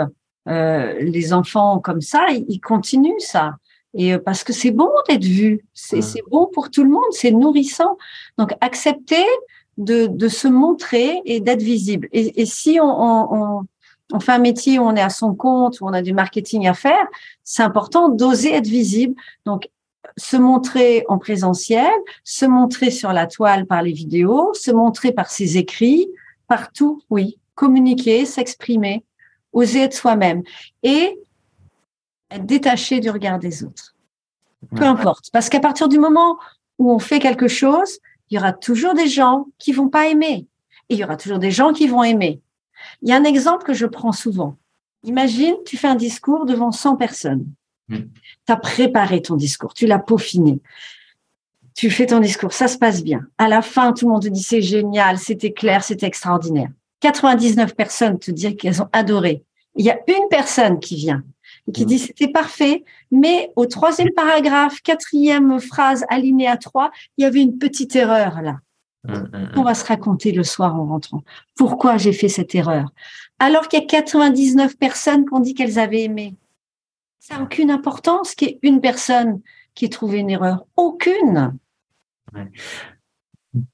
euh, 0.48 0.94
les 1.00 1.32
enfants 1.32 1.78
comme 1.78 2.00
ça, 2.00 2.26
ils, 2.30 2.60
continuent 2.60 3.20
ça. 3.20 3.52
Et 3.94 4.14
euh, 4.14 4.18
parce 4.18 4.42
que 4.42 4.52
c'est 4.52 4.72
bon 4.72 4.90
d'être 5.08 5.24
vu, 5.24 5.64
c'est 5.72 6.02
bon 6.32 6.48
pour 6.52 6.70
tout 6.70 6.82
le 6.82 6.90
monde, 6.90 7.04
c'est 7.12 7.30
nourrissant. 7.30 7.96
Donc 8.38 8.52
accepter 8.60 9.24
de, 9.78 10.08
de 10.08 10.28
se 10.28 10.48
montrer 10.48 11.22
et 11.24 11.38
d'être 11.38 11.62
visible. 11.62 12.08
Et, 12.12 12.42
et 12.42 12.46
si 12.46 12.80
on, 12.80 12.86
on, 12.86 13.28
on 13.30 13.66
fait 14.20 14.32
un 14.32 14.38
métier 14.38 14.78
où 14.78 14.82
on 14.82 14.94
est 14.96 15.02
à 15.02 15.10
son 15.10 15.34
compte, 15.34 15.80
où 15.80 15.86
on 15.86 15.92
a 15.92 16.02
du 16.02 16.12
marketing 16.12 16.66
à 16.66 16.74
faire, 16.74 17.06
c'est 17.42 17.62
important 17.62 18.08
d'oser 18.08 18.54
être 18.54 18.66
visible. 18.66 19.14
Donc, 19.46 19.70
se 20.16 20.36
montrer 20.36 21.04
en 21.08 21.18
présentiel, 21.18 21.90
se 22.22 22.44
montrer 22.44 22.90
sur 22.90 23.12
la 23.12 23.26
toile 23.26 23.66
par 23.66 23.82
les 23.82 23.92
vidéos, 23.92 24.52
se 24.54 24.70
montrer 24.70 25.12
par 25.12 25.30
ses 25.30 25.56
écrits, 25.56 26.08
partout, 26.46 27.02
oui. 27.10 27.38
Communiquer, 27.54 28.26
s'exprimer, 28.26 29.04
oser 29.52 29.82
être 29.82 29.94
soi-même 29.94 30.42
et 30.82 31.16
être 32.30 32.44
détaché 32.44 32.98
du 32.98 33.10
regard 33.10 33.38
des 33.38 33.62
autres. 33.62 33.94
Peu 34.74 34.82
importe. 34.82 35.30
Parce 35.32 35.48
qu'à 35.48 35.60
partir 35.60 35.88
du 35.88 35.98
moment 35.98 36.38
où 36.78 36.90
on 36.90 36.98
fait 36.98 37.20
quelque 37.20 37.48
chose, 37.48 37.98
il 38.28 38.34
y 38.34 38.38
aura 38.38 38.52
toujours 38.52 38.94
des 38.94 39.06
gens 39.06 39.46
qui 39.58 39.72
vont 39.72 39.88
pas 39.88 40.08
aimer. 40.08 40.48
Et 40.88 40.94
il 40.94 40.98
y 40.98 41.04
aura 41.04 41.16
toujours 41.16 41.38
des 41.38 41.52
gens 41.52 41.72
qui 41.72 41.86
vont 41.86 42.02
aimer. 42.02 42.40
Il 43.02 43.08
y 43.08 43.12
a 43.12 43.16
un 43.16 43.24
exemple 43.24 43.64
que 43.64 43.74
je 43.74 43.86
prends 43.86 44.12
souvent. 44.12 44.56
Imagine, 45.04 45.54
tu 45.66 45.76
fais 45.76 45.88
un 45.88 45.94
discours 45.94 46.46
devant 46.46 46.72
100 46.72 46.96
personnes. 46.96 47.46
Hmm. 47.88 48.04
Tu 48.46 48.52
as 48.52 48.56
préparé 48.56 49.20
ton 49.20 49.36
discours, 49.36 49.74
tu 49.74 49.86
l'as 49.86 49.98
peaufiné. 49.98 50.60
Tu 51.74 51.90
fais 51.90 52.06
ton 52.06 52.20
discours, 52.20 52.52
ça 52.52 52.68
se 52.68 52.78
passe 52.78 53.02
bien. 53.02 53.26
À 53.36 53.48
la 53.48 53.60
fin, 53.60 53.92
tout 53.92 54.06
le 54.06 54.12
monde 54.12 54.22
te 54.22 54.28
dit 54.28 54.42
c'est 54.42 54.62
génial, 54.62 55.18
c'était 55.18 55.52
clair, 55.52 55.84
c'était 55.84 56.06
extraordinaire. 56.06 56.70
99 57.00 57.74
personnes 57.74 58.18
te 58.18 58.30
disent 58.30 58.56
qu'elles 58.56 58.80
ont 58.80 58.88
adoré. 58.92 59.42
Il 59.76 59.84
y 59.84 59.90
a 59.90 59.98
une 60.06 60.28
personne 60.30 60.78
qui 60.78 60.96
vient 60.96 61.22
et 61.68 61.72
qui 61.72 61.84
hmm. 61.84 61.88
dit 61.88 61.98
c'était 61.98 62.28
parfait, 62.28 62.84
mais 63.10 63.52
au 63.56 63.66
troisième 63.66 64.12
paragraphe, 64.16 64.80
quatrième 64.80 65.60
phrase, 65.60 66.04
alinéa 66.08 66.56
3, 66.56 66.90
il 67.18 67.22
y 67.22 67.24
avait 67.26 67.42
une 67.42 67.58
petite 67.58 67.94
erreur 67.96 68.40
là. 68.40 68.56
Mm, 69.04 69.12
mm, 69.12 69.16
mm. 69.16 69.52
On 69.56 69.62
va 69.62 69.74
se 69.74 69.84
raconter 69.84 70.32
le 70.32 70.42
soir 70.42 70.74
en 70.74 70.86
rentrant. 70.86 71.22
Pourquoi 71.56 71.98
j'ai 71.98 72.12
fait 72.12 72.28
cette 72.28 72.54
erreur? 72.54 72.90
Alors 73.38 73.68
qu'il 73.68 73.80
y 73.80 73.82
a 73.82 73.86
99 73.86 74.76
personnes 74.76 75.24
qui 75.26 75.34
ont 75.34 75.40
dit 75.40 75.54
qu'elles 75.54 75.78
avaient 75.78 76.02
aimé. 76.02 76.34
Ça 77.20 77.36
n'a 77.36 77.42
aucune 77.42 77.70
importance 77.70 78.34
qu'il 78.34 78.48
y 78.48 78.50
ait 78.52 78.58
une 78.62 78.80
personne 78.80 79.40
qui 79.74 79.86
ait 79.86 79.88
trouvé 79.88 80.18
une 80.18 80.30
erreur. 80.30 80.64
Aucune. 80.76 81.56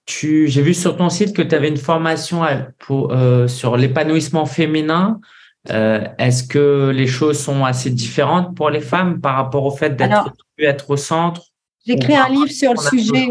j'ai 0.07 0.63
vu 0.63 0.75
sur 0.75 0.97
ton 0.97 1.09
site 1.11 1.35
que 1.35 1.43
tu 1.43 1.55
avais 1.55 1.69
une 1.69 1.77
formation 1.77 2.45
euh, 2.45 2.63
pour, 2.79 3.13
euh, 3.13 3.49
sur 3.49 3.77
l'épanouissement 3.77 4.47
féminin. 4.47 5.21
Euh, 5.69 6.07
est-ce 6.19 6.45
que 6.45 6.91
les 6.95 7.07
choses 7.07 7.39
sont 7.39 7.65
assez 7.65 7.91
différentes 7.91 8.57
pour 8.57 8.71
les 8.71 8.81
femmes 8.81 9.21
par 9.21 9.37
rapport 9.37 9.65
au 9.65 9.71
fait 9.71 9.95
d'être 9.95 10.33
être 10.59 10.91
au 10.91 10.97
centre? 10.97 11.43
J'ai 11.87 11.95
écrit 11.95 12.15
un 12.15 12.29
livre 12.29 12.49
sur 12.49 12.73
le 12.73 12.79
sujet. 12.79 13.29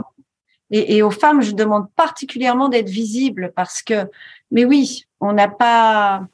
Et, 0.72 1.02
aux 1.02 1.12
femmes, 1.12 1.42
je 1.42 1.52
demande 1.52 1.88
particulièrement 1.96 2.70
d'être 2.70 2.90
visibles 2.90 3.52
parce 3.56 3.82
que, 3.82 4.08
mais 4.52 4.66
oui, 4.66 5.06
on 5.20 5.34
n'a 5.34 5.48
pas, 5.48 6.28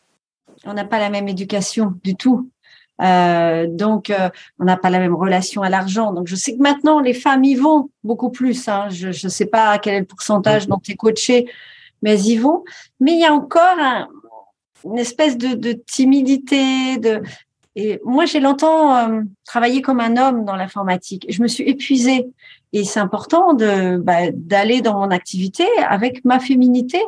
on 0.66 0.74
n'a 0.74 0.84
pas 0.84 1.00
la 1.00 1.10
même 1.10 1.30
éducation 1.30 1.94
du 2.04 2.16
tout. 2.16 2.50
Euh, 3.02 3.66
donc, 3.68 4.10
euh, 4.10 4.30
on 4.60 4.66
n'a 4.66 4.78
pas 4.78 4.90
la 4.90 5.00
même 5.00 5.16
relation 5.16 5.62
à 5.62 5.70
l'argent. 5.70 6.14
Donc, 6.14 6.28
je 6.28 6.36
sais 6.36 6.56
que 6.56 6.62
maintenant, 6.62 7.00
les 7.00 7.14
femmes 7.14 7.44
y 7.44 7.56
vont 7.56 7.90
beaucoup 8.04 8.30
plus. 8.30 8.68
Hein. 8.68 8.90
Je 8.90 9.08
ne 9.08 9.30
sais 9.30 9.46
pas 9.46 9.78
quel 9.80 9.96
est 9.96 10.00
le 10.02 10.06
pourcentage 10.06 10.68
dont 10.68 10.80
tu 10.80 10.92
es 10.92 10.96
coaché, 10.96 11.50
mais 12.02 12.12
elles 12.12 12.28
y 12.28 12.38
vont. 12.38 12.64
Mais 13.00 13.14
il 13.14 13.20
y 13.20 13.26
a 13.26 13.34
encore 13.34 13.80
un, 13.80 14.08
une 14.86 14.98
espèce 14.98 15.38
de, 15.38 15.56
de 15.56 15.74
timidité. 15.74 16.98
De... 16.98 17.22
Et 17.76 18.00
moi, 18.06 18.26
j'ai 18.26 18.40
longtemps 18.40 18.96
euh, 18.96 19.22
travaillé 19.46 19.82
comme 19.82 20.00
un 20.00 20.16
homme 20.16 20.46
dans 20.46 20.56
l'informatique. 20.56 21.26
Je 21.30 21.42
me 21.42 21.48
suis 21.48 21.64
épuisée. 21.64 22.28
Et 22.76 22.84
c'est 22.84 23.00
important 23.00 23.54
de 23.54 23.96
bah, 23.96 24.32
d'aller 24.34 24.82
dans 24.82 25.00
mon 25.00 25.10
activité 25.10 25.64
avec 25.88 26.26
ma 26.26 26.42
féminité, 26.42 27.02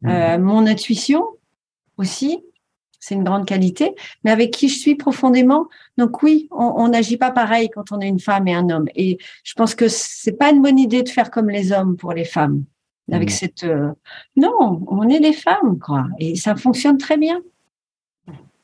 mmh. 0.00 0.08
euh, 0.08 0.38
mon 0.38 0.66
intuition 0.66 1.22
aussi. 1.98 2.42
C'est 2.98 3.14
une 3.14 3.24
grande 3.24 3.44
qualité, 3.44 3.94
mais 4.24 4.30
avec 4.30 4.50
qui 4.50 4.70
je 4.70 4.78
suis 4.78 4.94
profondément. 4.94 5.68
Donc 5.98 6.22
oui, 6.22 6.48
on 6.50 6.88
n'agit 6.88 7.18
pas 7.18 7.30
pareil 7.30 7.68
quand 7.68 7.92
on 7.92 8.00
est 8.00 8.08
une 8.08 8.20
femme 8.20 8.48
et 8.48 8.54
un 8.54 8.70
homme. 8.70 8.86
Et 8.94 9.18
je 9.42 9.52
pense 9.52 9.74
que 9.74 9.88
c'est 9.88 10.32
pas 10.32 10.50
une 10.50 10.62
bonne 10.62 10.78
idée 10.78 11.02
de 11.02 11.10
faire 11.10 11.30
comme 11.30 11.50
les 11.50 11.70
hommes 11.70 11.98
pour 11.98 12.14
les 12.14 12.24
femmes. 12.24 12.64
Avec 13.12 13.28
mmh. 13.28 13.32
cette 13.32 13.64
euh, 13.64 13.92
non, 14.36 14.82
on 14.86 15.06
est 15.10 15.20
des 15.20 15.34
femmes 15.34 15.78
quoi, 15.78 16.06
et 16.18 16.36
ça 16.36 16.56
fonctionne 16.56 16.96
très 16.96 17.18
bien 17.18 17.42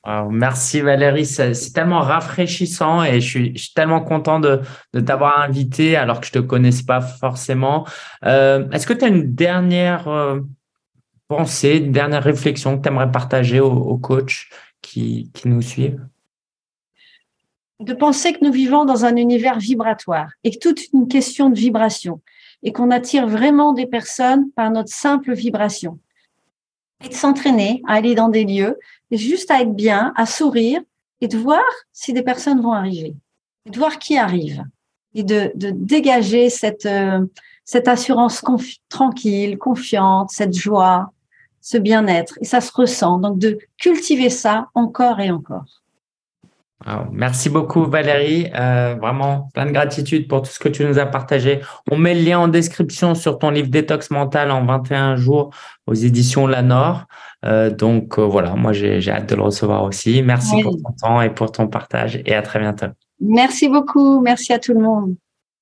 merci 0.06 0.80
Valérie, 0.80 1.26
c'est 1.26 1.72
tellement 1.72 2.00
rafraîchissant 2.00 3.02
et 3.02 3.20
je 3.20 3.28
suis, 3.28 3.72
tellement 3.74 4.00
content 4.00 4.40
de, 4.40 4.62
t'avoir 5.04 5.40
invité 5.40 5.96
alors 5.96 6.20
que 6.20 6.26
je 6.26 6.32
te 6.32 6.38
connaissais 6.38 6.84
pas 6.84 7.00
forcément. 7.00 7.86
Euh, 8.24 8.68
est-ce 8.70 8.86
que 8.86 8.92
tu 8.92 9.04
as 9.04 9.08
une 9.08 9.34
dernière 9.34 10.08
euh, 10.08 10.40
pensée, 11.28 11.78
une 11.78 11.92
dernière 11.92 12.22
réflexion 12.22 12.78
que 12.78 12.82
tu 12.82 12.88
aimerais 12.88 13.10
partager 13.10 13.60
aux, 13.60 13.98
coachs 13.98 14.46
qui, 14.80 15.30
qui 15.34 15.48
nous 15.48 15.62
suivent 15.62 16.04
De 17.80 17.92
penser 17.92 18.32
que 18.32 18.44
nous 18.44 18.52
vivons 18.52 18.84
dans 18.84 19.04
un 19.04 19.16
univers 19.16 19.58
vibratoire 19.58 20.30
et 20.44 20.50
que 20.50 20.58
toute 20.58 20.80
une 20.94 21.08
question 21.08 21.50
de 21.50 21.58
vibration 21.58 22.20
et 22.62 22.72
qu'on 22.72 22.90
attire 22.90 23.26
vraiment 23.26 23.72
des 23.72 23.86
personnes 23.86 24.50
par 24.52 24.70
notre 24.70 24.92
simple 24.92 25.32
vibration 25.32 25.98
et 27.04 27.08
de 27.08 27.14
s'entraîner 27.14 27.82
à 27.86 27.94
aller 27.94 28.14
dans 28.14 28.28
des 28.28 28.44
lieux, 28.44 28.78
juste 29.10 29.50
à 29.50 29.62
être 29.62 29.74
bien, 29.74 30.12
à 30.16 30.26
sourire 30.26 30.80
et 31.20 31.28
de 31.28 31.36
voir 31.36 31.64
si 31.92 32.12
des 32.12 32.22
personnes 32.22 32.60
vont 32.60 32.72
arriver, 32.72 33.14
et 33.66 33.70
de 33.70 33.78
voir 33.78 33.98
qui 33.98 34.16
arrive 34.16 34.64
et 35.14 35.22
de, 35.22 35.50
de 35.54 35.70
dégager 35.70 36.50
cette, 36.50 36.86
euh, 36.86 37.26
cette 37.64 37.88
assurance 37.88 38.42
tranquille, 38.88 39.58
confiante, 39.58 40.30
cette 40.30 40.54
joie, 40.54 41.12
ce 41.60 41.78
bien-être. 41.78 42.38
Et 42.40 42.44
ça 42.44 42.60
se 42.60 42.72
ressent. 42.72 43.18
Donc 43.18 43.38
de 43.38 43.58
cultiver 43.78 44.30
ça 44.30 44.68
encore 44.74 45.20
et 45.20 45.30
encore. 45.30 45.80
Merci 47.12 47.51
beaucoup 47.51 47.85
Valérie, 47.85 48.49
euh, 48.55 48.97
vraiment 48.99 49.51
plein 49.53 49.66
de 49.66 49.71
gratitude 49.71 50.29
pour 50.29 50.43
tout 50.43 50.51
ce 50.51 50.59
que 50.59 50.69
tu 50.69 50.85
nous 50.85 50.99
as 50.99 51.05
partagé. 51.05 51.61
On 51.90 51.99
met 51.99 52.14
le 52.14 52.23
lien 52.23 52.38
en 52.38 52.49
description 52.49 53.14
sur 53.14 53.38
ton 53.38 53.51
livre 53.51 53.69
Détox 53.69 54.11
mental 54.11 54.51
en 54.51 54.64
21 54.64 55.16
jours 55.16 55.51
aux 55.87 55.95
éditions 55.95 56.47
Lanor. 56.47 57.05
Euh, 57.45 57.71
donc 57.71 58.19
euh, 58.19 58.23
voilà, 58.23 58.55
moi 58.55 58.73
j'ai 58.73 59.11
hâte 59.11 59.29
de 59.29 59.35
le 59.35 59.43
recevoir 59.43 59.85
aussi. 59.85 60.23
Merci 60.23 60.62
pour 60.62 60.73
ton 60.73 60.93
temps 60.93 61.21
et 61.21 61.29
pour 61.29 61.53
ton 61.53 61.69
partage 61.69 62.23
et 62.25 62.35
à 62.35 62.40
très 62.40 62.59
bientôt. 62.59 62.87
Merci 63.21 63.69
beaucoup, 63.69 64.21
merci 64.21 64.53
à 64.55 64.59
tout 64.59 64.73
le 64.73 64.81
monde. 64.81 65.16